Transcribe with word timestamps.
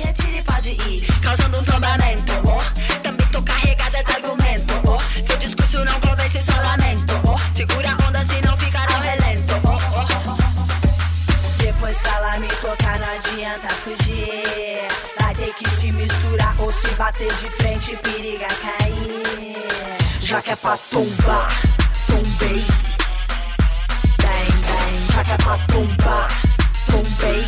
Fugir. 13.84 14.88
Vai 15.20 15.36
ter 15.36 15.54
que 15.56 15.70
se 15.70 15.92
misturar 15.92 16.56
ou 16.58 16.72
se 16.72 16.88
bater 16.96 17.28
de 17.28 17.50
frente, 17.50 17.98
periga 17.98 18.48
cair. 18.48 19.53
Já 20.24 20.42
que 20.42 20.52
é 20.52 20.56
pra 20.56 20.78
tombar, 20.90 21.50
tombei. 22.08 22.64
Bem, 24.22 24.48
bem, 24.64 25.06
já 25.14 25.24
que 25.24 25.32
é 25.32 25.38
pra 25.38 25.58
tombar, 25.68 26.30
tombei. 26.90 27.42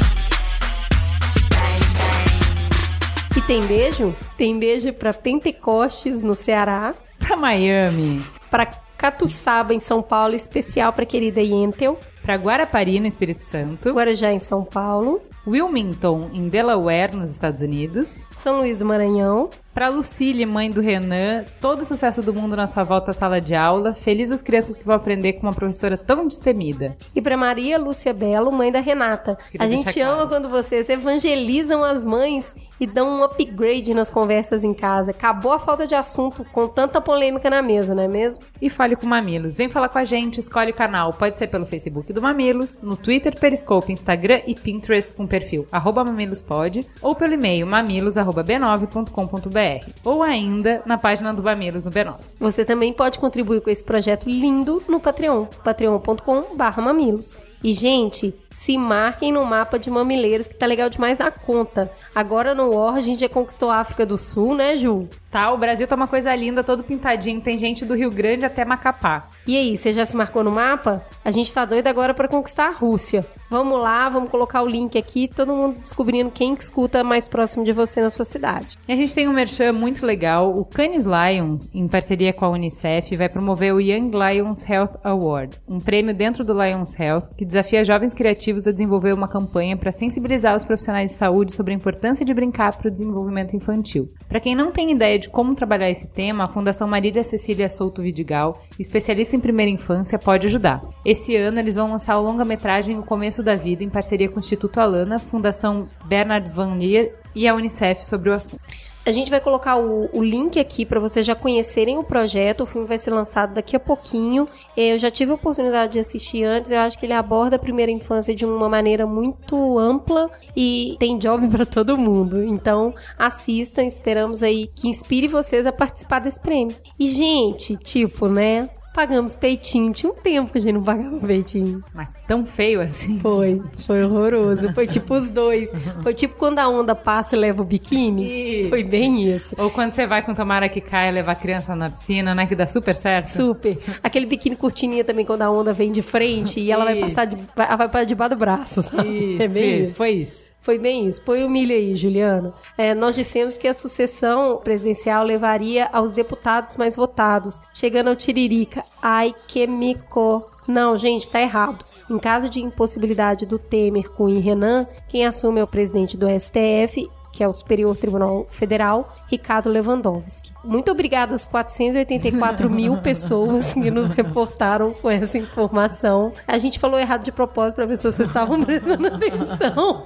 Bem, 1.49 1.79
bem. 1.95 3.37
E 3.37 3.41
tem 3.41 3.61
beijo? 3.65 4.13
Tem 4.37 4.59
beijo 4.59 4.91
para 4.93 5.13
Pentecostes 5.13 6.21
no 6.21 6.35
Ceará, 6.35 6.93
Pra 7.19 7.37
Miami. 7.37 8.21
para 8.51 8.65
Catuçaba 8.97 9.73
em 9.73 9.79
São 9.79 10.01
Paulo, 10.01 10.35
especial 10.35 10.91
para 10.93 11.05
querida 11.05 11.41
Yentel, 11.41 11.99
Pra 12.23 12.35
Guarapari, 12.35 12.99
no 12.99 13.07
Espírito 13.07 13.43
Santo. 13.43 13.89
Guarujá 13.91 14.31
em 14.33 14.39
São 14.39 14.63
Paulo, 14.63 15.21
Wilmington, 15.47 16.29
em 16.33 16.47
Delaware, 16.49 17.15
nos 17.15 17.29
Estados 17.31 17.61
Unidos. 17.61 18.11
São 18.37 18.59
Luís 18.59 18.79
do 18.79 18.85
Maranhão, 18.85 19.49
Pra 19.75 19.89
Lucille, 19.89 20.45
mãe 20.45 20.71
do 20.71 20.79
Renan. 20.79 21.43
Todo 21.59 21.81
o 21.81 21.85
sucesso 21.85 22.21
do 22.21 22.33
mundo 22.33 22.55
na 22.55 22.65
sua 22.65 22.85
volta 22.85 23.11
à 23.11 23.13
sala 23.13 23.41
de 23.41 23.53
aula. 23.53 23.93
Feliz 23.93 24.31
as 24.31 24.41
crianças 24.41 24.77
que 24.77 24.85
vão 24.85 24.95
aprender 24.95 25.33
com 25.33 25.41
uma 25.45 25.51
professora 25.51 25.97
tão 25.97 26.25
destemida. 26.29 26.95
e 27.13 27.21
para 27.21 27.35
Maria 27.35 27.77
Lúcia 27.77 28.13
Belo, 28.13 28.53
mãe 28.53 28.71
da 28.71 28.79
Renata. 28.79 29.37
Queria 29.51 29.65
A 29.65 29.67
gente 29.69 29.99
ama 29.99 30.13
claro. 30.13 30.29
quando 30.29 30.47
vocês 30.47 30.87
evangelizam 30.87 31.83
as 31.83 32.05
mães 32.05 32.55
e 32.79 32.87
dão 32.87 33.19
um 33.19 33.23
upgrade 33.23 33.93
nas 33.93 34.09
conversas 34.09 34.63
em 34.63 34.73
casa. 34.73 35.11
Acabou 35.11 35.51
a 35.51 35.59
falta 35.59 35.85
de 35.85 35.93
assunto 35.93 36.45
com 36.53 36.69
tanta 36.69 37.01
polêmica 37.01 37.49
na 37.49 37.61
mesa, 37.61 37.93
não 37.93 38.03
é 38.03 38.07
mesmo? 38.07 38.45
E 38.61 38.69
fale 38.69 38.95
com 38.95 39.05
Mamilos. 39.05 39.57
Vem 39.57 39.67
falar 39.69 39.89
com 39.89 39.97
a 39.99 40.05
gente, 40.05 40.39
escolhe 40.39 40.71
o 40.71 40.73
canal. 40.73 41.11
Pode 41.11 41.37
ser 41.37 41.47
pelo 41.47 41.65
Facebook 41.65 42.13
do 42.13 42.21
Mamilos, 42.21 42.79
no 42.81 42.95
Twitter, 42.95 43.37
Periscope, 43.37 43.91
Instagram 43.91 44.39
e 44.47 44.55
Pinterest 44.55 45.13
com 45.13 45.27
perfil 45.27 45.67
arroba 45.69 46.01
mamilospod 46.05 46.87
ou 47.01 47.13
pelo 47.13 47.33
e-mail 47.33 47.67
mamilos.b9.com.br 47.67 49.64
ou 50.03 50.23
ainda 50.23 50.81
na 50.85 50.97
página 50.97 51.33
do 51.33 51.43
Mamilos 51.43 51.83
no 51.83 51.91
B9. 51.91 52.15
Você 52.39 52.65
também 52.65 52.93
pode 52.93 53.19
contribuir 53.19 53.61
com 53.61 53.69
esse 53.69 53.83
projeto 53.83 54.29
lindo 54.29 54.81
no 54.87 54.99
Patreon, 54.99 55.45
patreon.com.br 55.63 56.81
mamilos. 56.81 57.43
E, 57.63 57.71
gente, 57.71 58.33
se 58.49 58.77
marquem 58.77 59.31
no 59.31 59.43
mapa 59.45 59.77
de 59.77 59.89
mamileiros, 59.89 60.47
que 60.47 60.55
tá 60.55 60.65
legal 60.65 60.89
demais 60.89 61.17
na 61.17 61.31
conta. 61.31 61.91
Agora 62.13 62.55
no 62.55 62.73
War 62.73 62.95
a 62.95 63.01
gente 63.01 63.19
já 63.21 63.29
conquistou 63.29 63.69
a 63.69 63.77
África 63.77 64.05
do 64.05 64.17
Sul, 64.17 64.55
né, 64.55 64.77
Ju? 64.77 65.07
Tá, 65.29 65.51
o 65.51 65.57
Brasil 65.57 65.85
tá 65.85 65.95
uma 65.95 66.07
coisa 66.07 66.33
linda, 66.33 66.63
todo 66.63 66.83
pintadinho. 66.83 67.41
Tem 67.41 67.59
gente 67.59 67.83
do 67.83 67.93
Rio 67.93 68.09
Grande 68.09 68.45
até 68.45 68.63
Macapá. 68.63 69.27
E 69.45 69.57
aí, 69.57 69.75
você 69.75 69.91
já 69.91 70.05
se 70.05 70.15
marcou 70.15 70.43
no 70.43 70.51
mapa? 70.51 71.05
A 71.25 71.31
gente 71.31 71.53
tá 71.53 71.65
doido 71.65 71.87
agora 71.87 72.13
pra 72.13 72.27
conquistar 72.27 72.67
a 72.67 72.71
Rússia. 72.71 73.25
Vamos 73.49 73.79
lá, 73.79 74.09
vamos 74.09 74.31
colocar 74.31 74.63
o 74.63 74.67
link 74.67 74.97
aqui, 74.97 75.27
todo 75.27 75.55
mundo 75.55 75.79
descobrindo 75.79 76.31
quem 76.31 76.55
que 76.55 76.63
escuta 76.63 77.03
mais 77.03 77.27
próximo 77.27 77.63
de 77.63 77.71
você 77.71 78.01
na 78.01 78.09
sua 78.09 78.25
cidade. 78.25 78.75
E 78.87 78.91
a 78.91 78.95
gente 78.95 79.13
tem 79.13 79.27
um 79.27 79.33
merchan 79.33 79.71
muito 79.71 80.03
legal. 80.03 80.57
O 80.57 80.65
Canis 80.65 81.05
Lions, 81.05 81.69
em 81.73 81.87
parceria 81.87 82.33
com 82.33 82.45
a 82.45 82.49
Unicef, 82.49 83.15
vai 83.15 83.29
promover 83.29 83.73
o 83.73 83.79
Young 83.79 84.11
Lions 84.11 84.67
Health 84.67 84.99
Award, 85.03 85.61
um 85.67 85.79
prêmio 85.79 86.13
dentro 86.13 86.43
do 86.43 86.53
Lions 86.53 86.99
Health 86.99 87.29
que 87.37 87.44
desafia 87.45 87.85
jovens 87.85 88.13
criativos 88.13 88.67
a 88.67 88.71
desenvolver 88.71 89.13
uma 89.13 89.27
campanha 89.27 89.77
para 89.77 89.91
sensibilizar 89.91 90.55
os 90.55 90.63
profissionais 90.63 91.11
de 91.11 91.15
saúde 91.15 91.53
sobre 91.53 91.73
a 91.73 91.75
importância 91.75 92.25
de 92.25 92.33
brincar 92.33 92.77
para 92.77 92.87
o 92.87 92.91
desenvolvimento 92.91 93.55
infantil. 93.55 94.11
Para 94.27 94.39
quem 94.39 94.55
não 94.55 94.71
tem 94.71 94.91
ideia 94.91 95.19
de 95.19 95.29
como 95.29 95.55
trabalhar 95.55 95.89
esse 95.89 96.07
tema, 96.07 96.43
a 96.43 96.47
Fundação 96.47 96.87
Marília 96.87 97.23
Cecília 97.23 97.69
Souto 97.69 98.01
Vidigal, 98.01 98.61
especialista 98.79 99.35
em 99.35 99.39
primeira 99.39 99.71
infância, 99.71 100.17
pode 100.17 100.47
ajudar. 100.47 100.81
Esse 101.05 101.35
ano 101.35 101.59
eles 101.59 101.75
vão 101.75 101.89
lançar 101.89 102.17
o 102.17 102.23
longa-metragem 102.23 102.97
O 102.97 103.03
Começo 103.03 103.43
da 103.43 103.55
Vida 103.55 103.83
em 103.83 103.89
parceria 103.89 104.27
com 104.27 104.37
o 104.37 104.39
Instituto 104.39 104.79
Alana, 104.79 105.19
Fundação 105.19 105.87
Bernard 106.05 106.49
Van 106.49 106.75
Leer 106.75 107.13
e 107.35 107.47
a 107.47 107.53
Unicef 107.53 108.05
sobre 108.05 108.29
o 108.29 108.33
assunto. 108.33 108.84
A 109.05 109.11
gente 109.11 109.29
vai 109.29 109.39
colocar 109.39 109.77
o, 109.77 110.09
o 110.11 110.23
link 110.23 110.59
aqui 110.59 110.83
para 110.83 110.99
vocês 110.99 111.23
já 111.23 111.35
conhecerem 111.35 111.97
o 111.97 112.03
projeto. 112.03 112.61
O 112.61 112.65
filme 112.65 112.87
vai 112.87 112.97
ser 112.97 113.11
lançado 113.11 113.53
daqui 113.53 113.75
a 113.75 113.79
pouquinho. 113.79 114.45
Eu 114.75 114.97
já 114.97 115.11
tive 115.11 115.31
a 115.31 115.35
oportunidade 115.35 115.93
de 115.93 115.99
assistir 115.99 116.43
antes. 116.43 116.71
Eu 116.71 116.79
acho 116.79 116.97
que 116.97 117.05
ele 117.05 117.13
aborda 117.13 117.55
a 117.55 117.59
primeira 117.59 117.91
infância 117.91 118.33
de 118.33 118.43
uma 118.43 118.67
maneira 118.67 119.05
muito 119.05 119.77
ampla 119.77 120.29
e 120.55 120.95
tem 120.99 121.19
job 121.19 121.47
para 121.55 121.67
todo 121.67 121.95
mundo. 121.97 122.43
Então, 122.43 122.95
assistam. 123.17 123.83
Esperamos 123.83 124.41
aí 124.41 124.71
que 124.73 124.87
inspire 124.87 125.27
vocês 125.27 125.67
a 125.67 125.71
participar 125.71 126.19
desse 126.19 126.41
prêmio. 126.41 126.75
E, 126.99 127.07
gente, 127.07 127.77
tipo, 127.77 128.27
né? 128.27 128.69
Pagamos 128.95 129.35
peitinho. 129.35 129.91
Tinha 129.93 130.09
um 130.09 130.15
tempo 130.15 130.51
que 130.53 130.57
a 130.57 130.61
gente 130.61 130.75
não 130.75 130.81
pagava 130.81 131.19
peitinho. 131.19 131.83
Mas 131.93 132.07
tão 132.25 132.45
feio 132.45 132.79
assim. 132.79 133.19
Foi, 133.19 133.61
foi 133.85 134.03
horroroso. 134.05 134.71
Foi 134.73 134.87
tipo 134.87 135.13
os 135.15 135.29
dois. 135.31 135.69
Foi 136.01 136.13
tipo 136.13 136.35
quando 136.35 136.59
a 136.59 136.69
onda 136.69 136.95
passa 136.95 137.35
e 137.35 137.39
leva 137.39 137.61
o 137.61 137.65
biquíni. 137.65 138.61
Isso. 138.61 138.69
Foi 138.69 138.83
bem 138.85 139.29
isso. 139.35 139.53
Ou 139.57 139.69
quando 139.69 139.91
você 139.91 140.07
vai 140.07 140.21
com 140.21 140.33
tomara 140.33 140.69
que 140.69 140.79
caia 140.79 141.11
levar 141.11 141.33
a 141.33 141.35
criança 141.35 141.75
na 141.75 141.89
piscina, 141.89 142.33
né? 142.33 142.47
Que 142.47 142.55
dá 142.55 142.65
super 142.65 142.95
certo. 142.95 143.27
Super. 143.27 143.77
Aquele 144.01 144.25
biquíni 144.25 144.55
curtininha 144.55 145.03
também, 145.03 145.25
quando 145.25 145.41
a 145.41 145.51
onda 145.51 145.73
vem 145.73 145.91
de 145.91 146.01
frente 146.01 146.61
e 146.61 146.71
ela 146.71 146.85
vai 146.85 146.93
Isso. 146.95 147.05
passar 147.05 147.25
de, 147.25 147.35
vai, 147.53 147.75
vai 147.77 147.89
pra 147.89 148.03
debaixo 148.05 148.33
do 148.33 148.39
braço, 148.39 148.81
sabe? 148.81 149.33
Isso, 149.33 149.43
é 149.43 149.47
bem 149.49 149.79
isso. 149.83 149.93
foi 149.93 150.11
isso. 150.11 150.45
Foi 150.65 150.79
bem 150.79 151.05
isso. 151.05 151.21
Põe 151.21 151.43
o 151.43 151.49
milho 151.49 151.75
aí, 151.75 151.95
Juliana. 151.95 152.51
É, 152.75 152.95
nós 152.95 153.13
dissemos 153.13 153.55
que 153.55 153.67
a 153.67 153.73
sucessão 153.73 154.57
presidencial 154.63 155.23
levaria 155.23 155.87
aos 155.93 156.11
deputados 156.11 156.75
mais 156.75 156.95
votados, 156.95 157.61
chegando 157.71 158.07
ao 158.07 158.15
Tiririca. 158.15 158.83
Ai, 158.99 159.35
que 159.47 159.67
mico. 159.67 160.43
Não, 160.67 160.97
gente, 160.97 161.29
tá 161.29 161.39
errado. 161.39 161.85
Em 162.09 162.17
caso 162.17 162.49
de 162.49 162.59
impossibilidade 162.59 163.45
do 163.45 163.59
Temer 163.59 164.09
com 164.09 164.23
o 164.23 164.39
Renan, 164.39 164.87
quem 165.07 165.23
assume 165.23 165.59
é 165.59 165.63
o 165.63 165.67
presidente 165.67 166.17
do 166.17 166.27
STF 166.27 167.07
que 167.35 167.43
é 167.43 167.47
o 167.47 167.51
Superior 167.51 167.97
Tribunal 167.97 168.45
Federal, 168.49 169.13
Ricardo 169.27 169.69
Lewandowski. 169.69 170.53
Muito 170.63 170.89
obrigada 170.89 171.35
às 171.35 171.45
484 171.45 172.69
mil 172.69 172.97
pessoas 173.03 173.73
que 173.73 173.91
nos 173.91 174.07
reportaram 174.07 174.93
com 174.93 175.09
essa 175.09 175.37
informação. 175.37 176.31
A 176.47 176.57
gente 176.57 176.79
falou 176.79 176.97
errado 176.97 177.25
de 177.25 177.33
propósito 177.33 177.75
para 177.75 177.85
ver 177.85 177.97
se 177.97 178.09
vocês 178.09 178.29
estavam 178.29 178.61
prestando 178.63 179.07
atenção. 179.07 180.01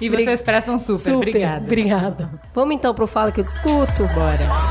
E 0.00 0.08
vocês 0.08 0.40
prestam 0.40 0.78
super. 0.78 0.98
Super, 0.98 1.16
Obrigada. 1.16 1.64
obrigada. 1.64 2.30
Vamos 2.54 2.74
então 2.74 2.94
pro 2.94 3.06
Fala 3.06 3.30
que 3.32 3.40
eu 3.40 3.44
discuto? 3.44 4.06
Bora. 4.14 4.69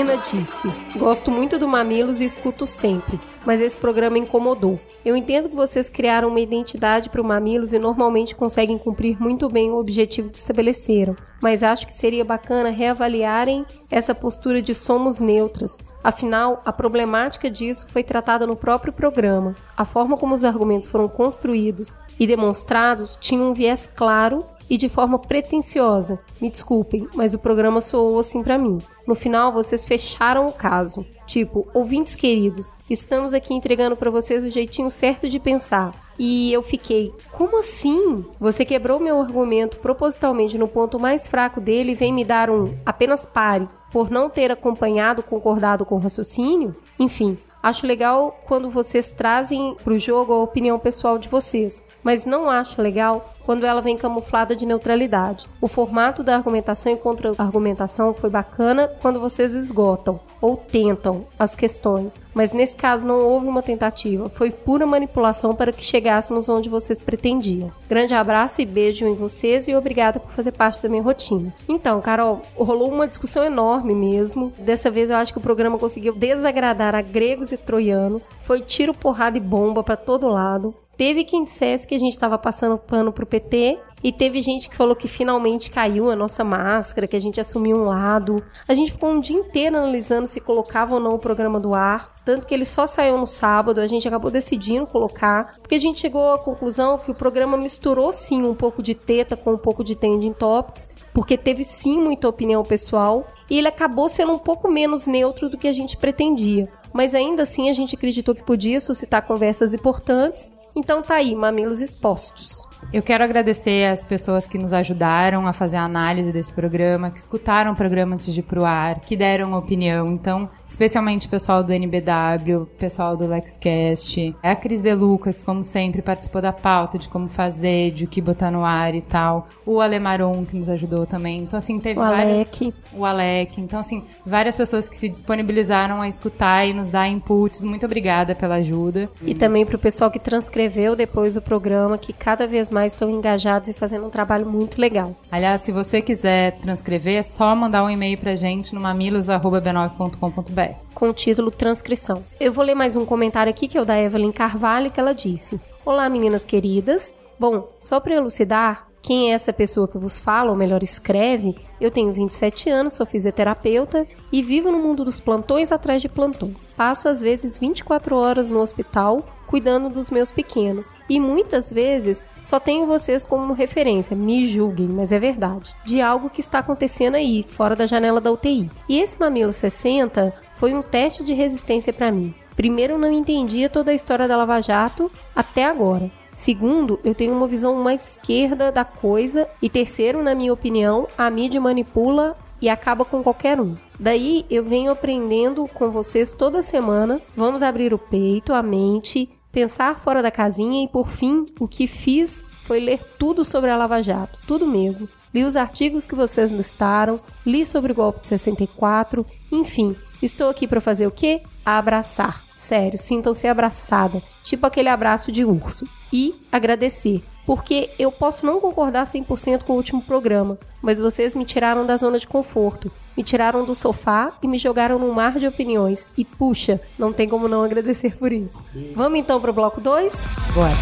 A 0.00 0.02
Carolina 0.02 0.16
disse: 0.16 0.68
Gosto 0.96 1.30
muito 1.30 1.58
do 1.58 1.68
Mamilos 1.68 2.22
e 2.22 2.24
escuto 2.24 2.66
sempre, 2.66 3.20
mas 3.44 3.60
esse 3.60 3.76
programa 3.76 4.16
incomodou. 4.16 4.80
Eu 5.04 5.14
entendo 5.14 5.50
que 5.50 5.54
vocês 5.54 5.90
criaram 5.90 6.28
uma 6.28 6.40
identidade 6.40 7.10
para 7.10 7.20
o 7.20 7.24
Mamilos 7.24 7.74
e 7.74 7.78
normalmente 7.78 8.34
conseguem 8.34 8.78
cumprir 8.78 9.20
muito 9.20 9.46
bem 9.50 9.70
o 9.70 9.76
objetivo 9.76 10.30
que 10.30 10.38
estabeleceram, 10.38 11.14
mas 11.38 11.62
acho 11.62 11.86
que 11.86 11.94
seria 11.94 12.24
bacana 12.24 12.70
reavaliarem 12.70 13.66
essa 13.90 14.14
postura 14.14 14.62
de 14.62 14.74
somos 14.74 15.20
neutras. 15.20 15.78
Afinal, 16.02 16.62
a 16.64 16.72
problemática 16.72 17.50
disso 17.50 17.86
foi 17.90 18.02
tratada 18.02 18.46
no 18.46 18.56
próprio 18.56 18.94
programa. 18.94 19.54
A 19.76 19.84
forma 19.84 20.16
como 20.16 20.32
os 20.32 20.44
argumentos 20.44 20.88
foram 20.88 21.08
construídos 21.08 21.98
e 22.18 22.26
demonstrados 22.26 23.18
tinha 23.20 23.42
um 23.42 23.52
viés 23.52 23.86
claro 23.86 24.46
e 24.70 24.78
de 24.78 24.88
forma 24.88 25.18
pretensiosa. 25.18 26.20
Me 26.40 26.48
desculpem, 26.48 27.08
mas 27.14 27.34
o 27.34 27.38
programa 27.38 27.80
soou 27.80 28.20
assim 28.20 28.40
pra 28.40 28.56
mim. 28.56 28.78
No 29.04 29.16
final, 29.16 29.52
vocês 29.52 29.84
fecharam 29.84 30.46
o 30.46 30.52
caso. 30.52 31.04
Tipo, 31.26 31.68
ouvintes 31.74 32.14
queridos, 32.14 32.72
estamos 32.88 33.34
aqui 33.34 33.52
entregando 33.52 33.96
pra 33.96 34.10
vocês 34.10 34.44
o 34.44 34.50
jeitinho 34.50 34.90
certo 34.90 35.28
de 35.28 35.40
pensar. 35.40 35.92
E 36.16 36.52
eu 36.52 36.62
fiquei, 36.62 37.12
como 37.32 37.58
assim? 37.58 38.24
Você 38.38 38.64
quebrou 38.64 39.00
meu 39.00 39.20
argumento 39.20 39.78
propositalmente 39.78 40.56
no 40.56 40.68
ponto 40.68 41.00
mais 41.00 41.26
fraco 41.26 41.60
dele 41.60 41.92
e 41.92 41.96
vem 41.96 42.12
me 42.12 42.24
dar 42.24 42.50
um 42.50 42.72
apenas 42.86 43.26
pare 43.26 43.68
por 43.90 44.10
não 44.10 44.30
ter 44.30 44.52
acompanhado, 44.52 45.22
concordado 45.22 45.84
com 45.84 45.96
o 45.96 46.00
raciocínio? 46.00 46.76
Enfim, 46.98 47.36
Acho 47.62 47.86
legal 47.86 48.40
quando 48.46 48.70
vocês 48.70 49.10
trazem 49.10 49.76
pro 49.84 49.98
jogo 49.98 50.32
a 50.32 50.42
opinião 50.42 50.78
pessoal 50.78 51.18
de 51.18 51.28
vocês, 51.28 51.82
mas 52.02 52.26
não 52.26 52.48
acho 52.48 52.80
legal 52.80 53.34
quando 53.44 53.66
ela 53.66 53.80
vem 53.80 53.96
camuflada 53.96 54.54
de 54.54 54.64
neutralidade. 54.64 55.46
O 55.60 55.66
formato 55.66 56.22
da 56.22 56.36
argumentação 56.36 56.92
e 56.92 56.96
contra-argumentação 56.96 58.14
foi 58.14 58.30
bacana 58.30 58.88
quando 59.00 59.18
vocês 59.18 59.54
esgotam 59.54 60.20
ou 60.40 60.56
tentam 60.56 61.26
as 61.38 61.56
questões, 61.56 62.20
mas 62.32 62.52
nesse 62.52 62.76
caso 62.76 63.06
não 63.06 63.20
houve 63.20 63.46
uma 63.46 63.62
tentativa, 63.62 64.28
foi 64.28 64.50
pura 64.50 64.86
manipulação 64.86 65.54
para 65.54 65.72
que 65.72 65.82
chegássemos 65.82 66.48
onde 66.48 66.68
vocês 66.68 67.02
pretendiam. 67.02 67.72
Grande 67.88 68.14
abraço 68.14 68.62
e 68.62 68.66
beijo 68.66 69.06
em 69.06 69.14
vocês 69.14 69.68
e 69.68 69.74
obrigada 69.74 70.20
por 70.20 70.30
fazer 70.30 70.52
parte 70.52 70.82
da 70.82 70.88
minha 70.88 71.02
rotina. 71.02 71.52
Então, 71.68 72.00
Carol, 72.00 72.42
rolou 72.56 72.90
uma 72.90 73.08
discussão 73.08 73.44
enorme 73.44 73.94
mesmo. 73.94 74.52
Dessa 74.58 74.90
vez 74.90 75.10
eu 75.10 75.16
acho 75.16 75.32
que 75.32 75.38
o 75.38 75.42
programa 75.42 75.78
conseguiu 75.78 76.14
desagradar 76.14 76.94
a 76.94 77.02
gregos 77.02 77.52
e 77.52 77.56
troianos. 77.56 78.30
Foi 78.42 78.60
tiro, 78.60 78.94
porrada 78.94 79.36
e 79.36 79.40
bomba 79.40 79.82
para 79.82 79.96
todo 79.96 80.28
lado. 80.28 80.74
Teve 81.00 81.24
quem 81.24 81.44
dissesse 81.44 81.86
que 81.86 81.94
a 81.94 81.98
gente 81.98 82.12
estava 82.12 82.36
passando 82.36 82.76
pano 82.76 83.10
pro 83.10 83.24
PT 83.24 83.78
e 84.04 84.12
teve 84.12 84.42
gente 84.42 84.68
que 84.68 84.76
falou 84.76 84.94
que 84.94 85.08
finalmente 85.08 85.70
caiu 85.70 86.10
a 86.10 86.14
nossa 86.14 86.44
máscara, 86.44 87.06
que 87.06 87.16
a 87.16 87.18
gente 87.18 87.40
assumiu 87.40 87.78
um 87.78 87.84
lado. 87.84 88.44
A 88.68 88.74
gente 88.74 88.92
ficou 88.92 89.08
um 89.08 89.18
dia 89.18 89.34
inteiro 89.34 89.78
analisando 89.78 90.26
se 90.26 90.42
colocava 90.42 90.96
ou 90.96 91.00
não 91.00 91.14
o 91.14 91.18
programa 91.18 91.58
do 91.58 91.72
ar, 91.72 92.14
tanto 92.22 92.46
que 92.46 92.52
ele 92.52 92.66
só 92.66 92.86
saiu 92.86 93.16
no 93.16 93.26
sábado, 93.26 93.80
a 93.80 93.86
gente 93.86 94.06
acabou 94.06 94.30
decidindo 94.30 94.86
colocar, 94.86 95.54
porque 95.62 95.74
a 95.74 95.78
gente 95.78 95.98
chegou 95.98 96.34
à 96.34 96.38
conclusão 96.38 96.98
que 96.98 97.10
o 97.10 97.14
programa 97.14 97.56
misturou 97.56 98.12
sim 98.12 98.42
um 98.42 98.54
pouco 98.54 98.82
de 98.82 98.94
teta 98.94 99.38
com 99.38 99.54
um 99.54 99.58
pouco 99.58 99.82
de 99.82 99.96
trending 99.96 100.34
topics, 100.34 100.90
porque 101.14 101.38
teve 101.38 101.64
sim 101.64 101.98
muita 101.98 102.28
opinião 102.28 102.62
pessoal, 102.62 103.26
e 103.48 103.56
ele 103.56 103.68
acabou 103.68 104.06
sendo 104.06 104.32
um 104.32 104.38
pouco 104.38 104.70
menos 104.70 105.06
neutro 105.06 105.48
do 105.48 105.56
que 105.56 105.66
a 105.66 105.72
gente 105.72 105.96
pretendia. 105.96 106.68
Mas 106.92 107.14
ainda 107.14 107.44
assim 107.44 107.70
a 107.70 107.72
gente 107.72 107.94
acreditou 107.94 108.34
que 108.34 108.42
podia 108.42 108.80
suscitar 108.80 109.26
conversas 109.26 109.72
importantes 109.72 110.59
então 110.74 111.02
tá 111.02 111.16
aí, 111.16 111.34
mamilos 111.34 111.80
expostos. 111.80 112.69
Eu 112.92 113.02
quero 113.02 113.22
agradecer 113.22 113.86
as 113.86 114.04
pessoas 114.04 114.48
que 114.48 114.58
nos 114.58 114.72
ajudaram 114.72 115.46
a 115.46 115.52
fazer 115.52 115.76
a 115.76 115.84
análise 115.84 116.32
desse 116.32 116.52
programa, 116.52 117.08
que 117.08 117.20
escutaram 117.20 117.70
o 117.70 117.76
programa 117.76 118.14
antes 118.14 118.34
de 118.34 118.40
ir 118.40 118.42
pro 118.42 118.64
ar, 118.64 118.98
que 118.98 119.16
deram 119.16 119.54
opinião. 119.54 120.08
Então, 120.08 120.50
especialmente 120.66 121.28
o 121.28 121.30
pessoal 121.30 121.62
do 121.62 121.72
NBW, 121.72 122.62
o 122.62 122.66
pessoal 122.66 123.16
do 123.16 123.28
LexCast, 123.28 124.34
a 124.42 124.56
Cris 124.56 124.82
Deluca, 124.82 125.32
que 125.32 125.40
como 125.42 125.62
sempre 125.62 126.02
participou 126.02 126.42
da 126.42 126.52
pauta 126.52 126.98
de 126.98 127.08
como 127.08 127.28
fazer, 127.28 127.92
de 127.92 128.06
o 128.06 128.08
que 128.08 128.20
botar 128.20 128.50
no 128.50 128.64
ar 128.64 128.92
e 128.92 129.02
tal. 129.02 129.48
O 129.64 129.80
Alemaron, 129.80 130.44
que 130.44 130.56
nos 130.56 130.68
ajudou 130.68 131.06
também. 131.06 131.42
Então, 131.42 131.56
assim, 131.56 131.78
teve 131.78 132.00
O 132.00 132.02
várias... 132.02 132.28
Alec. 132.28 132.74
O 132.92 133.04
Alec. 133.04 133.60
Então, 133.60 133.78
assim, 133.78 134.02
várias 134.26 134.56
pessoas 134.56 134.88
que 134.88 134.96
se 134.96 135.08
disponibilizaram 135.08 136.02
a 136.02 136.08
escutar 136.08 136.66
e 136.66 136.72
nos 136.72 136.90
dar 136.90 137.06
inputs. 137.06 137.62
Muito 137.62 137.86
obrigada 137.86 138.34
pela 138.34 138.56
ajuda. 138.56 139.08
E 139.22 139.32
também 139.32 139.64
pro 139.64 139.78
pessoal 139.78 140.10
que 140.10 140.18
transcreveu 140.18 140.96
depois 140.96 141.36
o 141.36 141.40
programa, 141.40 141.96
que 141.96 142.12
cada 142.12 142.48
vez 142.48 142.68
mais 142.68 142.79
estão 142.86 143.10
engajados 143.10 143.68
e 143.68 143.72
fazendo 143.72 144.06
um 144.06 144.10
trabalho 144.10 144.46
muito 144.46 144.80
legal. 144.80 145.14
Aliás, 145.30 145.60
se 145.62 145.72
você 145.72 146.02
quiser 146.02 146.58
transcrever, 146.58 147.18
é 147.18 147.22
só 147.22 147.54
mandar 147.54 147.84
um 147.84 147.90
e-mail 147.90 148.18
pra 148.18 148.34
gente 148.36 148.74
no 148.74 148.80
mamilos.b9.com.br. 148.80 150.74
com 150.94 151.08
o 151.08 151.12
título 151.12 151.50
Transcrição. 151.50 152.24
Eu 152.38 152.52
vou 152.52 152.64
ler 152.64 152.74
mais 152.74 152.96
um 152.96 153.04
comentário 153.04 153.50
aqui 153.50 153.68
que 153.68 153.78
é 153.78 153.80
o 153.80 153.84
da 153.84 154.00
Evelyn 154.00 154.32
Carvalho, 154.32 154.90
que 154.90 155.00
ela 155.00 155.14
disse: 155.14 155.60
Olá, 155.84 156.08
meninas 156.08 156.44
queridas. 156.44 157.16
Bom, 157.38 157.68
só 157.80 157.98
para 158.00 158.14
elucidar, 158.14 158.89
quem 159.02 159.30
é 159.30 159.34
essa 159.34 159.52
pessoa 159.52 159.88
que 159.88 159.98
vos 159.98 160.18
fala, 160.18 160.50
ou 160.50 160.56
melhor, 160.56 160.82
escreve? 160.82 161.56
Eu 161.80 161.90
tenho 161.90 162.12
27 162.12 162.68
anos, 162.68 162.92
sou 162.92 163.06
fisioterapeuta 163.06 164.06
e 164.30 164.42
vivo 164.42 164.70
no 164.70 164.78
mundo 164.78 165.04
dos 165.04 165.18
plantões 165.18 165.72
atrás 165.72 166.02
de 166.02 166.08
plantões. 166.08 166.68
Passo 166.76 167.08
às 167.08 167.20
vezes 167.20 167.58
24 167.58 168.14
horas 168.14 168.50
no 168.50 168.60
hospital 168.60 169.24
cuidando 169.46 169.88
dos 169.88 170.10
meus 170.10 170.30
pequenos. 170.30 170.94
E 171.08 171.18
muitas 171.18 171.72
vezes 171.72 172.24
só 172.44 172.60
tenho 172.60 172.86
vocês 172.86 173.24
como 173.24 173.52
referência, 173.52 174.14
me 174.14 174.46
julguem, 174.46 174.86
mas 174.86 175.10
é 175.10 175.18
verdade, 175.18 175.74
de 175.84 176.00
algo 176.00 176.30
que 176.30 176.40
está 176.40 176.60
acontecendo 176.60 177.16
aí, 177.16 177.44
fora 177.48 177.74
da 177.74 177.86
janela 177.86 178.20
da 178.20 178.30
UTI. 178.30 178.70
E 178.88 179.00
esse 179.00 179.18
Mamilo 179.18 179.52
60 179.52 180.32
foi 180.54 180.72
um 180.72 180.82
teste 180.82 181.24
de 181.24 181.32
resistência 181.32 181.92
para 181.92 182.12
mim. 182.12 182.32
Primeiro, 182.54 182.98
não 182.98 183.10
entendia 183.10 183.68
toda 183.68 183.90
a 183.90 183.94
história 183.94 184.28
da 184.28 184.36
Lava 184.36 184.60
Jato 184.60 185.10
até 185.34 185.64
agora. 185.64 186.10
Segundo, 186.34 186.98
eu 187.04 187.14
tenho 187.14 187.34
uma 187.34 187.46
visão 187.46 187.76
mais 187.76 188.12
esquerda 188.12 188.72
da 188.72 188.84
coisa. 188.84 189.48
E 189.60 189.68
terceiro, 189.68 190.22
na 190.22 190.34
minha 190.34 190.52
opinião, 190.52 191.06
a 191.16 191.30
mídia 191.30 191.60
manipula 191.60 192.36
e 192.60 192.68
acaba 192.68 193.04
com 193.04 193.22
qualquer 193.22 193.60
um. 193.60 193.76
Daí 193.98 194.44
eu 194.50 194.64
venho 194.64 194.90
aprendendo 194.90 195.66
com 195.68 195.90
vocês 195.90 196.32
toda 196.32 196.62
semana. 196.62 197.20
Vamos 197.36 197.62
abrir 197.62 197.92
o 197.92 197.98
peito, 197.98 198.52
a 198.52 198.62
mente, 198.62 199.28
pensar 199.52 199.98
fora 199.98 200.22
da 200.22 200.30
casinha 200.30 200.84
e 200.84 200.88
por 200.88 201.08
fim, 201.08 201.46
o 201.58 201.66
que 201.66 201.86
fiz 201.86 202.44
foi 202.64 202.80
ler 202.80 203.00
tudo 203.18 203.44
sobre 203.44 203.70
a 203.70 203.76
Lava 203.76 204.02
Jato, 204.02 204.38
tudo 204.46 204.66
mesmo. 204.66 205.08
Li 205.34 205.44
os 205.44 205.56
artigos 205.56 206.06
que 206.06 206.14
vocês 206.14 206.50
listaram, 206.50 207.20
li 207.44 207.64
sobre 207.64 207.92
o 207.92 207.94
golpe 207.94 208.20
de 208.20 208.28
64, 208.28 209.24
enfim, 209.50 209.96
estou 210.22 210.48
aqui 210.48 210.66
para 210.66 210.80
fazer 210.80 211.06
o 211.06 211.10
quê? 211.10 211.42
Abraçar. 211.64 212.49
Sério, 212.60 212.98
sintam-se 212.98 213.48
abraçada, 213.48 214.22
tipo 214.44 214.66
aquele 214.66 214.88
abraço 214.88 215.32
de 215.32 215.44
urso. 215.44 215.86
E 216.12 216.34
agradecer, 216.52 217.22
porque 217.46 217.90
eu 217.98 218.12
posso 218.12 218.44
não 218.44 218.60
concordar 218.60 219.06
100% 219.06 219.62
com 219.64 219.72
o 219.72 219.76
último 219.76 220.02
programa, 220.02 220.58
mas 220.82 221.00
vocês 221.00 221.34
me 221.34 221.44
tiraram 221.44 221.86
da 221.86 221.96
zona 221.96 222.18
de 222.18 222.26
conforto, 222.26 222.92
me 223.16 223.24
tiraram 223.24 223.64
do 223.64 223.74
sofá 223.74 224.32
e 224.42 224.46
me 224.46 224.58
jogaram 224.58 224.98
num 224.98 225.12
mar 225.12 225.38
de 225.38 225.46
opiniões. 225.46 226.08
E 226.16 226.24
puxa, 226.24 226.80
não 226.98 227.12
tem 227.12 227.28
como 227.28 227.48
não 227.48 227.64
agradecer 227.64 228.16
por 228.16 228.30
isso. 228.30 228.62
Vamos 228.94 229.18
então 229.18 229.40
pro 229.40 229.52
bloco 229.52 229.80
2? 229.80 230.12
Bora. 230.54 230.74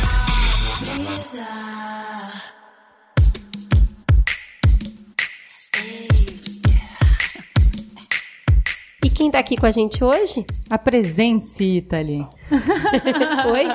E 2.55 2.58
quem 9.19 9.33
tá 9.33 9.41
aqui 9.41 9.57
com 9.57 9.67
a 9.67 9.73
gente 9.73 10.05
hoje? 10.05 10.47
Apresente-se, 10.71 11.65
Italy. 11.65 12.25
Oi? 12.51 13.67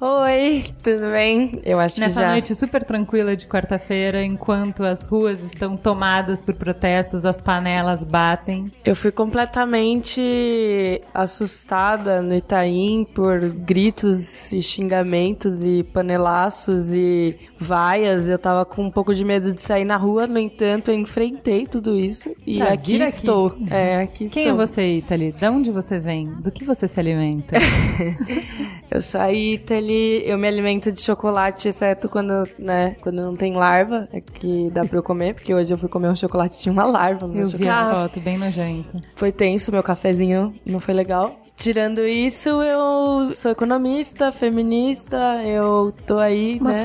Oi, 0.00 0.64
tudo 0.82 1.10
bem? 1.12 1.60
Eu 1.64 1.78
acho 1.80 1.98
Nessa 2.00 2.14
que 2.20 2.20
já. 2.26 2.30
noite 2.30 2.54
super 2.54 2.84
tranquila 2.84 3.36
de 3.36 3.46
quarta-feira, 3.46 4.24
enquanto 4.24 4.82
as 4.84 5.06
ruas 5.06 5.40
estão 5.42 5.76
tomadas 5.76 6.40
por 6.40 6.54
protestos, 6.54 7.24
as 7.24 7.40
panelas 7.40 8.04
batem. 8.04 8.70
Eu 8.84 8.94
fui 8.94 9.10
completamente 9.10 11.02
assustada 11.14 12.22
no 12.22 12.34
Itaim 12.34 13.04
por 13.14 13.40
gritos 13.40 14.52
e 14.52 14.62
xingamentos 14.62 15.60
e 15.62 15.82
panelaços 15.82 16.92
e 16.92 17.38
vaias. 17.58 18.28
Eu 18.28 18.38
tava 18.38 18.64
com 18.64 18.84
um 18.84 18.90
pouco 18.90 19.14
de 19.14 19.24
medo 19.24 19.52
de 19.52 19.60
sair 19.62 19.84
na 19.84 19.96
rua, 19.96 20.26
no 20.26 20.38
entanto, 20.38 20.90
eu 20.90 20.94
enfrentei 20.94 21.66
tudo 21.66 21.96
isso 21.96 22.30
e 22.46 22.58
Tá, 22.58 22.72
aqui 22.72 23.00
aqui. 23.02 23.10
estou. 23.10 23.56
É, 23.70 23.96
aqui 24.02 24.28
Quem 24.28 24.44
estou. 24.46 24.60
é 24.62 24.66
você, 24.66 24.96
Italy? 24.98 25.32
Da 25.32 25.50
onde 25.50 25.70
você 25.70 25.98
vem? 25.98 26.24
Do 26.24 26.50
que 26.50 26.64
você 26.64 26.86
se 26.86 26.98
alimenta? 27.00 27.56
Eu 28.90 29.00
sou 29.00 29.20
a 29.20 29.32
Italy, 29.32 30.22
eu 30.26 30.36
me 30.36 30.46
alimento 30.46 30.92
de 30.92 31.00
chocolate, 31.00 31.68
exceto 31.68 32.08
quando, 32.08 32.44
né, 32.58 32.94
quando 33.00 33.16
não 33.22 33.34
tem 33.34 33.54
larva, 33.54 34.06
é 34.12 34.20
que 34.20 34.70
dá 34.70 34.84
pra 34.84 34.98
eu 34.98 35.02
comer, 35.02 35.34
porque 35.34 35.54
hoje 35.54 35.72
eu 35.72 35.78
fui 35.78 35.88
comer 35.88 36.08
um 36.08 36.16
chocolate 36.16 36.58
tinha 36.58 36.72
uma 36.72 36.84
larva 36.84 37.26
no 37.26 37.32
meu 37.32 37.44
Eu 37.44 37.48
vi 37.48 37.64
chocolate. 37.64 37.94
a 37.94 37.98
foto, 37.98 38.20
bem 38.20 38.36
nojenta. 38.36 39.02
Foi 39.14 39.32
tenso, 39.32 39.72
meu 39.72 39.82
cafezinho 39.82 40.54
não 40.66 40.78
foi 40.78 40.92
legal. 40.92 41.38
Tirando 41.56 42.04
isso, 42.04 42.48
eu 42.48 43.32
sou 43.32 43.50
economista, 43.50 44.32
feminista, 44.32 45.16
eu 45.44 45.92
tô 46.06 46.18
aí, 46.18 46.58
né? 46.60 46.82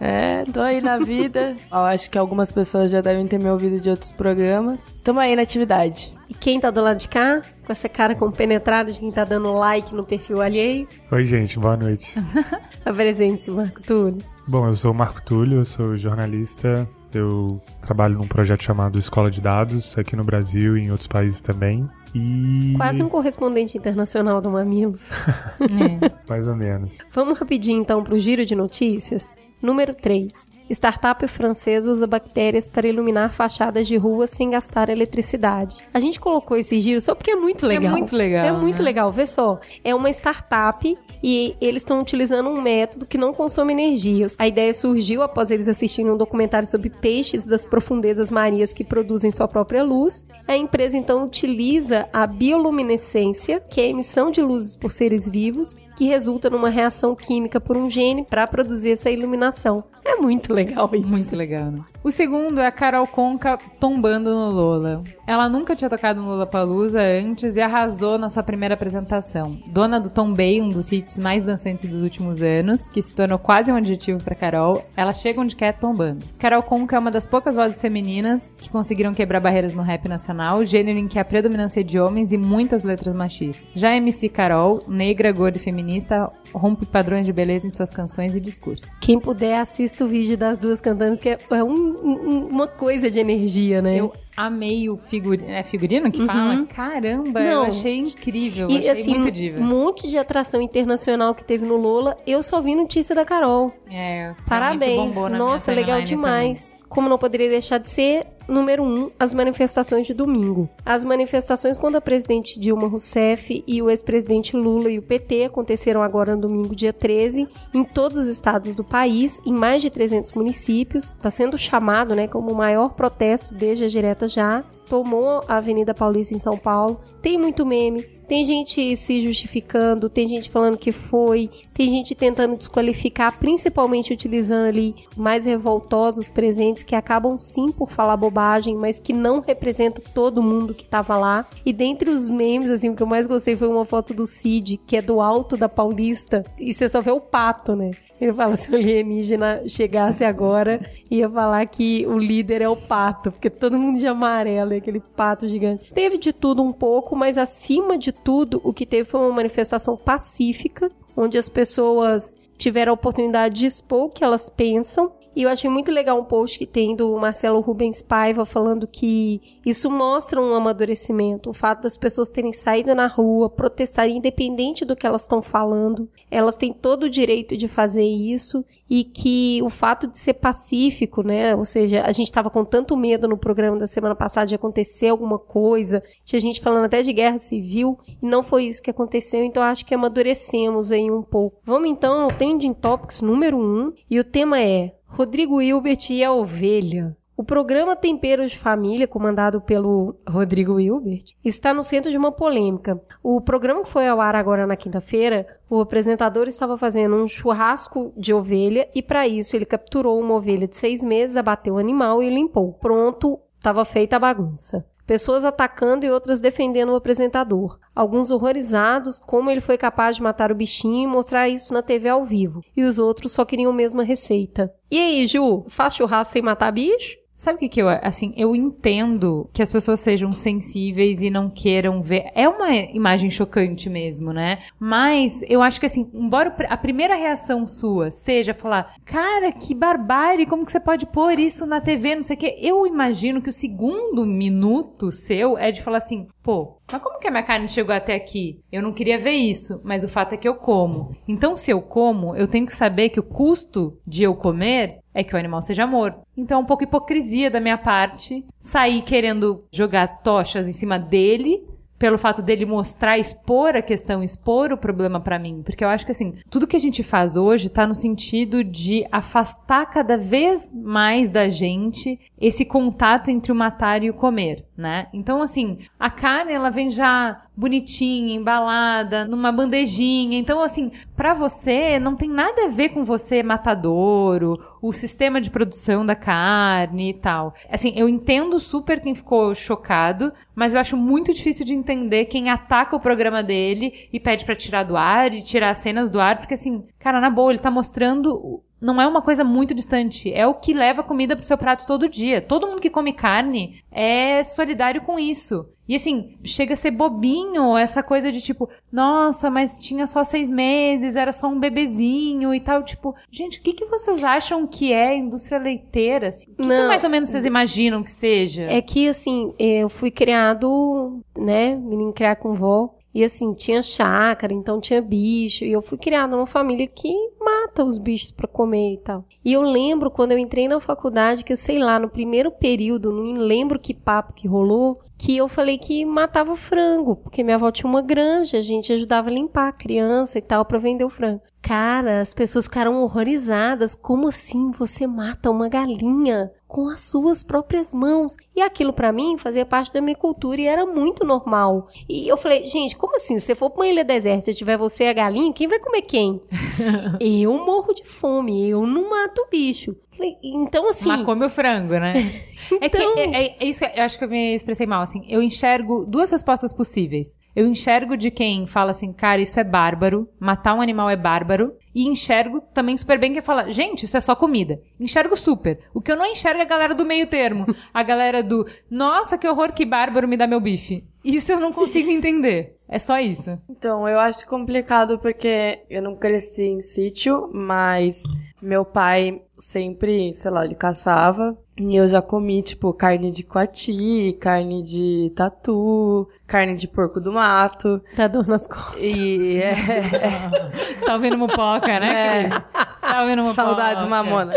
É, 0.00 0.44
tô 0.44 0.60
aí 0.60 0.80
na 0.80 0.98
vida. 0.98 1.56
Eu 1.70 1.78
acho 1.78 2.10
que 2.10 2.18
algumas 2.18 2.50
pessoas 2.50 2.90
já 2.90 3.00
devem 3.00 3.26
ter 3.26 3.38
me 3.38 3.48
ouvido 3.48 3.80
de 3.80 3.90
outros 3.90 4.12
programas. 4.12 4.84
Tamo 5.02 5.20
aí 5.20 5.34
na 5.36 5.42
atividade. 5.42 6.12
E 6.28 6.34
quem 6.34 6.58
tá 6.58 6.70
do 6.70 6.80
lado 6.80 6.98
de 6.98 7.08
cá? 7.08 7.42
Com 7.64 7.72
essa 7.72 7.88
cara 7.88 8.14
compenetrada 8.14 8.92
de 8.92 8.98
quem 9.00 9.10
tá 9.10 9.24
dando 9.24 9.52
like 9.52 9.94
no 9.94 10.04
perfil 10.04 10.40
alheio? 10.40 10.88
Oi, 11.10 11.24
gente, 11.24 11.58
boa 11.58 11.76
noite. 11.76 12.14
Apresente-se, 12.84 13.50
Marco 13.50 13.82
Túlio. 13.82 14.18
Bom, 14.46 14.66
eu 14.66 14.74
sou 14.74 14.90
o 14.90 14.94
Marco 14.94 15.22
Túlio, 15.22 15.58
eu 15.58 15.64
sou 15.64 15.96
jornalista. 15.96 16.88
Eu 17.12 17.60
trabalho 17.80 18.18
num 18.18 18.26
projeto 18.26 18.62
chamado 18.62 18.98
Escola 18.98 19.30
de 19.30 19.40
Dados, 19.40 19.96
aqui 19.96 20.16
no 20.16 20.24
Brasil 20.24 20.76
e 20.76 20.82
em 20.82 20.90
outros 20.90 21.06
países 21.06 21.40
também. 21.40 21.88
E. 22.14 22.74
Quase 22.76 23.02
um 23.02 23.08
correspondente 23.08 23.76
internacional 23.78 24.40
do 24.40 24.50
Mamilos. 24.50 25.10
É. 25.64 26.12
Mais 26.28 26.46
ou 26.46 26.54
menos. 26.54 26.98
Vamos 27.12 27.38
rapidinho 27.38 27.80
então 27.80 28.02
pro 28.02 28.18
giro 28.18 28.44
de 28.44 28.54
notícias. 28.54 29.36
Número 29.64 29.94
3. 29.94 30.52
Startup 30.70 31.26
francesa 31.26 31.90
usa 31.90 32.06
bactérias 32.06 32.68
para 32.68 32.86
iluminar 32.86 33.30
fachadas 33.32 33.86
de 33.86 33.96
ruas 33.96 34.30
sem 34.30 34.50
gastar 34.50 34.88
eletricidade. 34.88 35.76
A 35.92 36.00
gente 36.00 36.20
colocou 36.20 36.56
esse 36.56 36.80
giro 36.80 37.00
só 37.00 37.14
porque 37.14 37.30
é 37.30 37.36
muito 37.36 37.66
legal. 37.66 37.90
muito 37.92 38.14
legal, 38.14 38.46
É 38.46 38.52
muito 38.52 38.78
né? 38.78 38.84
legal. 38.84 39.10
Vê 39.10 39.26
só. 39.26 39.58
É 39.82 39.94
uma 39.94 40.10
startup 40.10 40.98
e 41.22 41.54
eles 41.60 41.82
estão 41.82 42.00
utilizando 42.00 42.48
um 42.50 42.60
método 42.60 43.06
que 43.06 43.16
não 43.16 43.32
consome 43.32 43.72
energia. 43.72 44.26
A 44.38 44.46
ideia 44.46 44.72
surgiu 44.74 45.22
após 45.22 45.50
eles 45.50 45.66
assistirem 45.68 46.10
um 46.10 46.16
documentário 46.16 46.68
sobre 46.68 46.90
peixes 46.90 47.46
das 47.46 47.64
profundezas 47.64 48.30
marinhas 48.30 48.74
que 48.74 48.84
produzem 48.84 49.30
sua 49.30 49.48
própria 49.48 49.82
luz. 49.82 50.26
A 50.46 50.56
empresa 50.56 50.96
então 50.98 51.24
utiliza 51.24 52.06
a 52.12 52.26
bioluminescência, 52.26 53.60
que 53.60 53.80
é 53.80 53.84
a 53.84 53.88
emissão 53.88 54.30
de 54.30 54.42
luzes 54.42 54.76
por 54.76 54.90
seres 54.90 55.28
vivos, 55.28 55.74
que 55.96 56.06
resulta 56.06 56.50
numa 56.50 56.68
reação 56.68 57.14
química 57.14 57.60
por 57.60 57.76
um 57.76 57.88
gene 57.88 58.24
para 58.24 58.46
produzir 58.46 58.92
essa 58.92 59.10
iluminação. 59.10 59.84
É 60.04 60.16
muito 60.16 60.52
legal 60.52 60.90
isso. 60.92 61.06
Muito 61.06 61.34
legal, 61.34 61.70
né? 61.70 61.80
O 62.02 62.10
segundo 62.10 62.60
é 62.60 62.66
a 62.66 62.70
Carol 62.70 63.06
Conca 63.06 63.56
tombando 63.80 64.30
no 64.30 64.50
Lola. 64.50 65.02
Ela 65.26 65.48
nunca 65.48 65.74
tinha 65.74 65.88
tocado 65.88 66.20
no 66.20 66.28
Lollapalooza 66.28 67.00
antes 67.00 67.56
e 67.56 67.60
arrasou 67.62 68.18
na 68.18 68.28
sua 68.28 68.42
primeira 68.42 68.74
apresentação. 68.74 69.58
Dona 69.66 69.98
do 69.98 70.10
Tombei, 70.10 70.60
um 70.60 70.68
dos 70.68 70.92
hits 70.92 71.16
mais 71.16 71.44
dançantes 71.44 71.88
dos 71.88 72.02
últimos 72.02 72.42
anos, 72.42 72.90
que 72.90 73.00
se 73.00 73.14
tornou 73.14 73.38
quase 73.38 73.72
um 73.72 73.76
adjetivo 73.76 74.22
pra 74.22 74.34
Carol, 74.34 74.84
ela 74.94 75.14
chega 75.14 75.40
onde 75.40 75.56
quer 75.56 75.72
tombando. 75.72 76.26
Carol 76.38 76.62
Conca 76.62 76.96
é 76.96 76.98
uma 76.98 77.10
das 77.10 77.26
poucas 77.26 77.56
vozes 77.56 77.80
femininas 77.80 78.52
que 78.58 78.68
conseguiram 78.68 79.14
quebrar 79.14 79.40
barreiras 79.40 79.72
no 79.72 79.82
rap 79.82 80.06
nacional, 80.06 80.66
gênero 80.66 80.98
em 80.98 81.08
que 81.08 81.18
há 81.18 81.24
predominância 81.24 81.82
de 81.82 81.98
homens 81.98 82.30
e 82.30 82.36
muitas 82.36 82.84
letras 82.84 83.14
machistas. 83.14 83.66
Já 83.74 83.88
a 83.88 83.96
MC 83.96 84.28
Carol, 84.28 84.84
negra, 84.86 85.32
gorda 85.32 85.56
e 85.56 85.60
feminista, 85.84 86.30
rompe 86.54 86.86
padrões 86.86 87.26
de 87.26 87.32
beleza 87.32 87.66
em 87.66 87.70
suas 87.70 87.90
canções 87.90 88.34
e 88.34 88.40
discurso. 88.40 88.86
Quem 89.00 89.20
puder, 89.20 89.58
assista 89.60 90.04
o 90.04 90.08
vídeo 90.08 90.36
das 90.36 90.58
duas 90.58 90.80
cantando, 90.80 91.18
que 91.18 91.28
é 91.28 91.38
é 91.50 91.62
um- 91.62 91.70
um- 91.72 92.46
uma 92.48 92.66
coisa 92.66 93.10
de 93.10 93.20
energia, 93.20 93.82
né? 93.82 93.96
Eu 94.00 94.12
amei 94.36 94.88
o 94.88 94.96
figurino. 94.96 95.48
É 95.50 95.62
figurino 95.62 96.10
que 96.10 96.24
fala? 96.26 96.66
Caramba, 96.66 97.40
eu 97.40 97.60
Não. 97.60 97.66
achei 97.66 97.96
incrível. 97.96 98.68
E 98.70 98.78
achei 98.88 98.90
assim, 98.90 99.18
muito 99.18 99.30
diva. 99.32 99.60
um 99.60 99.64
monte 99.64 100.08
de 100.08 100.18
atração 100.18 100.60
internacional 100.60 101.34
que 101.34 101.44
teve 101.44 101.66
no 101.66 101.76
Lola, 101.76 102.16
eu 102.26 102.42
só 102.42 102.60
vi 102.60 102.74
notícia 102.74 103.14
da 103.14 103.24
Carol. 103.24 103.72
É, 103.90 104.34
Parabéns. 104.48 105.14
Nossa, 105.14 105.72
legal 105.72 106.00
demais. 106.02 106.76
Como 106.88 107.08
não 107.08 107.18
poderia 107.18 107.48
deixar 107.48 107.78
de 107.78 107.88
ser, 107.88 108.24
número 108.46 108.84
um, 108.84 109.10
as 109.18 109.34
manifestações 109.34 110.06
de 110.06 110.14
domingo. 110.14 110.68
As 110.84 111.02
manifestações 111.02 111.76
contra 111.76 111.98
a 111.98 112.00
presidente 112.00 112.60
Dilma 112.60 112.86
Rousseff 112.86 113.64
e 113.66 113.82
o 113.82 113.90
ex-presidente 113.90 114.56
Lula 114.56 114.88
e 114.90 114.98
o 114.98 115.02
PT 115.02 115.44
aconteceram 115.44 116.02
agora 116.02 116.36
no 116.36 116.42
domingo, 116.42 116.74
dia 116.74 116.92
13, 116.92 117.48
em 117.74 117.82
todos 117.82 118.18
os 118.18 118.28
estados 118.28 118.76
do 118.76 118.84
país, 118.84 119.40
em 119.44 119.52
mais 119.52 119.82
de 119.82 119.90
300 119.90 120.32
municípios. 120.34 121.06
Está 121.12 121.30
sendo 121.30 121.58
chamado 121.58 122.14
né, 122.14 122.28
como 122.28 122.52
o 122.52 122.56
maior 122.56 122.90
protesto 122.90 123.52
desde 123.52 123.84
a 123.84 123.88
direta 123.88 124.23
já. 124.28 124.62
Tomou 124.88 125.42
a 125.48 125.56
Avenida 125.56 125.94
Paulista 125.94 126.34
em 126.34 126.38
São 126.38 126.56
Paulo. 126.56 127.00
Tem 127.22 127.38
muito 127.38 127.64
meme, 127.64 128.02
tem 128.26 128.46
gente 128.46 128.96
se 128.96 129.20
justificando, 129.22 130.08
tem 130.08 130.28
gente 130.28 130.50
falando 130.50 130.78
que 130.78 130.92
foi, 130.92 131.50
tem 131.72 131.90
gente 131.90 132.14
tentando 132.14 132.56
desqualificar, 132.56 133.38
principalmente 133.38 134.12
utilizando 134.12 134.68
ali 134.68 134.94
mais 135.16 135.44
revoltosos 135.44 136.28
presentes 136.28 136.82
que 136.82 136.94
acabam 136.94 137.38
sim 137.38 137.70
por 137.70 137.90
falar 137.90 138.16
bobagem, 138.16 138.76
mas 138.76 138.98
que 138.98 139.12
não 139.12 139.40
representa 139.40 140.02
todo 140.14 140.42
mundo 140.42 140.74
que 140.74 140.88
tava 140.88 141.18
lá. 141.18 141.46
E 141.64 141.72
dentre 141.72 142.10
os 142.10 142.30
memes, 142.30 142.70
assim, 142.70 142.90
o 142.90 142.94
que 142.94 143.02
eu 143.02 143.06
mais 143.06 143.26
gostei 143.26 143.56
foi 143.56 143.68
uma 143.68 143.84
foto 143.84 144.14
do 144.14 144.26
Cid, 144.26 144.78
que 144.86 144.96
é 144.96 145.02
do 145.02 145.20
alto 145.20 145.56
da 145.56 145.68
Paulista, 145.68 146.44
e 146.58 146.72
você 146.72 146.88
só 146.88 147.00
vê 147.00 147.10
o 147.10 147.20
pato, 147.20 147.76
né? 147.76 147.90
Ele 148.20 148.32
fala, 148.32 148.56
se 148.56 148.70
o 148.70 148.74
alienígena 148.74 149.62
chegasse 149.68 150.24
agora, 150.24 150.80
ia 151.10 151.28
falar 151.28 151.66
que 151.66 152.06
o 152.06 152.16
líder 152.16 152.62
é 152.62 152.68
o 152.68 152.76
pato, 152.76 153.30
porque 153.30 153.50
todo 153.50 153.78
mundo 153.78 153.98
de 153.98 154.06
amarelo 154.06 154.72
é 154.74 154.78
aquele 154.78 155.00
pato 155.00 155.46
gigante. 155.46 155.92
Teve 155.92 156.18
de 156.18 156.32
tudo 156.32 156.62
um 156.62 156.72
pouco, 156.72 157.16
mas 157.16 157.38
acima 157.38 157.96
de 157.96 158.12
tudo, 158.12 158.60
o 158.64 158.72
que 158.72 158.86
teve 158.86 159.08
foi 159.08 159.20
uma 159.20 159.32
manifestação 159.32 159.96
pacífica, 159.96 160.90
onde 161.16 161.38
as 161.38 161.48
pessoas 161.48 162.36
tiveram 162.56 162.92
a 162.92 162.94
oportunidade 162.94 163.60
de 163.60 163.66
expor 163.66 164.04
o 164.04 164.10
que 164.10 164.24
elas 164.24 164.48
pensam. 164.48 165.12
E 165.34 165.42
eu 165.42 165.48
achei 165.48 165.68
muito 165.68 165.90
legal 165.90 166.18
um 166.18 166.24
post 166.24 166.58
que 166.58 166.66
tem 166.66 166.94
do 166.94 167.16
Marcelo 167.16 167.60
Rubens 167.60 168.00
Paiva 168.02 168.44
falando 168.44 168.86
que 168.86 169.40
isso 169.66 169.90
mostra 169.90 170.40
um 170.40 170.54
amadurecimento. 170.54 171.50
O 171.50 171.54
fato 171.54 171.82
das 171.82 171.96
pessoas 171.96 172.30
terem 172.30 172.52
saído 172.52 172.94
na 172.94 173.08
rua, 173.08 173.50
protestarem 173.50 174.18
independente 174.18 174.84
do 174.84 174.94
que 174.94 175.06
elas 175.06 175.22
estão 175.22 175.42
falando. 175.42 176.08
Elas 176.30 176.54
têm 176.54 176.72
todo 176.72 177.04
o 177.04 177.10
direito 177.10 177.56
de 177.56 177.66
fazer 177.66 178.04
isso. 178.04 178.64
E 178.88 179.02
que 179.02 179.60
o 179.62 179.70
fato 179.70 180.06
de 180.06 180.18
ser 180.18 180.34
pacífico, 180.34 181.22
né? 181.22 181.56
Ou 181.56 181.64
seja, 181.64 182.02
a 182.04 182.12
gente 182.12 182.26
estava 182.26 182.50
com 182.50 182.64
tanto 182.64 182.96
medo 182.96 183.26
no 183.26 183.36
programa 183.36 183.78
da 183.78 183.86
semana 183.86 184.14
passada 184.14 184.46
de 184.46 184.54
acontecer 184.54 185.08
alguma 185.08 185.38
coisa. 185.38 186.02
Tinha 186.24 186.38
gente 186.38 186.60
falando 186.60 186.84
até 186.84 187.02
de 187.02 187.12
guerra 187.12 187.38
civil. 187.38 187.98
E 188.22 188.26
não 188.26 188.42
foi 188.42 188.64
isso 188.64 188.82
que 188.82 188.90
aconteceu. 188.90 189.42
Então 189.42 189.62
acho 189.62 189.84
que 189.84 189.94
amadurecemos 189.94 190.92
aí 190.92 191.10
um 191.10 191.22
pouco. 191.22 191.60
Vamos 191.64 191.88
então 191.88 192.20
ao 192.20 192.28
Trending 192.28 192.74
Topics 192.74 193.20
número 193.20 193.56
1. 193.56 193.60
Um, 193.60 193.92
e 194.08 194.20
o 194.20 194.24
tema 194.24 194.60
é 194.60 194.94
Rodrigo 195.16 195.62
Hilbert 195.62 196.10
e 196.10 196.24
a 196.24 196.32
Ovelha. 196.32 197.16
O 197.36 197.44
programa 197.44 197.94
Temperos 197.94 198.50
de 198.50 198.58
Família, 198.58 199.06
comandado 199.06 199.60
pelo 199.60 200.16
Rodrigo 200.28 200.80
Hilbert, 200.80 201.26
está 201.44 201.72
no 201.72 201.84
centro 201.84 202.10
de 202.10 202.18
uma 202.18 202.32
polêmica. 202.32 203.00
O 203.22 203.40
programa 203.40 203.84
que 203.84 203.90
foi 203.90 204.08
ao 204.08 204.20
ar 204.20 204.34
agora 204.34 204.66
na 204.66 204.74
quinta-feira, 204.74 205.46
o 205.70 205.80
apresentador 205.80 206.48
estava 206.48 206.76
fazendo 206.76 207.14
um 207.14 207.28
churrasco 207.28 208.12
de 208.16 208.34
ovelha 208.34 208.88
e, 208.92 209.00
para 209.00 209.28
isso, 209.28 209.54
ele 209.54 209.64
capturou 209.64 210.18
uma 210.18 210.34
ovelha 210.34 210.66
de 210.66 210.74
seis 210.74 211.04
meses, 211.04 211.36
abateu 211.36 211.74
o 211.74 211.78
animal 211.78 212.20
e 212.20 212.28
limpou. 212.28 212.72
Pronto, 212.72 213.38
estava 213.56 213.84
feita 213.84 214.16
a 214.16 214.18
bagunça. 214.18 214.84
Pessoas 215.06 215.44
atacando 215.44 216.06
e 216.06 216.10
outras 216.10 216.40
defendendo 216.40 216.90
o 216.92 216.96
apresentador. 216.96 217.78
Alguns 217.94 218.30
horrorizados 218.30 219.20
como 219.20 219.50
ele 219.50 219.60
foi 219.60 219.76
capaz 219.76 220.16
de 220.16 220.22
matar 220.22 220.50
o 220.50 220.54
bichinho 220.54 221.04
e 221.04 221.12
mostrar 221.12 221.48
isso 221.48 221.72
na 221.74 221.82
TV 221.82 222.08
ao 222.08 222.24
vivo. 222.24 222.64
E 222.76 222.82
os 222.82 222.98
outros 222.98 223.32
só 223.32 223.44
queriam 223.44 223.70
a 223.70 223.74
mesma 223.74 224.02
receita. 224.02 224.72
E 224.90 224.98
aí, 224.98 225.26
Ju, 225.26 225.64
faz 225.68 225.94
churrasco 225.94 226.32
sem 226.32 226.42
matar 226.42 226.72
bicho? 226.72 227.23
Sabe 227.44 227.56
o 227.56 227.60
que 227.60 227.68
que 227.68 227.82
eu, 227.82 227.90
assim, 227.90 228.32
eu 228.38 228.56
entendo 228.56 229.50
que 229.52 229.60
as 229.60 229.70
pessoas 229.70 230.00
sejam 230.00 230.32
sensíveis 230.32 231.20
e 231.20 231.28
não 231.28 231.50
queiram 231.50 232.00
ver. 232.00 232.30
É 232.34 232.48
uma 232.48 232.74
imagem 232.74 233.30
chocante 233.30 233.90
mesmo, 233.90 234.32
né? 234.32 234.60
Mas 234.80 235.42
eu 235.46 235.60
acho 235.60 235.78
que 235.78 235.84
assim, 235.84 236.10
embora 236.14 236.56
a 236.70 236.76
primeira 236.78 237.14
reação 237.14 237.66
sua 237.66 238.10
seja 238.10 238.54
falar, 238.54 238.94
cara, 239.04 239.52
que 239.52 239.74
barbárie, 239.74 240.46
como 240.46 240.64
que 240.64 240.72
você 240.72 240.80
pode 240.80 241.04
pôr 241.04 241.38
isso 241.38 241.66
na 241.66 241.82
TV, 241.82 242.14
não 242.14 242.22
sei 242.22 242.34
o 242.34 242.38
quê. 242.38 242.58
Eu 242.62 242.86
imagino 242.86 243.42
que 243.42 243.50
o 243.50 243.52
segundo 243.52 244.24
minuto 244.24 245.12
seu 245.12 245.58
é 245.58 245.70
de 245.70 245.82
falar 245.82 245.98
assim, 245.98 246.26
pô, 246.42 246.78
mas 246.90 247.02
como 247.02 247.18
que 247.18 247.28
a 247.28 247.30
minha 247.30 247.42
carne 247.42 247.68
chegou 247.68 247.94
até 247.94 248.14
aqui? 248.14 248.60
Eu 248.72 248.82
não 248.82 248.92
queria 248.92 249.18
ver 249.18 249.32
isso, 249.32 249.82
mas 249.84 250.02
o 250.02 250.08
fato 250.08 250.32
é 250.32 250.38
que 250.38 250.48
eu 250.48 250.54
como. 250.54 251.14
Então, 251.28 251.56
se 251.56 251.70
eu 251.70 251.82
como, 251.82 252.34
eu 252.36 252.48
tenho 252.48 252.64
que 252.64 252.72
saber 252.72 253.10
que 253.10 253.20
o 253.20 253.22
custo 253.22 253.98
de 254.06 254.22
eu 254.22 254.34
comer 254.34 255.03
é 255.14 255.22
que 255.22 255.34
o 255.34 255.38
animal 255.38 255.62
seja 255.62 255.86
morto. 255.86 256.20
Então 256.36 256.58
é 256.58 256.62
um 256.62 256.66
pouco 256.66 256.82
hipocrisia 256.84 257.50
da 257.50 257.60
minha 257.60 257.78
parte 257.78 258.44
sair 258.58 259.02
querendo 259.02 259.64
jogar 259.72 260.22
tochas 260.22 260.68
em 260.68 260.72
cima 260.72 260.98
dele 260.98 261.62
pelo 261.98 262.18
fato 262.18 262.42
dele 262.42 262.66
mostrar, 262.66 263.18
expor 263.18 263.76
a 263.76 263.82
questão, 263.82 264.22
expor 264.22 264.72
o 264.72 264.76
problema 264.76 265.20
para 265.20 265.38
mim, 265.38 265.62
porque 265.64 265.84
eu 265.84 265.88
acho 265.88 266.04
que 266.04 266.12
assim, 266.12 266.34
tudo 266.50 266.66
que 266.66 266.76
a 266.76 266.80
gente 266.80 267.02
faz 267.02 267.36
hoje 267.36 267.68
tá 267.68 267.86
no 267.86 267.94
sentido 267.94 268.62
de 268.64 269.06
afastar 269.10 269.86
cada 269.86 270.18
vez 270.18 270.74
mais 270.74 271.30
da 271.30 271.48
gente 271.48 272.20
esse 272.38 272.64
contato 272.64 273.30
entre 273.30 273.52
o 273.52 273.54
matar 273.54 274.02
e 274.02 274.10
o 274.10 274.14
comer, 274.14 274.66
né? 274.76 275.06
Então 275.14 275.40
assim, 275.40 275.78
a 275.98 276.10
carne 276.10 276.52
ela 276.52 276.68
vem 276.68 276.90
já 276.90 277.43
bonitinha, 277.56 278.34
embalada, 278.34 279.24
numa 279.24 279.52
bandejinha. 279.52 280.38
Então, 280.38 280.62
assim, 280.62 280.90
para 281.16 281.34
você 281.34 281.98
não 281.98 282.16
tem 282.16 282.28
nada 282.28 282.64
a 282.64 282.68
ver 282.68 282.90
com 282.90 283.04
você 283.04 283.42
matadouro, 283.42 284.58
o 284.82 284.92
sistema 284.92 285.40
de 285.40 285.50
produção 285.50 286.04
da 286.04 286.14
carne 286.14 287.10
e 287.10 287.14
tal. 287.14 287.54
Assim, 287.70 287.92
eu 287.96 288.08
entendo 288.08 288.58
super 288.58 289.00
quem 289.00 289.14
ficou 289.14 289.54
chocado, 289.54 290.32
mas 290.54 290.74
eu 290.74 290.80
acho 290.80 290.96
muito 290.96 291.32
difícil 291.32 291.64
de 291.64 291.74
entender 291.74 292.26
quem 292.26 292.50
ataca 292.50 292.96
o 292.96 293.00
programa 293.00 293.42
dele 293.42 294.08
e 294.12 294.20
pede 294.20 294.44
para 294.44 294.56
tirar 294.56 294.82
do 294.82 294.96
ar 294.96 295.32
e 295.32 295.42
tirar 295.42 295.70
as 295.70 295.78
cenas 295.78 296.08
do 296.08 296.20
ar, 296.20 296.38
porque 296.38 296.54
assim, 296.54 296.84
cara, 297.04 297.20
na 297.20 297.28
boa, 297.28 297.52
ele 297.52 297.58
tá 297.58 297.70
mostrando 297.70 298.62
não 298.80 299.00
é 299.00 299.06
uma 299.06 299.22
coisa 299.22 299.44
muito 299.44 299.74
distante. 299.74 300.32
É 300.32 300.46
o 300.46 300.54
que 300.54 300.74
leva 300.74 301.02
comida 301.02 301.36
pro 301.36 301.44
seu 301.44 301.56
prato 301.56 301.86
todo 301.86 302.08
dia. 302.08 302.42
Todo 302.42 302.66
mundo 302.66 302.80
que 302.80 302.90
come 302.90 303.12
carne 303.12 303.82
é 303.90 304.42
solidário 304.42 305.00
com 305.02 305.18
isso. 305.18 305.66
E 305.88 305.94
assim, 305.94 306.36
chega 306.44 306.74
a 306.74 306.76
ser 306.76 306.90
bobinho 306.90 307.76
essa 307.76 308.02
coisa 308.02 308.30
de 308.32 308.40
tipo, 308.40 308.68
nossa, 308.92 309.50
mas 309.50 309.78
tinha 309.78 310.06
só 310.06 310.24
seis 310.24 310.50
meses, 310.50 311.16
era 311.16 311.32
só 311.32 311.46
um 311.48 311.58
bebezinho 311.58 312.54
e 312.54 312.60
tal. 312.60 312.82
Tipo, 312.82 313.14
gente, 313.30 313.58
o 313.58 313.62
que, 313.62 313.72
que 313.72 313.84
vocês 313.86 314.22
acham 314.22 314.66
que 314.66 314.92
é 314.92 315.16
indústria 315.16 315.58
leiteira? 315.58 316.28
Assim? 316.28 316.52
O 316.52 316.56
que, 316.56 316.62
que 316.62 316.86
mais 316.86 317.04
ou 317.04 317.10
menos 317.10 317.30
vocês 317.30 317.44
imaginam 317.44 318.02
que 318.02 318.10
seja? 318.10 318.62
É 318.64 318.80
que, 318.82 319.08
assim, 319.08 319.54
eu 319.58 319.88
fui 319.88 320.10
criado, 320.10 321.22
né, 321.36 321.74
menino 321.74 322.12
criar 322.12 322.36
com 322.36 322.54
vó. 322.54 322.94
E 323.14 323.22
assim, 323.22 323.54
tinha 323.54 323.82
chácara, 323.82 324.52
então 324.52 324.80
tinha 324.80 325.00
bicho. 325.00 325.64
E 325.64 325.72
eu 325.72 325.80
fui 325.80 325.96
criada 325.96 326.34
numa 326.34 326.46
família 326.46 326.86
que 326.86 327.12
mata 327.40 327.84
os 327.84 327.96
bichos 327.96 328.32
para 328.32 328.48
comer 328.48 328.94
e 328.94 328.98
tal. 328.98 329.24
E 329.44 329.52
eu 329.52 329.62
lembro 329.62 330.10
quando 330.10 330.32
eu 330.32 330.38
entrei 330.38 330.66
na 330.66 330.80
faculdade, 330.80 331.44
que 331.44 331.52
eu 331.52 331.56
sei 331.56 331.78
lá, 331.78 331.98
no 331.98 332.08
primeiro 332.08 332.50
período, 332.50 333.12
não 333.12 333.34
lembro 333.34 333.78
que 333.78 333.94
papo 333.94 334.32
que 334.32 334.48
rolou, 334.48 335.00
que 335.16 335.36
eu 335.36 335.48
falei 335.48 335.78
que 335.78 336.04
matava 336.04 336.56
frango, 336.56 337.14
porque 337.16 337.44
minha 337.44 337.56
avó 337.56 337.70
tinha 337.70 337.88
uma 337.88 338.02
granja, 338.02 338.58
a 338.58 338.62
gente 338.62 338.92
ajudava 338.92 339.28
a 339.28 339.32
limpar 339.32 339.68
a 339.68 339.72
criança 339.72 340.38
e 340.38 340.42
tal 340.42 340.64
para 340.64 340.78
vender 340.78 341.04
o 341.04 341.08
frango. 341.08 341.40
Cara, 341.64 342.20
as 342.20 342.34
pessoas 342.34 342.66
ficaram 342.66 343.02
horrorizadas. 343.02 343.94
Como 343.94 344.28
assim 344.28 344.70
você 344.70 345.06
mata 345.06 345.50
uma 345.50 345.66
galinha 345.66 346.52
com 346.68 346.88
as 346.88 347.00
suas 347.00 347.42
próprias 347.42 347.90
mãos? 347.94 348.36
E 348.54 348.60
aquilo 348.60 348.92
para 348.92 349.10
mim 349.10 349.38
fazia 349.38 349.64
parte 349.64 349.90
da 349.90 350.02
minha 350.02 350.14
cultura 350.14 350.60
e 350.60 350.66
era 350.66 350.84
muito 350.84 351.24
normal. 351.24 351.88
E 352.06 352.28
eu 352.28 352.36
falei, 352.36 352.66
gente, 352.66 352.94
como 352.94 353.16
assim? 353.16 353.38
Se 353.38 353.46
você 353.46 353.54
for 353.54 353.70
pra 353.70 353.80
uma 353.80 353.86
ilha 353.86 354.04
deserta 354.04 354.50
e 354.50 354.54
tiver 354.54 354.76
você 354.76 355.04
e 355.04 355.08
a 355.08 355.14
galinha, 355.14 355.54
quem 355.54 355.66
vai 355.66 355.78
comer 355.78 356.02
quem? 356.02 356.42
eu 357.18 357.54
morro 357.64 357.94
de 357.94 358.04
fome, 358.04 358.68
eu 358.68 358.86
não 358.86 359.08
mato 359.08 359.40
o 359.40 359.48
bicho. 359.50 359.96
Então, 360.42 360.88
assim. 360.88 361.08
Mas 361.08 361.22
come 361.22 361.44
o 361.44 361.50
frango, 361.50 361.94
né? 361.94 362.14
então... 362.14 362.34
É 362.80 362.88
que 362.88 362.98
é, 362.98 363.24
é, 363.24 363.56
é, 363.60 363.66
isso 363.66 363.80
que 363.80 363.98
eu 363.98 364.02
acho 364.02 364.18
que 364.18 364.24
eu 364.24 364.28
me 364.28 364.54
expressei 364.54 364.86
mal, 364.86 365.02
assim. 365.02 365.24
Eu 365.28 365.42
enxergo 365.42 366.06
duas 366.06 366.30
respostas 366.30 366.72
possíveis. 366.72 367.38
Eu 367.54 367.66
enxergo 367.66 368.16
de 368.16 368.30
quem 368.30 368.66
fala 368.66 368.90
assim, 368.90 369.12
cara, 369.12 369.40
isso 369.40 369.60
é 369.60 369.64
bárbaro, 369.64 370.28
matar 370.40 370.74
um 370.74 370.80
animal 370.80 371.10
é 371.10 371.16
bárbaro. 371.16 371.74
E 371.94 372.08
enxergo 372.08 372.60
também 372.60 372.96
super 372.96 373.18
bem 373.18 373.32
que 373.32 373.42
fala, 373.42 373.70
gente, 373.70 374.04
isso 374.04 374.16
é 374.16 374.20
só 374.20 374.34
comida. 374.34 374.80
Enxergo 374.98 375.36
super. 375.36 375.78
O 375.92 376.00
que 376.00 376.10
eu 376.10 376.16
não 376.16 376.26
enxergo 376.26 376.60
é 376.60 376.62
a 376.62 376.68
galera 376.68 376.94
do 376.94 377.04
meio 377.04 377.26
termo. 377.26 377.66
A 377.92 378.02
galera 378.02 378.42
do, 378.42 378.66
nossa, 378.90 379.38
que 379.38 379.46
horror, 379.46 379.72
que 379.72 379.84
bárbaro 379.84 380.26
me 380.26 380.36
dá 380.36 380.46
meu 380.46 380.60
bife. 380.60 381.04
Isso 381.24 381.52
eu 381.52 381.60
não 381.60 381.72
consigo 381.72 382.10
entender. 382.10 382.76
É 382.88 382.98
só 382.98 383.18
isso. 383.18 383.58
Então, 383.68 384.06
eu 384.08 384.18
acho 384.18 384.46
complicado 384.46 385.18
porque 385.18 385.80
eu 385.88 386.02
não 386.02 386.16
cresci 386.16 386.62
em 386.62 386.80
sítio, 386.80 387.50
mas 387.52 388.22
meu 388.64 388.84
pai 388.84 389.42
sempre, 389.58 390.32
sei 390.32 390.50
lá, 390.50 390.64
ele 390.64 390.74
caçava. 390.74 391.56
E 391.76 391.96
eu 391.96 392.08
já 392.08 392.22
comi, 392.22 392.62
tipo, 392.62 392.92
carne 392.92 393.30
de 393.32 393.42
coati, 393.42 394.36
carne 394.40 394.84
de 394.84 395.32
tatu, 395.34 396.28
carne 396.46 396.74
de 396.74 396.86
porco 396.86 397.20
do 397.20 397.32
mato. 397.32 398.00
Tá 398.14 398.28
dor 398.28 398.46
nas 398.46 398.66
costas. 398.66 399.02
E 399.02 399.60
é... 399.60 399.74
Você 400.96 401.04
tá 401.04 401.14
ouvindo 401.14 401.36
mupoca, 401.36 401.98
né, 401.98 402.48
Cris? 402.48 402.62
Tá 403.00 403.22
ouvindo 403.22 403.42
mupoca. 403.42 403.54
Saudades 403.54 404.06
mamona. 404.06 404.54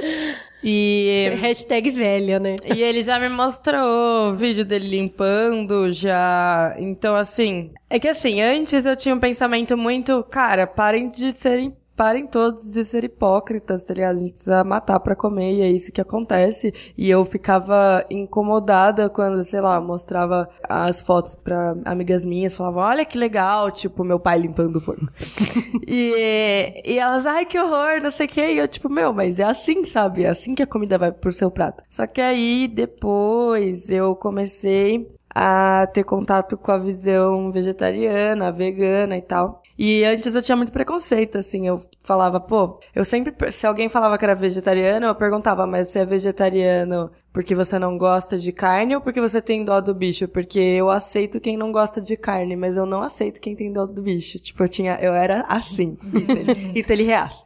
E. 0.64 1.32
Hashtag 1.40 1.90
velha, 1.92 2.40
né? 2.40 2.56
E 2.66 2.82
ele 2.82 3.02
já 3.02 3.20
me 3.20 3.30
mostrou 3.30 4.36
vídeo 4.36 4.66
dele 4.66 4.88
limpando, 4.88 5.92
já. 5.92 6.76
Então, 6.78 7.16
assim. 7.16 7.72
É 7.90 8.00
que 8.00 8.08
assim, 8.08 8.42
antes 8.42 8.86
eu 8.86 8.96
tinha 8.96 9.16
um 9.16 9.20
pensamento 9.20 9.78
muito, 9.78 10.24
cara, 10.24 10.68
parem 10.68 11.10
de 11.10 11.32
serem 11.34 11.76
parem 11.98 12.28
todos 12.28 12.72
de 12.72 12.86
ser 12.86 13.04
hipócritas, 13.04 13.84
tá 13.84 13.92
ligado? 13.92 14.18
A 14.18 14.20
gente 14.20 14.34
precisa 14.34 14.64
matar 14.64 15.00
para 15.00 15.16
comer 15.16 15.56
e 15.56 15.62
é 15.62 15.68
isso 15.68 15.92
que 15.92 16.00
acontece. 16.00 16.72
E 16.96 17.10
eu 17.10 17.26
ficava 17.26 18.06
incomodada 18.10 19.10
quando, 19.10 19.44
sei 19.44 19.60
lá, 19.60 19.82
mostrava 19.82 20.48
as 20.70 21.02
fotos 21.02 21.34
para 21.34 21.76
amigas 21.84 22.24
minhas, 22.24 22.56
falava, 22.56 22.82
olha 22.82 23.04
que 23.04 23.18
legal, 23.18 23.72
tipo, 23.72 24.04
meu 24.04 24.20
pai 24.20 24.38
limpando 24.38 24.76
o 24.76 24.82
porco. 24.82 25.08
e, 25.88 26.84
e 26.86 27.00
elas, 27.00 27.26
ai 27.26 27.46
que 27.46 27.60
horror, 27.60 28.00
não 28.02 28.12
sei 28.12 28.28
o 28.28 28.30
que. 28.30 28.42
E 28.42 28.60
eu, 28.60 28.68
tipo, 28.68 28.88
meu, 28.88 29.12
mas 29.12 29.40
é 29.40 29.44
assim, 29.44 29.84
sabe? 29.84 30.24
É 30.24 30.30
assim 30.30 30.54
que 30.54 30.62
a 30.62 30.68
comida 30.68 31.00
vai 31.00 31.12
pro 31.12 31.34
seu 31.34 31.50
prato. 31.50 31.84
Só 31.90 32.06
que 32.06 32.22
aí, 32.22 32.68
depois, 32.68 33.90
eu 33.90 34.16
comecei 34.16 35.12
a 35.34 35.88
ter 35.94 36.04
contato 36.04 36.58
com 36.58 36.72
a 36.72 36.78
visão 36.78 37.52
vegetariana, 37.52 38.52
vegana 38.52 39.18
e 39.18 39.22
tal. 39.22 39.64
E 39.78 40.04
antes 40.04 40.34
eu 40.34 40.42
tinha 40.42 40.56
muito 40.56 40.72
preconceito, 40.72 41.38
assim, 41.38 41.68
eu 41.68 41.80
falava, 42.04 42.40
pô, 42.40 42.80
eu 42.96 43.06
sempre, 43.06 43.52
se 43.52 43.68
alguém 43.68 43.90
falava 43.90 44.18
que 44.18 44.26
era 44.26 44.34
vegetariano, 44.34 45.06
eu 45.06 45.16
perguntava, 45.16 45.68
mas 45.68 45.90
você 45.90 46.00
é 46.00 46.06
vegetariano 46.06 47.12
porque 47.32 47.54
você 47.54 47.78
não 47.78 48.00
gosta 48.00 48.36
de 48.36 48.52
carne 48.52 48.96
ou 48.96 49.02
porque 49.02 49.22
você 49.22 49.40
tem 49.40 49.64
dó 49.64 49.80
do 49.80 49.94
bicho? 49.94 50.28
Porque 50.28 50.58
eu 50.58 50.90
aceito 50.90 51.40
quem 51.40 51.56
não 51.56 51.72
gosta 51.72 52.02
de 52.02 52.18
carne, 52.18 52.56
mas 52.56 52.76
eu 52.76 52.84
não 52.84 53.04
aceito 53.04 53.40
quem 53.40 53.56
tem 53.56 53.72
dó 53.72 53.86
do 53.86 54.02
bicho. 54.02 54.40
Tipo, 54.40 54.64
eu 54.64 54.68
tinha, 54.68 54.96
eu 55.00 55.14
era 55.14 55.46
assim, 55.48 55.96
Itali 56.74 57.04
reaça. 57.04 57.46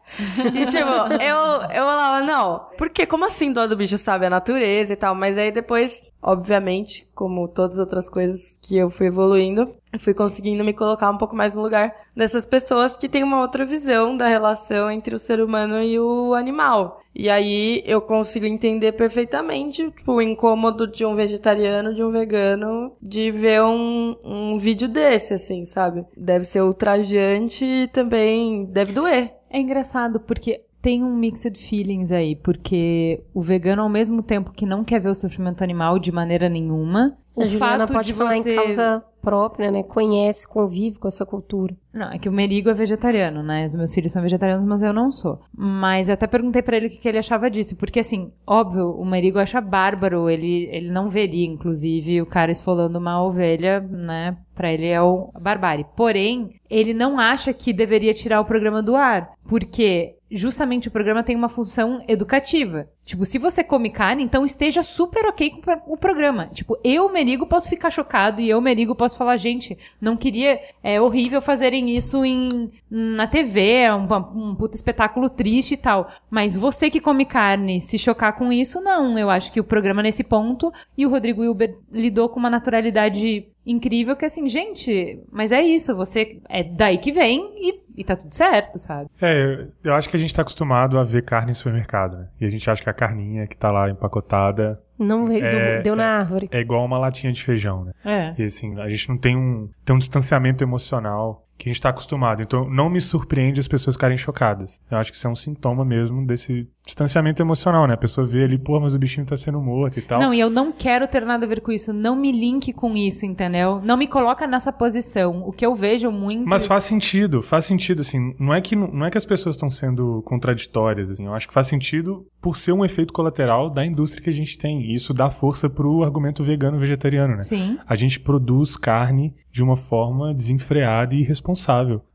E 0.53 0.65
tipo, 0.65 0.89
eu, 1.21 1.37
eu 1.75 1.83
falava, 1.83 2.25
não, 2.25 2.67
porque 2.77 3.05
como 3.05 3.25
assim 3.25 3.51
dó 3.51 3.67
do 3.67 3.75
bicho, 3.75 3.97
sabe? 3.97 4.27
A 4.27 4.29
natureza 4.29 4.93
e 4.93 4.95
tal, 4.95 5.13
mas 5.13 5.37
aí 5.37 5.51
depois 5.51 6.01
obviamente, 6.21 7.09
como 7.15 7.47
todas 7.47 7.73
as 7.73 7.79
outras 7.79 8.07
coisas 8.07 8.55
que 8.61 8.77
eu 8.77 8.89
fui 8.89 9.07
evoluindo, 9.07 9.71
fui 9.99 10.13
conseguindo 10.13 10.63
me 10.63 10.73
colocar 10.73 11.09
um 11.09 11.17
pouco 11.17 11.35
mais 11.35 11.55
no 11.55 11.61
lugar 11.61 11.93
dessas 12.15 12.45
pessoas 12.45 12.95
que 12.95 13.09
têm 13.09 13.23
uma 13.23 13.41
outra 13.41 13.65
visão 13.65 14.15
da 14.15 14.27
relação 14.27 14.89
entre 14.89 15.13
o 15.13 15.19
ser 15.19 15.41
humano 15.41 15.81
e 15.81 15.99
o 15.99 16.33
animal. 16.33 17.01
E 17.13 17.29
aí 17.29 17.83
eu 17.85 17.99
consigo 18.01 18.45
entender 18.45 18.93
perfeitamente 18.93 19.91
tipo, 19.91 20.13
o 20.13 20.21
incômodo 20.21 20.87
de 20.87 21.05
um 21.05 21.15
vegetariano, 21.15 21.93
de 21.93 22.03
um 22.03 22.09
vegano, 22.09 22.93
de 23.01 23.31
ver 23.31 23.61
um, 23.61 24.15
um 24.23 24.57
vídeo 24.57 24.87
desse, 24.87 25.33
assim, 25.33 25.65
sabe? 25.65 26.05
Deve 26.15 26.45
ser 26.45 26.61
ultrajante 26.61 27.65
e 27.65 27.87
também 27.87 28.65
deve 28.65 28.93
doer. 28.93 29.33
É 29.49 29.59
engraçado 29.59 30.19
porque 30.21 30.61
tem 30.81 31.03
um 31.03 31.15
mixed 31.15 31.57
feelings 31.57 32.11
aí, 32.11 32.35
porque 32.35 33.23
o 33.33 33.41
vegano, 33.41 33.83
ao 33.83 33.89
mesmo 33.89 34.23
tempo 34.23 34.51
que 34.51 34.65
não 34.65 34.83
quer 34.83 34.99
ver 34.99 35.09
o 35.09 35.15
sofrimento 35.15 35.63
animal 35.63 35.99
de 35.99 36.11
maneira 36.11 36.49
nenhuma, 36.49 37.17
o 37.35 37.43
a 37.43 37.45
Juliana 37.45 37.87
fato 37.87 37.93
pode 37.93 38.07
de 38.07 38.13
falar 38.13 38.33
você... 38.33 38.51
em 38.51 38.55
causa 38.55 39.03
própria, 39.21 39.71
né? 39.71 39.83
Conhece, 39.83 40.47
convive 40.47 40.97
com 40.97 41.07
essa 41.07 41.25
cultura. 41.25 41.75
Não, 41.93 42.11
é 42.11 42.17
que 42.17 42.27
o 42.27 42.31
Merigo 42.31 42.69
é 42.69 42.73
vegetariano, 42.73 43.43
né? 43.43 43.65
Os 43.65 43.75
meus 43.75 43.93
filhos 43.93 44.11
são 44.11 44.21
vegetarianos, 44.21 44.65
mas 44.65 44.81
eu 44.81 44.91
não 44.91 45.11
sou. 45.11 45.39
Mas 45.55 46.09
eu 46.09 46.15
até 46.15 46.25
perguntei 46.25 46.61
pra 46.61 46.75
ele 46.75 46.87
o 46.87 46.89
que, 46.89 46.97
que 46.97 47.07
ele 47.07 47.19
achava 47.19 47.49
disso, 47.49 47.75
porque 47.75 47.99
assim, 47.99 48.31
óbvio, 48.45 48.89
o 48.89 49.05
Merigo 49.05 49.37
acha 49.37 49.61
bárbaro, 49.61 50.29
ele, 50.29 50.67
ele 50.71 50.91
não 50.91 51.07
veria, 51.07 51.45
inclusive, 51.45 52.21
o 52.21 52.25
cara 52.25 52.51
esfolando 52.51 52.97
uma 52.97 53.23
ovelha, 53.23 53.79
né? 53.79 54.35
Pra 54.55 54.73
ele 54.73 54.87
é 54.87 55.01
o 55.01 55.31
barbárie. 55.39 55.85
Porém, 55.95 56.55
ele 56.69 56.93
não 56.93 57.19
acha 57.19 57.53
que 57.53 57.71
deveria 57.71 58.13
tirar 58.13 58.41
o 58.41 58.45
programa 58.45 58.81
do 58.81 58.95
ar, 58.95 59.31
porque 59.47 60.15
justamente 60.31 60.87
o 60.87 60.91
programa 60.91 61.23
tem 61.23 61.35
uma 61.35 61.49
função 61.49 62.03
educativa. 62.07 62.89
Tipo, 63.11 63.25
se 63.25 63.37
você 63.37 63.61
come 63.61 63.89
carne, 63.89 64.23
então 64.23 64.45
esteja 64.45 64.81
super 64.81 65.25
ok 65.25 65.49
com 65.49 65.57
o 65.57 65.61
pro- 65.61 65.81
o 65.87 65.97
programa. 65.97 66.47
Tipo, 66.47 66.77
eu, 66.81 67.11
Merigo, 67.11 67.45
posso 67.45 67.67
ficar 67.67 67.89
chocado 67.89 68.39
e 68.39 68.49
eu, 68.49 68.61
Merigo, 68.61 68.95
posso 68.95 69.17
falar, 69.17 69.35
gente, 69.35 69.77
não 69.99 70.15
queria. 70.15 70.57
É 70.81 71.01
horrível 71.01 71.41
fazerem 71.41 71.89
isso 71.89 72.23
em, 72.23 72.71
na 72.89 73.27
TV, 73.27 73.59
é 73.83 73.93
um, 73.93 74.07
um 74.33 74.57
espetáculo 74.73 75.29
triste 75.29 75.73
e 75.73 75.77
tal. 75.77 76.09
Mas 76.29 76.55
você 76.55 76.89
que 76.89 77.01
come 77.01 77.25
carne, 77.25 77.81
se 77.81 77.99
chocar 77.99 78.31
com 78.37 78.49
isso, 78.49 78.79
não. 78.79 79.19
Eu 79.19 79.29
acho 79.29 79.51
que 79.51 79.59
o 79.59 79.63
programa 79.65 80.01
nesse 80.01 80.23
ponto 80.23 80.71
e 80.97 81.05
o 81.05 81.09
Rodrigo 81.09 81.41
Wilber 81.41 81.77
lidou 81.91 82.29
com 82.29 82.39
uma 82.39 82.49
naturalidade 82.49 83.45
incrível 83.63 84.15
que 84.15 84.25
assim, 84.25 84.49
gente, 84.49 85.19
mas 85.31 85.51
é 85.51 85.61
isso, 85.61 85.95
você 85.95 86.39
é 86.49 86.63
daí 86.63 86.97
que 86.97 87.11
vem 87.11 87.39
e, 87.57 87.79
e 88.01 88.03
tá 88.03 88.15
tudo 88.15 88.33
certo, 88.33 88.79
sabe? 88.79 89.07
É, 89.21 89.67
eu 89.83 89.93
acho 89.93 90.09
que 90.09 90.15
a 90.15 90.19
gente 90.19 90.33
tá 90.33 90.41
acostumado 90.41 90.97
a 90.97 91.03
ver 91.03 91.23
carne 91.23 91.51
em 91.51 91.53
supermercado, 91.53 92.17
né? 92.17 92.27
E 92.41 92.45
a 92.45 92.49
gente 92.49 92.67
acha 92.67 92.81
que 92.81 92.89
a 92.89 92.93
carninha 93.05 93.47
que 93.47 93.57
tá 93.57 93.71
lá 93.71 93.89
empacotada 93.89 94.79
Não 94.99 95.25
veio, 95.25 95.43
É, 95.43 95.77
do- 95.79 95.83
deu 95.83 95.95
na 95.95 96.19
árvore. 96.19 96.47
é 96.51 96.59
igual 96.59 96.85
uma 96.85 96.97
latinha 96.99 97.31
de 97.33 97.43
feijão, 97.43 97.83
né? 97.85 97.91
É. 98.05 98.33
E 98.39 98.45
assim, 98.45 98.79
a 98.79 98.87
gente 98.89 99.09
não 99.09 99.17
tem 99.17 99.35
um, 99.35 99.67
tem 99.83 99.95
um 99.95 99.99
distanciamento 99.99 100.63
emocional 100.63 101.47
que 101.61 101.69
a 101.69 101.71
gente 101.71 101.81
tá 101.81 101.89
acostumado. 101.89 102.41
Então, 102.41 102.67
não 102.67 102.89
me 102.89 102.99
surpreende 102.99 103.59
as 103.59 103.67
pessoas 103.67 103.95
ficarem 103.95 104.17
chocadas. 104.17 104.79
Eu 104.89 104.97
acho 104.97 105.11
que 105.11 105.17
isso 105.17 105.27
é 105.27 105.29
um 105.29 105.35
sintoma 105.35 105.85
mesmo 105.85 106.25
desse 106.25 106.67
distanciamento 106.83 107.39
emocional, 107.39 107.85
né? 107.85 107.93
A 107.93 107.97
pessoa 107.97 108.25
vê 108.25 108.43
ali, 108.43 108.57
pô, 108.57 108.79
mas 108.79 108.95
o 108.95 108.99
bichinho 108.99 109.27
tá 109.27 109.35
sendo 109.35 109.61
morto 109.61 109.99
e 109.99 110.01
tal. 110.01 110.19
Não, 110.19 110.33
e 110.33 110.39
eu 110.39 110.49
não 110.49 110.71
quero 110.71 111.07
ter 111.07 111.23
nada 111.23 111.45
a 111.45 111.47
ver 111.47 111.61
com 111.61 111.71
isso. 111.71 111.93
Não 111.93 112.15
me 112.15 112.31
linke 112.31 112.73
com 112.73 112.97
isso, 112.97 113.27
entendeu? 113.27 113.79
Não 113.83 113.95
me 113.95 114.07
coloca 114.07 114.47
nessa 114.47 114.73
posição. 114.73 115.43
O 115.45 115.51
que 115.51 115.63
eu 115.63 115.75
vejo 115.75 116.11
muito. 116.11 116.49
Mas 116.49 116.65
faz 116.65 116.83
sentido, 116.83 117.43
faz 117.43 117.65
sentido, 117.65 118.01
assim. 118.01 118.35
Não 118.39 118.51
é 118.51 118.59
que, 118.59 118.75
não 118.75 119.05
é 119.05 119.11
que 119.11 119.17
as 119.17 119.25
pessoas 119.25 119.55
estão 119.55 119.69
sendo 119.69 120.23
contraditórias, 120.25 121.11
assim. 121.11 121.27
Eu 121.27 121.33
acho 121.35 121.47
que 121.47 121.53
faz 121.53 121.67
sentido 121.67 122.25
por 122.41 122.57
ser 122.57 122.71
um 122.71 122.83
efeito 122.83 123.13
colateral 123.13 123.69
da 123.69 123.85
indústria 123.85 124.23
que 124.23 124.31
a 124.31 124.33
gente 124.33 124.57
tem. 124.57 124.81
E 124.81 124.95
isso 124.95 125.13
dá 125.13 125.29
força 125.29 125.69
pro 125.69 126.03
argumento 126.03 126.43
vegano 126.43 126.79
vegetariano, 126.79 127.35
né? 127.35 127.43
Sim. 127.43 127.77
A 127.85 127.95
gente 127.95 128.19
produz 128.19 128.75
carne 128.75 129.35
de 129.51 129.61
uma 129.61 129.77
forma 129.77 130.33
desenfreada 130.33 131.13
e 131.13 131.19
irresponsável. 131.19 131.50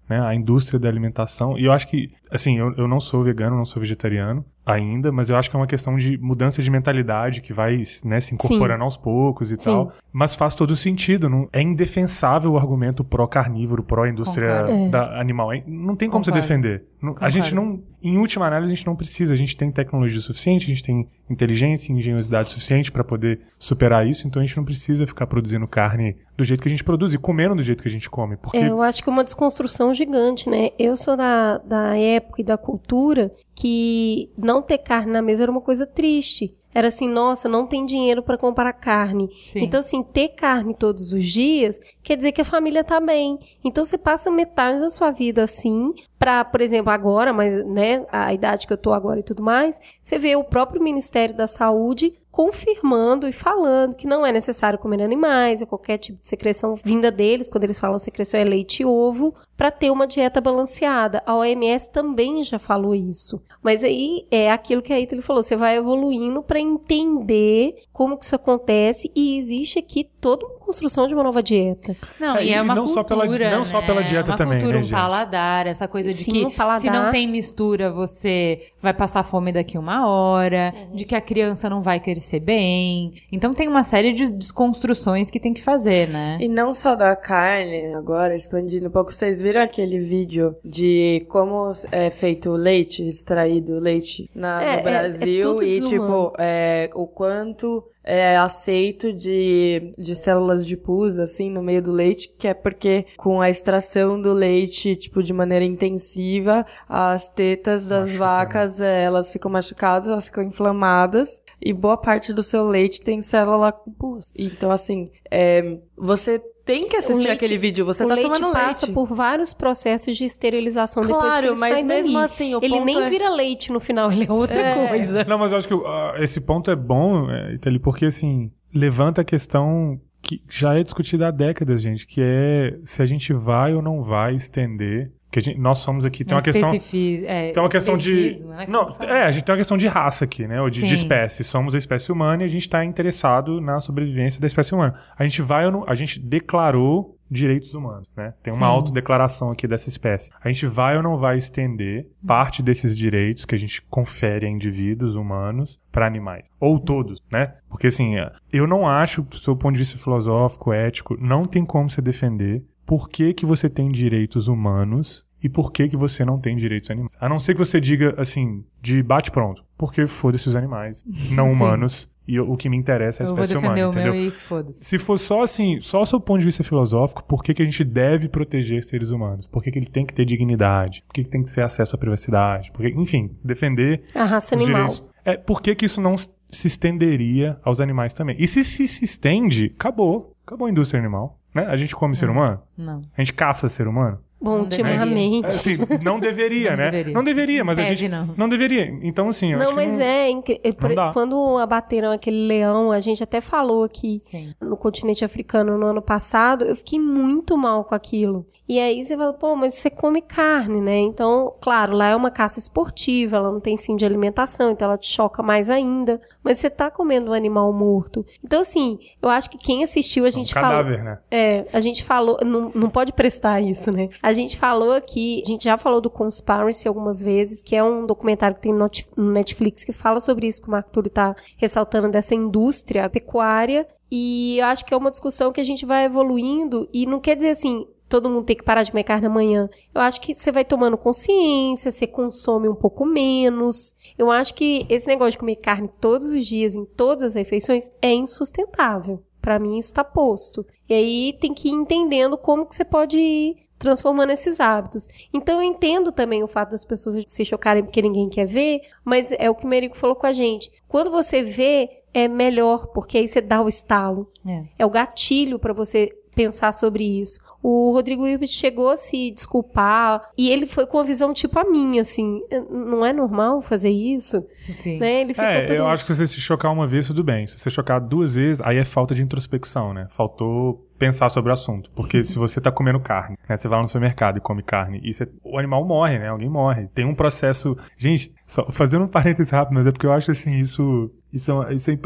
Né? 0.09 0.21
A 0.21 0.35
indústria 0.35 0.79
da 0.79 0.89
alimentação. 0.89 1.59
E 1.59 1.65
eu 1.65 1.73
acho 1.73 1.89
que, 1.89 2.11
assim, 2.31 2.59
eu, 2.59 2.73
eu 2.77 2.89
não 2.89 3.01
sou 3.01 3.23
vegano, 3.23 3.57
não 3.57 3.65
sou 3.65 3.81
vegetariano 3.81 4.45
ainda, 4.65 5.13
mas 5.13 5.31
eu 5.31 5.37
acho 5.37 5.49
que 5.49 5.55
é 5.55 5.59
uma 5.61 5.67
questão 5.67 5.95
de 5.97 6.19
mudança 6.19 6.61
de 6.61 6.69
mentalidade 6.69 7.41
que 7.41 7.53
vai 7.53 7.81
né, 8.05 8.19
se 8.19 8.35
incorporando 8.35 8.83
aos 8.83 8.97
poucos 8.97 9.53
e 9.53 9.57
Sim. 9.57 9.65
tal. 9.65 9.93
Mas 10.13 10.35
faz 10.35 10.55
todo 10.55 10.75
sentido. 10.75 11.29
Não, 11.29 11.49
é 11.53 11.63
indefensável 11.63 12.53
o 12.53 12.59
argumento 12.59 13.05
pró-carnívoro, 13.05 13.85
pró-indústria 13.85 14.65
Concordo. 14.65 14.91
da 14.91 15.21
animal. 15.21 15.53
É- 15.53 15.63
Não 15.67 15.95
tem 15.95 16.09
como 16.11 16.25
Concordo. 16.25 16.25
você 16.25 16.33
defender. 16.33 16.85
Não- 17.01 17.15
a 17.21 17.29
gente 17.29 17.55
não, 17.55 17.81
em 18.03 18.19
última 18.19 18.47
análise, 18.47 18.73
a 18.73 18.75
gente 18.75 18.87
não 18.87 18.97
precisa. 18.97 19.33
A 19.33 19.37
gente 19.37 19.57
tem 19.57 19.71
tecnologia 19.71 20.21
suficiente, 20.21 20.65
a 20.65 20.69
gente 20.69 20.83
tem 20.83 21.09
inteligência 21.31 21.93
e 21.93 21.97
engenhosidade 21.97 22.51
suficiente 22.51 22.91
para 22.91 23.05
poder 23.05 23.41
superar 23.61 24.05
isso. 24.07 24.27
Então 24.27 24.43
a 24.43 24.45
gente 24.45 24.57
não 24.57 24.65
precisa 24.65 25.07
ficar 25.07 25.29
produzindo 25.29 25.67
carne 25.69 26.17
do 26.37 26.43
jeito 26.43 26.61
que 26.61 26.69
a 26.69 26.71
gente 26.71 26.83
produz 26.83 27.15
e 27.15 27.19
comendo 27.19 27.55
do 27.55 27.63
jeito 27.63 27.83
que 27.83 27.89
a 27.89 27.93
gente 27.93 28.11
come. 28.11 28.37
Porque 28.37 28.57
É, 28.59 28.69
eu 28.69 28.83
acho 28.83 29.01
que 29.03 29.09
é 29.09 29.13
uma 29.13 29.23
desconstrução 29.23 29.95
gigante, 29.95 30.51
né? 30.51 30.71
Eu 30.79 30.97
sou 30.97 31.17
da, 31.17 31.59
da 31.59 31.97
época 32.17 32.41
e 32.41 32.45
da 32.45 32.59
cultura 32.59 33.33
que 33.55 34.31
não 34.37 34.61
ter 34.61 34.79
carne 34.79 35.13
na 35.13 35.23
mesa 35.23 35.45
era 35.45 35.53
uma 35.53 35.61
coisa 35.61 35.87
triste. 35.87 36.55
Era 36.77 36.89
assim, 36.89 37.09
nossa, 37.09 37.49
não 37.49 37.67
tem 37.67 37.87
dinheiro 37.87 38.23
para 38.23 38.37
comprar 38.37 38.71
carne. 38.75 39.31
Sim. 39.51 39.61
Então, 39.61 39.81
assim, 39.81 40.03
ter 40.03 40.29
carne 40.29 40.75
todos 40.75 41.11
os 41.11 41.25
dias 41.25 41.81
quer 42.03 42.17
dizer 42.17 42.33
que 42.33 42.43
a 42.43 42.45
família 42.45 42.85
tá 42.85 43.01
bem. 43.01 43.39
Então, 43.65 43.83
você 43.83 43.97
passa 43.97 44.31
metade 44.31 44.81
da 44.81 44.91
sua 44.91 45.11
vida 45.11 45.43
assim, 45.43 45.95
pra, 46.19 46.45
por 46.45 46.61
exemplo, 46.61 46.93
agora, 46.93 47.33
mas, 47.33 47.65
né, 47.65 48.05
a 48.13 48.35
idade 48.35 48.67
que 48.67 48.73
eu 48.75 48.77
tô 48.77 48.93
agora 48.93 49.21
e 49.21 49.23
tudo 49.23 49.43
mais, 49.43 49.81
você 50.03 50.19
vê 50.19 50.37
o 50.37 50.45
próprio 50.45 50.83
Ministério 50.83 51.35
da 51.35 51.47
Saúde 51.47 52.13
confirmando 52.37 53.27
e 53.27 53.33
falando 53.33 53.97
que 53.97 54.07
não 54.07 54.27
é 54.27 54.31
necessário 54.31 54.79
comer 54.79 55.01
animais, 55.01 55.63
ou 55.63 55.67
qualquer 55.67 55.97
tipo 55.97 56.21
de 56.21 56.29
secreção 56.29 56.75
vinda 56.75 57.11
deles, 57.11 57.49
quando 57.49 57.65
eles 57.65 57.81
falam 57.81 57.99
secreção 57.99 58.39
é 58.39 58.45
leite 58.45 58.83
e 58.83 58.85
ovo, 58.85 59.35
para 59.57 59.71
ter 59.71 59.91
uma 59.91 60.07
dieta 60.07 60.39
balanceada. 60.39 61.23
A 61.25 61.35
OMS 61.35 61.91
também 61.91 62.45
já 62.45 62.59
falou 62.59 62.95
isso. 62.95 63.43
Mas 63.63 63.83
aí 63.83 64.27
é 64.31 64.53
aquilo 64.53 64.83
que 64.83 64.93
a 64.93 65.01
Italy 65.01 65.23
falou, 65.23 65.43
você 65.43 65.57
vai 65.57 65.79
evoluindo 65.79 66.43
para 66.43 66.61
entender 66.61 67.77
como 67.91 68.19
que 68.19 68.27
isso 68.27 68.37
acontece 68.37 69.11
e 69.17 69.39
existe 69.39 69.79
aqui 69.79 70.07
uma 70.21 70.47
construção 70.67 71.07
de 71.07 71.15
uma 71.15 71.23
nova 71.23 71.43
dieta. 71.43 71.97
Não, 72.21 72.37
É, 72.37 72.45
e 72.45 72.53
é 72.53 72.61
uma 72.61 72.75
não 72.75 72.85
cultura, 72.85 73.03
só 73.03 73.09
pela- 73.09 73.25
não 73.27 73.59
né? 73.61 73.65
só 73.65 73.81
pela 73.81 74.03
dieta 74.03 74.33
uma 74.33 74.37
também, 74.37 74.59
cultura, 74.59 74.75
né, 74.77 74.81
um 74.81 74.85
gente? 74.85 74.93
paladar, 74.99 75.67
essa 75.67 75.89
coisa 75.89 76.11
de 76.11 76.17
Sim, 76.25 76.31
que 76.33 76.45
um 76.45 76.51
paladar. 76.51 76.81
se 76.83 76.91
não 76.91 77.11
tem 77.11 77.27
mistura, 77.27 77.91
você 77.91 78.69
vai 78.83 78.93
passar 78.93 79.23
fome 79.23 79.53
daqui 79.53 79.79
uma 79.79 80.07
hora, 80.09 80.75
Uhum. 80.77 80.97
de 80.97 81.05
que 81.05 81.15
a 81.15 81.21
criança 81.21 81.71
não 81.71 81.83
vai 81.83 82.01
crescer 82.01 82.41
bem. 82.41 83.15
Então 83.33 83.55
tem 83.55 83.69
uma 83.69 83.83
série 83.83 84.13
de 84.13 84.31
desconstruções 84.31 85.31
que 85.31 85.39
tem 85.41 85.55
que 85.55 85.63
fazer, 85.63 86.09
né? 86.09 86.39
E 86.41 86.49
não 86.49 86.75
só 86.75 86.95
da 86.95 87.15
carne, 87.15 87.95
agora 87.95 88.35
expandindo 88.35 88.89
um 88.89 88.91
pouco, 88.91 89.13
vocês 89.13 89.41
viram 89.41 89.61
aquele 89.63 90.01
vídeo 90.01 90.57
de 90.65 91.25
como 91.29 91.71
é 91.93 92.11
feito 92.11 92.51
o 92.51 92.57
leite, 92.57 93.07
extraído 93.07 93.75
o 93.75 93.81
leite 93.81 94.29
na, 94.35 94.63
É, 94.63 94.67
é- 94.67 94.73
no 94.75 94.79
é 94.79 94.83
Brasil 94.83 95.43
tudo 95.43 95.63
e 95.63 95.81
tipo, 95.83 96.33
é, 96.39 96.91
o 96.95 97.07
quanto 97.07 97.85
é 98.07 98.37
aceito 98.37 99.13
de, 99.13 99.93
de 99.99 100.15
células 100.15 100.65
de 100.65 100.77
pus, 100.77 101.19
assim, 101.19 101.51
no 101.51 101.61
meio 101.61 101.83
do 101.83 101.91
leite, 101.91 102.33
que 102.39 102.47
é 102.47 102.55
porque 102.55 103.07
com 103.17 103.41
a 103.41 103.51
extração 103.51 104.21
do 104.21 104.33
leite, 104.33 104.95
tipo, 104.95 105.23
de 105.23 105.33
maneira 105.33 105.65
intensiva, 105.65 106.65
as 106.89 107.29
tetas 107.29 107.85
das 107.85 108.13
Machuca, 108.13 108.19
vacas, 108.19 108.81
é, 108.81 109.03
elas 109.03 109.33
ficam 109.33 109.51
machucadas, 109.51 110.09
elas 110.09 110.27
ficam 110.27 110.45
inflamadas, 110.45 111.43
e 111.61 111.73
boa 111.73 111.97
parte 111.97 112.33
do 112.33 112.43
seu 112.43 112.67
leite 112.67 113.01
tem 113.03 113.21
célula 113.21 113.73
com 113.73 113.91
pus. 113.91 114.33
Então, 114.37 114.71
assim, 114.71 115.11
é, 115.29 115.79
você 115.97 116.41
tem 116.67 116.87
que 116.89 116.97
assistir 116.97 117.15
leite- 117.29 117.31
aquele 117.31 117.57
vídeo, 117.57 117.85
você 117.87 118.05
o 118.05 118.09
tá 118.09 118.15
leite 118.15 118.27
tomando 118.31 118.53
passa 118.53 118.85
leite. 118.87 118.95
por 118.95 119.07
vários 119.15 119.55
processos 119.55 120.17
de 120.17 120.25
esterilização 120.25 121.01
depois 121.03 121.23
que 121.23 121.29
Claro, 121.29 121.47
ele 121.47 121.57
mas 121.57 121.73
sai 121.75 121.83
mesmo 121.85 122.13
dali. 122.13 122.25
assim, 122.25 122.55
o 122.55 122.59
ele 122.63 122.75
ponto 122.75 122.85
nem 122.85 123.03
é- 123.03 123.09
vira 123.09 123.29
leite 123.31 123.73
no 123.73 123.81
final, 123.81 124.11
ele 124.13 124.27
é 124.29 124.33
outra 124.33 124.59
É. 124.61 124.89
coisa. 124.89 125.25
Não, 125.25 125.39
mas 125.39 125.53
eu 125.53 125.59
acho 125.59 125.69
que 125.69 125.75
ah, 125.75 126.15
esse 126.19 126.41
ponto 126.41 126.71
é 126.71 126.77
bom, 126.77 127.31
é, 127.31 127.55
Itali, 127.55 127.79
porque 127.79 128.05
assim, 128.07 128.51
levanta 128.75 129.21
a 129.23 129.25
questão 129.25 129.99
que 130.21 130.43
já 130.51 130.75
é 130.77 130.83
discutida 130.83 131.29
há 131.29 131.31
décadas, 131.31 131.81
gente, 131.81 132.05
que 132.05 132.21
é 132.21 132.77
se 132.85 133.01
a 133.01 133.07
gente 133.07 133.33
vai 133.33 133.73
ou 133.73 133.81
não 133.81 134.03
vai 134.03 134.35
estender. 134.35 135.13
Que 135.37 135.41
gente- 135.43 135.59
nós 135.61 135.79
somos 135.81 136.07
aqui, 136.07 136.25
tem 136.25 136.35
uma 136.35 136.43
questão. 136.43 136.73
É, 136.73 137.53
Tem 137.53 137.63
uma 137.63 137.69
questão 137.69 137.95
de. 137.95 138.43
né, 138.43 138.65
Não, 138.67 138.97
é, 139.03 139.25
a 139.25 139.31
gente 139.31 139.45
tem 139.45 139.53
uma 139.53 139.59
questão 139.59 139.77
de 139.77 139.87
raça 139.87 140.25
aqui, 140.25 140.47
né? 140.49 140.63
Ou 140.63 140.71
de, 140.71 140.81
de 140.81 140.95
espécie. 140.95 141.45
Somos 141.45 141.75
a 141.75 141.79
espécie 141.79 142.11
humana 142.11 142.43
e 142.43 142.47
a 142.47 142.49
gente 142.49 142.63
está 142.63 142.83
interessado 142.83 143.61
na 143.61 143.79
sobrevivência 143.79 144.41
da 144.41 144.47
espécie 144.47 144.75
humana. 144.75 144.95
A 145.15 145.23
gente 145.25 145.43
vai 145.43 145.67
ou 145.67 145.73
não. 145.73 145.85
A 145.87 145.95
gente 145.95 146.19
declarou 146.19 147.19
direitos 147.31 147.75
humanos, 147.75 148.09
né? 148.17 148.33
Tem 148.43 148.51
uma 148.51 148.61
Sim. 148.61 148.73
autodeclaração 148.73 149.51
aqui 149.51 149.69
dessa 149.69 149.91
espécie. 149.91 150.31
A 150.43 150.51
gente 150.51 150.65
vai 150.67 150.97
ou 150.97 151.03
não 151.03 151.19
vai 151.19 151.37
estender 151.37 152.07
parte 152.27 152.63
desses 152.63 152.97
direitos 152.97 153.45
que 153.45 153.55
a 153.55 153.59
gente 153.59 153.83
confere 153.91 154.47
a 154.47 154.49
indivíduos 154.49 155.17
humanos 155.17 155.79
para 155.93 156.07
animais? 156.07 156.49
Ou 156.59 156.81
todos, 156.81 157.23
né? 157.31 157.57
Porque 157.69 157.89
assim, 157.89 158.15
eu 158.51 158.67
não 158.67 158.89
acho, 158.89 159.21
do 159.21 159.37
seu 159.37 159.55
ponto 159.55 159.75
de 159.75 159.81
vista 159.81 159.99
filosófico, 159.99 160.73
ético, 160.73 161.15
não 161.21 161.45
tem 161.45 161.63
como 161.63 161.91
você 161.91 162.01
defender 162.01 162.65
por 162.87 163.09
que, 163.09 163.35
que 163.35 163.45
você 163.45 163.69
tem 163.69 163.91
direitos 163.91 164.47
humanos 164.47 165.26
e 165.43 165.49
por 165.49 165.73
que, 165.73 165.89
que 165.89 165.97
você 165.97 166.25
não 166.25 166.39
tem 166.39 166.57
direitos 166.57 166.91
animais. 166.91 167.17
A 167.21 167.29
não 167.29 167.39
ser 167.39 167.55
que 167.55 167.59
você 167.59 167.81
diga, 167.81 168.15
assim, 168.17 168.65
de 168.81 169.03
bate-pronto, 169.03 169.65
porque 169.77 170.07
foda-se 170.07 170.49
os 170.49 170.57
animais, 170.57 171.05
não 171.31 171.51
humanos, 171.51 172.11
e 172.29 172.41
o 172.41 172.57
que 172.57 172.69
me 172.69 172.77
interessa 172.77 173.23
é 173.23 173.25
a 173.25 173.27
espécie 173.27 173.57
humana, 173.57 173.87
o 173.87 173.91
entendeu? 173.91 174.15
e 174.15 174.31
foda-se. 174.31 174.85
Se 174.85 174.99
for 174.99 175.17
só 175.17 175.43
assim, 175.43 175.81
só 175.81 176.01
do 176.01 176.07
seu 176.07 176.21
ponto 176.21 176.41
de 176.41 176.45
vista 176.45 176.65
filosófico, 176.65 177.23
por 177.23 177.43
que, 177.43 177.55
que 177.55 177.63
a 177.63 177.65
gente 177.65 177.85
deve 177.85 178.29
proteger 178.29 178.83
seres 178.83 179.11
humanos? 179.11 179.47
Por 179.47 179.63
que, 179.63 179.71
que 179.71 179.79
ele 179.79 179.87
tem 179.87 180.05
que 180.05 180.13
ter 180.13 180.25
dignidade? 180.25 181.05
Por 181.07 181.15
que, 181.15 181.23
que 181.23 181.31
tem 181.31 181.45
que 181.45 181.55
ter 181.55 181.63
acesso 181.63 181.95
à 181.95 181.99
privacidade? 181.99 182.73
Por 182.73 182.85
que, 182.85 182.93
enfim, 183.01 183.31
defender 183.45 184.03
A 184.13 184.25
raça 184.25 184.57
animal. 184.57 184.89
direitos. 184.89 185.07
É, 185.25 185.37
por 185.37 185.63
que, 185.63 185.75
que 185.77 185.85
isso 185.85 186.01
não 186.01 186.17
se 186.17 186.67
estenderia 186.67 187.59
aos 187.63 187.81
animais 187.81 188.13
também? 188.13 188.37
E 188.41 188.47
se 188.49 188.65
se, 188.65 188.89
se 188.89 189.05
estende, 189.05 189.73
acabou. 189.79 190.35
Acabou 190.45 190.67
a 190.67 190.71
indústria 190.71 191.01
animal. 191.01 191.39
Né? 191.55 191.65
A 191.67 191.77
gente 191.77 191.95
come 191.95 192.15
ser 192.15 192.29
humano? 192.29 192.61
Não. 192.77 193.03
A 193.17 193.21
gente 193.23 193.33
caça 193.33 193.69
ser 193.69 193.87
humano? 193.87 194.19
Bom, 194.41 194.57
Não 194.57 194.61
ultimamente. 194.65 195.45
É, 195.45 195.49
assim, 195.49 195.79
não 196.03 196.21
deveria, 196.21 196.71
Não 196.71 196.77
né? 196.77 196.91
deveria. 196.91 197.15
Não 197.15 197.25
deveria, 197.25 197.65
mas 197.65 197.79
a 197.79 197.83
Tese, 197.83 197.97
gente. 197.97 198.11
não. 198.37 198.49
deveria. 198.49 198.99
Então, 199.03 199.29
assim, 199.29 199.53
eu 199.53 199.59
Não, 199.59 199.67
acho 199.67 199.75
que 199.75 199.77
mas 199.77 199.95
não... 199.95 200.05
é 200.05 200.31
incrível. 200.31 200.75
Por-. 200.75 201.13
Quando 201.13 201.59
abateram 201.59 202.13
aquele 202.13 202.47
leão, 202.47 202.93
a 202.93 203.01
gente 203.01 203.23
até 203.23 203.41
falou 203.41 203.83
aqui 203.83 204.21
Sim. 204.31 204.53
no 204.61 204.77
continente 204.77 205.25
africano 205.25 205.79
no 205.79 205.87
ano 205.87 206.03
passado, 206.03 206.65
eu 206.65 206.77
fiquei 206.77 206.99
muito 207.01 207.57
mal 207.57 207.85
com 207.85 207.95
aquilo. 207.95 208.47
E 208.69 208.81
aí 208.81 209.05
você 209.05 209.17
fala, 209.17 209.33
pô, 209.33 209.55
mas 209.55 209.75
você 209.75 209.89
come 209.89 210.21
carne, 210.21 210.81
né? 210.81 210.99
Então, 210.99 211.55
claro, 211.61 211.95
lá 211.95 212.09
é 212.09 212.17
uma 212.17 212.33
caça 212.33 212.59
esportiva, 212.59 213.37
ela 213.37 213.53
não 213.53 213.61
tem 213.61 213.77
fim 213.77 213.95
de 213.95 214.05
alimentação, 214.05 214.71
então 214.71 214.89
ela 214.89 214.99
te 214.99 215.09
choca 215.09 215.41
mais 215.41 215.71
ainda. 215.71 216.21
Mas 216.43 216.59
você 216.59 216.69
tá 216.69 216.91
comendo 216.91 217.31
um 217.31 217.35
animal 217.35 217.73
morto. 217.73 218.27
Então, 218.45 218.61
assim, 218.61 218.99
eu 219.23 219.29
acho 219.29 219.49
que 219.49 219.57
quem 219.57 219.85
assistiu, 219.85 220.25
a 220.25 220.29
um 220.29 220.33
gente 220.33 220.53
falou. 220.53 220.69
cadáver, 220.71 221.05
né? 221.05 221.19
É, 221.31 221.65
a 221.73 221.81
gente 221.81 222.03
falou, 222.03 222.39
não, 222.45 222.71
não 222.75 222.91
pode 222.91 223.13
prestar 223.13 223.61
isso, 223.61 223.93
né? 223.93 224.09
A 224.27 224.33
gente 224.33 224.59
falou 224.59 224.91
aqui, 224.91 225.41
a 225.47 225.49
gente 225.49 225.67
já 225.67 225.79
falou 225.79 226.01
do 226.01 226.11
Conspiracy 226.11 226.89
algumas 226.89 227.23
vezes, 227.23 227.63
que 227.63 227.77
é 227.77 227.85
um 227.85 228.05
documentário 228.05 228.57
que 228.57 228.63
tem 228.63 228.75
no 228.75 229.31
Netflix 229.31 229.85
que 229.85 229.93
fala 229.93 230.19
sobre 230.19 230.49
isso, 230.49 230.61
que 230.61 230.67
o 230.67 230.71
Marco 230.73 230.91
Túlio 230.91 231.09
tá 231.09 231.37
ressaltando 231.57 232.09
dessa 232.09 232.35
indústria 232.35 233.09
pecuária. 233.09 233.87
E 234.11 234.59
eu 234.59 234.67
acho 234.67 234.85
que 234.85 234.93
é 234.93 234.97
uma 234.97 235.13
discussão 235.13 235.53
que 235.53 235.61
a 235.61 235.65
gente 235.65 235.87
vai 235.87 236.07
evoluindo 236.07 236.89
e 236.93 237.07
não 237.07 237.21
quer 237.21 237.37
dizer 237.37 237.51
assim, 237.51 237.87
todo 238.09 238.29
mundo 238.29 238.47
tem 238.47 238.57
que 238.57 238.65
parar 238.65 238.83
de 238.83 238.91
comer 238.91 239.05
carne 239.05 239.29
amanhã. 239.29 239.71
Eu 239.95 240.01
acho 240.01 240.21
que 240.21 240.35
você 240.35 240.51
vai 240.51 240.65
tomando 240.65 240.99
consciência, 240.99 241.93
você 241.93 242.05
consome 242.05 242.69
um 242.69 242.75
pouco 242.75 243.07
menos. 243.07 243.95
Eu 244.19 244.29
acho 244.29 244.55
que 244.55 244.85
esse 244.89 245.07
negócio 245.07 245.31
de 245.31 245.39
comer 245.39 245.55
carne 245.55 245.89
todos 246.01 246.27
os 246.27 246.45
dias, 246.45 246.75
em 246.75 246.85
todas 246.85 247.23
as 247.23 247.35
refeições, 247.35 247.89
é 248.03 248.13
insustentável. 248.13 249.23
Para 249.41 249.61
mim, 249.61 249.79
isso 249.79 249.95
tá 249.95 250.03
posto. 250.03 250.67
E 250.89 250.95
aí 250.95 251.39
tem 251.41 251.55
que 251.55 251.69
ir 251.69 251.73
entendendo 251.73 252.37
como 252.37 252.67
que 252.67 252.75
você 252.75 252.85
pode 252.85 253.17
ir 253.17 253.66
transformando 253.79 254.31
esses 254.33 254.61
hábitos. 254.61 255.09
Então 255.33 255.61
eu 255.61 255.69
entendo 255.69 256.11
também 256.13 256.43
o 256.43 256.49
fato 256.49 256.71
das 256.71 256.85
pessoas 256.85 257.25
se 257.27 257.45
chocarem 257.45 257.85
porque 257.85 258.03
ninguém 258.03 258.29
quer 258.29 258.47
ver, 258.47 258.81
mas 259.05 259.33
é 259.33 259.51
o 259.51 259.55
que 259.55 259.65
o 259.65 259.69
Merico 259.69 259.97
falou 259.97 260.17
com 260.17 260.27
a 260.27 260.33
gente. 260.33 260.71
Quando 260.89 261.11
você 261.11 261.43
vê, 261.43 261.89
é 262.13 262.29
melhor, 262.29 262.87
porque 262.89 263.19
aí 263.19 263.29
você 263.29 263.41
dá 263.41 263.61
o 263.63 263.69
estalo. 263.69 264.31
É. 264.47 264.65
É 264.79 264.87
o 264.87 264.91
gatilho 264.91 265.59
para 265.59 265.73
você 265.73 266.11
pensar 266.35 266.73
sobre 266.73 267.03
isso. 267.03 267.41
O 267.63 267.93
Rodrigo 267.93 268.27
Hilbert 268.27 268.51
chegou 268.51 268.91
a 268.91 268.97
se 268.97 269.31
desculpar 269.31 270.21
e 270.37 270.51
ele 270.51 270.67
foi 270.67 270.87
com 270.87 270.99
uma 270.99 271.05
visão 271.05 271.33
tipo 271.33 271.59
a 271.59 271.65
minha, 271.65 272.03
assim, 272.03 272.43
não 272.71 273.05
é 273.05 273.13
normal 273.13 273.63
fazer 273.63 273.89
isso? 273.89 274.47
Sim. 274.71 274.99
Né? 274.99 275.23
Ele 275.23 275.33
ficou 275.33 275.49
É, 275.49 275.65
todo... 275.65 275.77
eu 275.77 275.87
acho 275.89 276.05
que 276.05 276.09
se 276.09 276.15
você 276.15 276.27
se 276.27 276.41
chocar 276.41 276.71
uma 276.71 276.87
vez, 276.87 277.07
tudo 277.07 277.25
bem. 277.25 277.47
Se 277.47 277.59
você 277.59 277.71
chocar 277.71 277.99
duas 278.01 278.35
vezes, 278.35 278.61
aí 278.61 278.77
é 278.77 278.85
falta 278.85 279.15
de 279.15 279.23
introspecção, 279.23 279.95
né? 279.95 280.07
Faltou 280.11 280.86
pensar 280.99 281.29
sobre 281.29 281.51
o 281.51 281.53
assunto. 281.53 281.91
Porque 281.95 282.23
se 282.23 282.39
você 282.39 282.61
tá 282.61 282.71
comendo 282.73 283.01
carne, 283.01 283.37
né? 283.49 283.57
Você 283.57 283.69
vai 283.69 283.77
lá 283.77 283.83
no 283.83 283.89
supermercado 283.89 284.39
e 284.39 284.41
come 284.41 284.63
carne, 284.63 285.01
e 285.03 285.13
você- 285.13 285.29
o 285.45 285.59
animal 285.59 285.85
morre, 285.85 286.19
né? 286.19 286.29
Alguém 286.29 286.49
morre. 286.49 286.89
Tem 286.89 287.05
um 287.05 287.15
processo... 287.15 287.77
Gente, 287.97 288.33
só 288.47 288.71
fazendo 288.71 289.05
um 289.05 289.09
parênteses 289.09 289.51
rápido, 289.51 289.75
mas 289.75 289.87
é 289.87 289.93
porque 289.93 290.07
eu 290.07 290.13
acho 290.13 290.31
assim, 290.31 290.59
isso... 290.59 291.11
Isso 291.33 291.63
é, 291.65 291.75
isso 291.75 291.91
é 291.91 291.99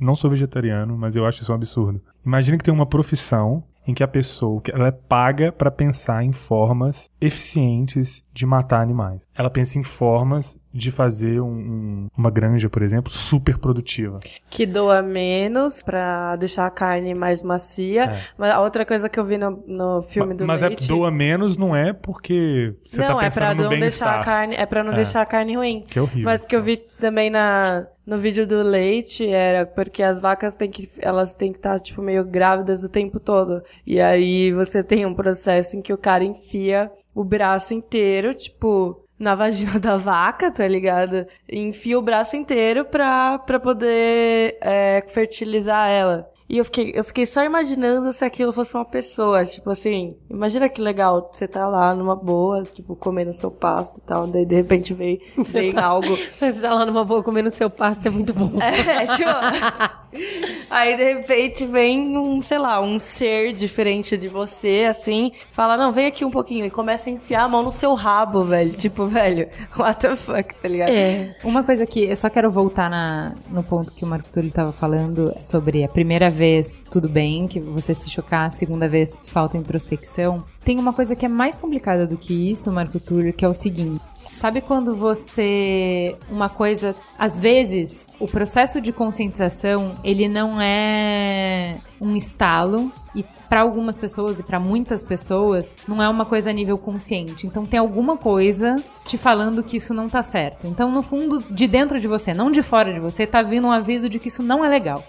não 0.00 0.14
sou 0.14 0.30
vegetariano, 0.30 0.96
mas 0.96 1.14
eu 1.16 1.26
acho 1.26 1.42
isso 1.42 1.52
um 1.52 1.54
absurdo. 1.54 2.00
Imagina 2.24 2.56
que 2.56 2.64
tem 2.64 2.72
uma 2.72 2.86
profissão 2.86 3.64
em 3.86 3.94
que 3.94 4.02
a 4.02 4.08
pessoa 4.08 4.62
ela 4.72 4.88
é 4.88 4.92
paga 4.92 5.50
para 5.50 5.70
pensar 5.70 6.22
em 6.22 6.32
formas 6.32 7.10
eficientes 7.20 8.22
de 8.38 8.46
matar 8.46 8.80
animais. 8.80 9.28
Ela 9.36 9.50
pensa 9.50 9.78
em 9.78 9.82
formas 9.82 10.56
de 10.72 10.92
fazer 10.92 11.40
um- 11.40 11.46
um- 11.48 12.06
uma 12.16 12.30
granja, 12.30 12.70
por 12.70 12.82
exemplo, 12.82 13.10
super 13.10 13.58
produtiva. 13.58 14.20
Que 14.48 14.64
doa 14.64 15.02
menos 15.02 15.82
pra 15.82 16.36
deixar 16.36 16.66
a 16.66 16.70
carne 16.70 17.14
mais 17.14 17.42
macia. 17.42 18.04
É. 18.04 18.20
Mas 18.38 18.52
a 18.52 18.60
outra 18.60 18.86
coisa 18.86 19.08
que 19.08 19.18
eu 19.18 19.24
vi 19.24 19.36
no, 19.38 19.62
no 19.66 20.02
filme 20.02 20.34
do 20.34 20.46
Mas 20.46 20.62
é 20.62 20.68
leite... 20.68 20.86
doa 20.86 21.10
menos 21.10 21.56
não 21.56 21.74
é 21.74 21.92
porque 21.92 22.74
você 22.86 23.00
não, 23.00 23.18
tá 23.18 23.24
é 23.26 23.30
pra 23.30 23.48
pensando 23.50 23.62
não 23.70 23.80
deixar 23.80 24.20
a 24.20 24.24
carne, 24.24 24.54
é 24.54 24.66
para 24.66 24.84
não 24.84 24.92
É. 24.92 24.96
deixar 24.96 25.20
a 25.22 25.26
carne 25.26 25.56
ruim. 25.56 25.84
Que 25.88 25.98
é 25.98 26.02
horrível. 26.02 26.24
Mas 26.24 26.44
que 26.44 26.54
eu 26.54 26.62
vi 26.62 26.76
também 26.76 27.30
na 27.30 27.86
no 28.06 28.16
vídeo 28.16 28.46
do 28.46 28.62
leite 28.62 29.28
era 29.28 29.66
porque 29.66 30.02
as 30.02 30.18
vacas 30.18 30.54
têm 30.54 30.70
que 30.70 30.88
elas 31.00 31.34
têm 31.34 31.52
que 31.52 31.58
estar 31.58 31.78
tipo 31.80 32.00
meio 32.00 32.24
grávidas 32.24 32.82
o 32.84 32.88
tempo 32.88 33.18
todo. 33.20 33.62
E 33.86 34.00
aí 34.00 34.50
você 34.52 34.82
tem 34.82 35.04
um 35.04 35.12
processo 35.14 35.76
em 35.76 35.82
que 35.82 35.92
o 35.92 35.98
cara 35.98 36.22
enfia 36.24 36.90
o 37.18 37.24
braço 37.24 37.74
inteiro, 37.74 38.32
tipo, 38.32 39.04
na 39.18 39.34
vagina 39.34 39.76
da 39.80 39.96
vaca, 39.96 40.52
tá 40.52 40.68
ligado? 40.68 41.26
E 41.50 41.58
enfia 41.58 41.98
o 41.98 42.02
braço 42.02 42.36
inteiro 42.36 42.84
pra, 42.84 43.40
pra 43.40 43.58
poder 43.58 44.56
é, 44.60 45.04
fertilizar 45.08 45.90
ela. 45.90 46.30
E 46.48 46.56
eu 46.56 46.64
fiquei, 46.64 46.92
eu 46.94 47.04
fiquei 47.04 47.26
só 47.26 47.44
imaginando 47.44 48.10
se 48.10 48.24
aquilo 48.24 48.52
fosse 48.52 48.74
uma 48.74 48.84
pessoa. 48.84 49.44
Tipo 49.44 49.70
assim, 49.70 50.16
imagina 50.30 50.66
que 50.68 50.80
legal, 50.80 51.28
você 51.30 51.46
tá 51.46 51.68
lá 51.68 51.94
numa 51.94 52.16
boa, 52.16 52.62
tipo, 52.62 52.96
comendo 52.96 53.34
seu 53.34 53.50
pasto 53.50 53.98
e 53.98 54.00
tal, 54.00 54.26
daí 54.26 54.46
de 54.46 54.54
repente 54.54 54.94
vem, 54.94 55.20
vem 55.36 55.78
algo. 55.78 56.08
Você 56.38 56.60
tá 56.60 56.72
lá 56.72 56.86
numa 56.86 57.04
boa 57.04 57.22
comendo 57.22 57.50
seu 57.50 57.68
pasto, 57.68 58.06
é 58.06 58.10
muito 58.10 58.32
bom. 58.32 58.52
É, 58.60 59.06
tipo, 59.14 59.28
aí 60.70 60.96
de 60.96 61.14
repente 61.14 61.66
vem 61.66 62.16
um, 62.16 62.40
sei 62.40 62.58
lá, 62.58 62.80
um 62.80 62.98
ser 62.98 63.52
diferente 63.52 64.16
de 64.16 64.28
você, 64.28 64.86
assim, 64.88 65.32
fala, 65.52 65.76
não, 65.76 65.92
vem 65.92 66.06
aqui 66.06 66.24
um 66.24 66.30
pouquinho, 66.30 66.64
e 66.64 66.70
começa 66.70 67.10
a 67.10 67.12
enfiar 67.12 67.42
a 67.42 67.48
mão 67.48 67.62
no 67.62 67.72
seu 67.72 67.94
rabo, 67.94 68.44
velho. 68.44 68.72
Tipo, 68.72 69.06
velho, 69.06 69.48
what 69.76 70.00
the 70.00 70.16
fuck, 70.16 70.54
tá 70.54 70.68
ligado? 70.68 70.90
É. 70.90 71.36
Uma 71.44 71.62
coisa 71.62 71.84
que 71.84 72.04
eu 72.04 72.16
só 72.16 72.30
quero 72.30 72.50
voltar 72.50 72.88
na, 72.88 73.34
no 73.50 73.62
ponto 73.62 73.92
que 73.92 74.04
o 74.04 74.08
Marco 74.08 74.28
Túlio 74.30 74.48
estava 74.48 74.72
falando 74.72 75.34
sobre 75.38 75.84
a 75.84 75.88
primeira 75.88 76.30
vez 76.38 76.72
tudo 76.90 77.08
bem, 77.08 77.48
que 77.48 77.58
você 77.58 77.94
se 77.94 78.08
chocar, 78.08 78.46
a 78.46 78.50
segunda 78.50 78.88
vez 78.88 79.10
falta 79.24 79.58
introspecção. 79.58 80.44
Tem 80.64 80.78
uma 80.78 80.92
coisa 80.92 81.16
que 81.16 81.26
é 81.26 81.28
mais 81.28 81.58
complicada 81.58 82.06
do 82.06 82.16
que 82.16 82.50
isso, 82.50 82.70
Marco 82.70 83.00
Túlio, 83.00 83.32
que 83.32 83.44
é 83.44 83.48
o 83.48 83.54
seguinte. 83.54 84.00
Sabe 84.38 84.60
quando 84.60 84.94
você. 84.94 86.14
Uma 86.30 86.48
coisa. 86.48 86.94
Às 87.18 87.40
vezes, 87.40 88.06
o 88.20 88.28
processo 88.28 88.80
de 88.80 88.92
conscientização, 88.92 89.96
ele 90.04 90.28
não 90.28 90.60
é 90.60 91.78
um 92.00 92.14
estalo. 92.14 92.92
E 93.16 93.24
para 93.48 93.62
algumas 93.62 93.96
pessoas 93.96 94.38
e 94.38 94.42
para 94.42 94.60
muitas 94.60 95.02
pessoas, 95.02 95.72
não 95.86 96.02
é 96.02 96.08
uma 96.08 96.24
coisa 96.24 96.50
a 96.50 96.52
nível 96.52 96.76
consciente. 96.76 97.46
Então 97.46 97.64
tem 97.64 97.78
alguma 97.78 98.16
coisa 98.16 98.76
te 99.04 99.16
falando 99.16 99.62
que 99.62 99.78
isso 99.78 99.94
não 99.94 100.06
tá 100.06 100.22
certo. 100.22 100.66
Então, 100.66 100.92
no 100.92 101.02
fundo, 101.02 101.42
de 101.50 101.66
dentro 101.66 101.98
de 101.98 102.06
você, 102.06 102.34
não 102.34 102.50
de 102.50 102.62
fora 102.62 102.92
de 102.92 103.00
você, 103.00 103.26
tá 103.26 103.42
vindo 103.42 103.66
um 103.66 103.72
aviso 103.72 104.08
de 104.08 104.18
que 104.18 104.28
isso 104.28 104.42
não 104.42 104.64
é 104.64 104.68
legal. 104.68 105.02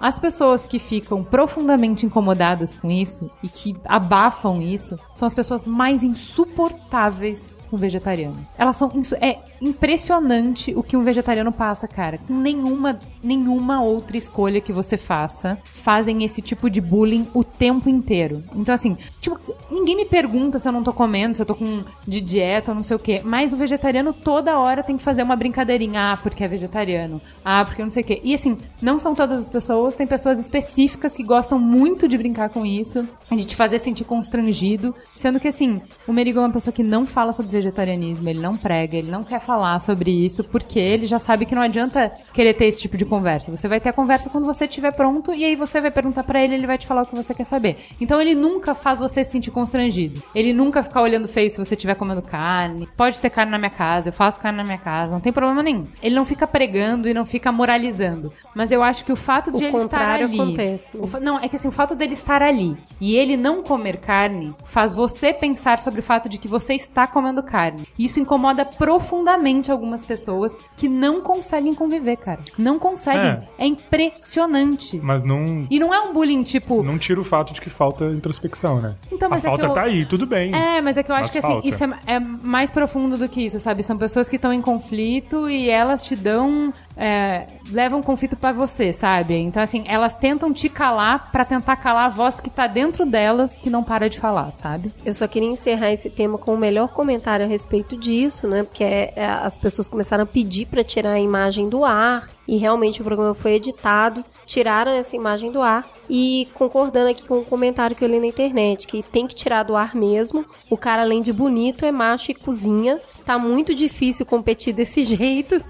As 0.00 0.18
pessoas 0.18 0.66
que 0.66 0.78
ficam 0.78 1.22
profundamente 1.22 2.04
incomodadas 2.04 2.74
com 2.74 2.90
isso 2.90 3.30
e 3.42 3.48
que 3.48 3.76
abafam 3.84 4.60
isso 4.60 4.98
são 5.14 5.26
as 5.26 5.34
pessoas 5.34 5.64
mais 5.64 6.02
insuportáveis 6.02 7.56
com 7.70 7.76
vegetariano. 7.76 8.46
Elas 8.58 8.76
são 8.76 8.90
é 9.20 9.38
impressionante 9.60 10.72
o 10.76 10.82
que 10.82 10.96
um 10.96 11.02
vegetariano 11.02 11.52
passa, 11.52 11.86
cara. 11.86 12.18
Com 12.18 12.34
nenhuma 12.34 12.98
nenhuma 13.26 13.82
outra 13.82 14.16
escolha 14.16 14.60
que 14.60 14.72
você 14.72 14.96
faça. 14.96 15.58
Fazem 15.64 16.24
esse 16.24 16.40
tipo 16.40 16.70
de 16.70 16.80
bullying 16.80 17.26
o 17.34 17.42
tempo 17.42 17.88
inteiro. 17.88 18.42
Então 18.54 18.74
assim, 18.74 18.96
tipo, 19.20 19.38
ninguém 19.70 19.96
me 19.96 20.04
pergunta 20.04 20.58
se 20.58 20.68
eu 20.68 20.72
não 20.72 20.82
tô 20.82 20.92
comendo, 20.92 21.34
se 21.34 21.42
eu 21.42 21.46
tô 21.46 21.54
com 21.54 21.82
de 22.06 22.20
dieta 22.20 22.72
não 22.72 22.82
sei 22.82 22.96
o 22.96 23.00
quê, 23.00 23.20
mas 23.24 23.52
o 23.52 23.56
vegetariano 23.56 24.12
toda 24.12 24.58
hora 24.58 24.82
tem 24.82 24.96
que 24.96 25.02
fazer 25.02 25.22
uma 25.22 25.36
brincadeirinha, 25.36 26.12
ah, 26.12 26.16
porque 26.16 26.44
é 26.44 26.48
vegetariano. 26.48 27.20
Ah, 27.44 27.64
porque 27.64 27.82
não 27.82 27.90
sei 27.90 28.02
o 28.02 28.06
quê. 28.06 28.20
E 28.22 28.34
assim, 28.34 28.58
não 28.80 28.98
são 28.98 29.14
todas 29.14 29.40
as 29.40 29.48
pessoas, 29.48 29.94
tem 29.94 30.06
pessoas 30.06 30.38
específicas 30.38 31.16
que 31.16 31.22
gostam 31.22 31.58
muito 31.58 32.08
de 32.08 32.16
brincar 32.16 32.50
com 32.50 32.64
isso, 32.64 33.06
de 33.30 33.44
te 33.44 33.56
fazer 33.56 33.78
sentir 33.78 34.04
constrangido, 34.04 34.94
sendo 35.16 35.40
que 35.40 35.48
assim, 35.48 35.80
o 36.06 36.12
Merigo 36.12 36.38
é 36.38 36.42
uma 36.42 36.52
pessoa 36.52 36.72
que 36.72 36.82
não 36.82 37.06
fala 37.06 37.32
sobre 37.32 37.52
vegetarianismo, 37.52 38.28
ele 38.28 38.40
não 38.40 38.56
prega, 38.56 38.96
ele 38.96 39.10
não 39.10 39.24
quer 39.24 39.40
falar 39.40 39.80
sobre 39.80 40.10
isso, 40.10 40.44
porque 40.44 40.78
ele 40.78 41.06
já 41.06 41.18
sabe 41.18 41.46
que 41.46 41.54
não 41.54 41.62
adianta 41.62 42.12
querer 42.32 42.54
ter 42.54 42.66
esse 42.66 42.80
tipo 42.80 42.96
de 42.96 43.04
conversa. 43.16 43.54
Você 43.54 43.66
vai 43.66 43.80
ter 43.80 43.88
a 43.88 43.92
conversa 43.92 44.28
quando 44.28 44.44
você 44.44 44.66
estiver 44.66 44.92
pronto 44.92 45.32
e 45.32 45.44
aí 45.44 45.56
você 45.56 45.80
vai 45.80 45.90
perguntar 45.90 46.22
pra 46.22 46.42
ele, 46.42 46.54
ele 46.54 46.66
vai 46.66 46.76
te 46.76 46.86
falar 46.86 47.02
o 47.02 47.06
que 47.06 47.16
você 47.16 47.34
quer 47.34 47.44
saber. 47.44 47.78
Então 47.98 48.20
ele 48.20 48.34
nunca 48.34 48.74
faz 48.74 48.98
você 48.98 49.24
se 49.24 49.30
sentir 49.30 49.50
constrangido. 49.50 50.22
Ele 50.34 50.52
nunca 50.52 50.82
fica 50.82 51.00
olhando 51.00 51.26
feio 51.26 51.48
se 51.48 51.56
você 51.56 51.74
estiver 51.74 51.94
comendo 51.94 52.20
carne. 52.20 52.86
Pode 52.96 53.18
ter 53.18 53.30
carne 53.30 53.50
na 53.50 53.58
minha 53.58 53.70
casa, 53.70 54.10
eu 54.10 54.12
faço 54.12 54.38
carne 54.38 54.58
na 54.58 54.64
minha 54.64 54.78
casa, 54.78 55.12
não 55.12 55.20
tem 55.20 55.32
problema 55.32 55.62
nenhum. 55.62 55.86
Ele 56.02 56.14
não 56.14 56.26
fica 56.26 56.46
pregando 56.46 57.08
e 57.08 57.14
não 57.14 57.24
fica 57.24 57.50
moralizando. 57.50 58.32
Mas 58.54 58.70
eu 58.70 58.82
acho 58.82 59.04
que 59.04 59.12
o 59.12 59.16
fato 59.16 59.50
de 59.50 59.64
O 59.64 59.66
ele 59.66 59.76
estar 59.78 60.20
ali, 60.20 60.40
acontece, 60.40 60.96
né? 60.96 61.04
o 61.04 61.20
não, 61.20 61.38
é 61.38 61.48
que 61.48 61.56
assim, 61.56 61.68
o 61.68 61.72
fato 61.72 61.94
dele 61.94 62.12
estar 62.12 62.42
ali 62.42 62.76
e 63.00 63.16
ele 63.16 63.36
não 63.36 63.62
comer 63.62 63.96
carne 63.96 64.54
faz 64.66 64.92
você 64.92 65.32
pensar 65.32 65.78
sobre 65.78 66.00
o 66.00 66.02
fato 66.02 66.28
de 66.28 66.36
que 66.36 66.48
você 66.48 66.74
está 66.74 67.06
comendo 67.06 67.42
carne. 67.42 67.86
Isso 67.98 68.20
incomoda 68.20 68.64
profundamente 68.64 69.72
algumas 69.72 70.04
pessoas 70.04 70.54
que 70.76 70.88
não 70.88 71.22
conseguem 71.22 71.74
conviver, 71.74 72.16
cara. 72.16 72.40
Não 72.58 72.78
conseguem. 72.78 73.05
É. 73.14 73.42
É, 73.58 73.66
impressionante. 73.66 74.98
Mas 75.02 75.22
não, 75.22 75.66
E 75.70 75.78
não 75.78 75.92
é 75.92 76.00
um 76.00 76.12
bullying 76.12 76.42
tipo. 76.42 76.82
não 76.82 76.98
tira 76.98 77.20
o 77.20 77.24
fato 77.24 77.52
de 77.52 77.60
que 77.60 77.70
falta 77.70 78.04
introspecção, 78.06 78.80
né? 78.80 78.94
Então, 79.12 79.28
mas 79.28 79.44
a 79.44 79.48
é 79.48 79.50
falta 79.50 79.64
que 79.64 79.70
eu- 79.70 79.74
tá 79.74 79.82
aí, 79.82 80.04
tudo 80.06 80.26
bem. 80.26 80.54
É, 80.54 80.80
mas 80.80 80.96
é 80.96 81.02
que 81.02 81.10
eu 81.10 81.14
acho 81.16 81.30
que 81.30 81.38
assim, 81.38 81.48
falta. 81.48 81.68
isso 81.68 81.84
é, 81.84 81.90
é 82.06 82.18
mais 82.18 82.70
profundo 82.70 83.16
do 83.16 83.28
que 83.28 83.44
isso, 83.44 83.58
sabe? 83.60 83.82
São 83.82 83.96
pessoas 83.96 84.28
que 84.28 84.36
estão 84.36 84.52
em 84.52 84.60
conflito 84.62 85.48
e 85.48 85.68
elas 85.70 86.04
te 86.04 86.16
dão. 86.16 86.72
É, 86.96 87.46
levam 87.70 88.02
conflito 88.02 88.36
pra 88.36 88.52
você, 88.52 88.92
sabe? 88.92 89.36
Então, 89.36 89.62
assim, 89.62 89.84
elas 89.86 90.16
tentam 90.16 90.52
te 90.52 90.68
calar 90.68 91.30
pra 91.30 91.44
tentar 91.44 91.76
calar 91.76 92.06
a 92.06 92.08
voz 92.08 92.40
que 92.40 92.48
tá 92.48 92.66
dentro 92.66 93.04
delas 93.04 93.58
que 93.58 93.68
não 93.68 93.84
para 93.84 94.08
de 94.08 94.18
falar, 94.18 94.50
sabe? 94.52 94.92
Eu 95.04 95.12
só 95.12 95.28
queria 95.28 95.48
encerrar 95.48 95.92
esse 95.92 96.08
tema 96.08 96.38
com 96.38 96.54
o 96.54 96.58
melhor 96.58 96.88
comentário 96.88 97.44
a 97.44 97.48
respeito 97.48 97.96
disso, 97.96 98.48
né? 98.48 98.62
Porque 98.62 98.82
é, 98.82 99.12
é, 99.14 99.26
as 99.26 99.58
pessoas 99.58 99.88
começaram 99.88 100.24
a 100.24 100.26
pedir 100.26 100.66
para 100.66 100.82
tirar 100.82 101.12
a 101.12 101.20
imagem 101.20 101.68
do 101.68 101.84
ar 101.84 102.28
e 102.48 102.56
realmente 102.56 103.00
o 103.00 103.04
programa 103.04 103.34
foi 103.34 103.52
editado, 103.52 104.24
tiraram 104.46 104.92
essa 104.92 105.16
imagem 105.16 105.50
do 105.50 105.60
ar 105.60 105.86
e 106.08 106.46
concordando 106.54 107.10
aqui 107.10 107.22
com 107.26 107.38
o 107.40 107.44
comentário 107.44 107.96
que 107.96 108.04
eu 108.04 108.08
li 108.08 108.20
na 108.20 108.26
internet, 108.26 108.86
que 108.86 109.02
tem 109.02 109.26
que 109.26 109.34
tirar 109.34 109.64
do 109.64 109.74
ar 109.74 109.94
mesmo. 109.94 110.44
O 110.70 110.76
cara 110.76 111.02
além 111.02 111.20
de 111.20 111.32
bonito 111.32 111.84
é 111.84 111.90
macho 111.90 112.30
e 112.30 112.34
cozinha. 112.34 113.00
Tá 113.24 113.38
muito 113.38 113.74
difícil 113.74 114.24
competir 114.24 114.72
desse 114.72 115.02
jeito. 115.04 115.60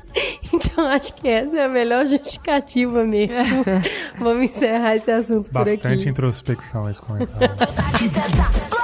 Então 0.52 0.86
acho 0.86 1.14
que 1.14 1.26
essa 1.26 1.56
é 1.56 1.64
a 1.64 1.68
melhor 1.68 2.06
justificativa 2.06 3.02
mesmo. 3.02 3.34
Vamos 4.20 4.44
encerrar 4.44 4.94
esse 4.94 5.10
assunto 5.10 5.50
por 5.50 5.64
Bastante 5.64 5.86
aqui. 5.86 6.08
introspecção 6.10 6.88
esse 6.90 7.00
comentário. 7.00 7.56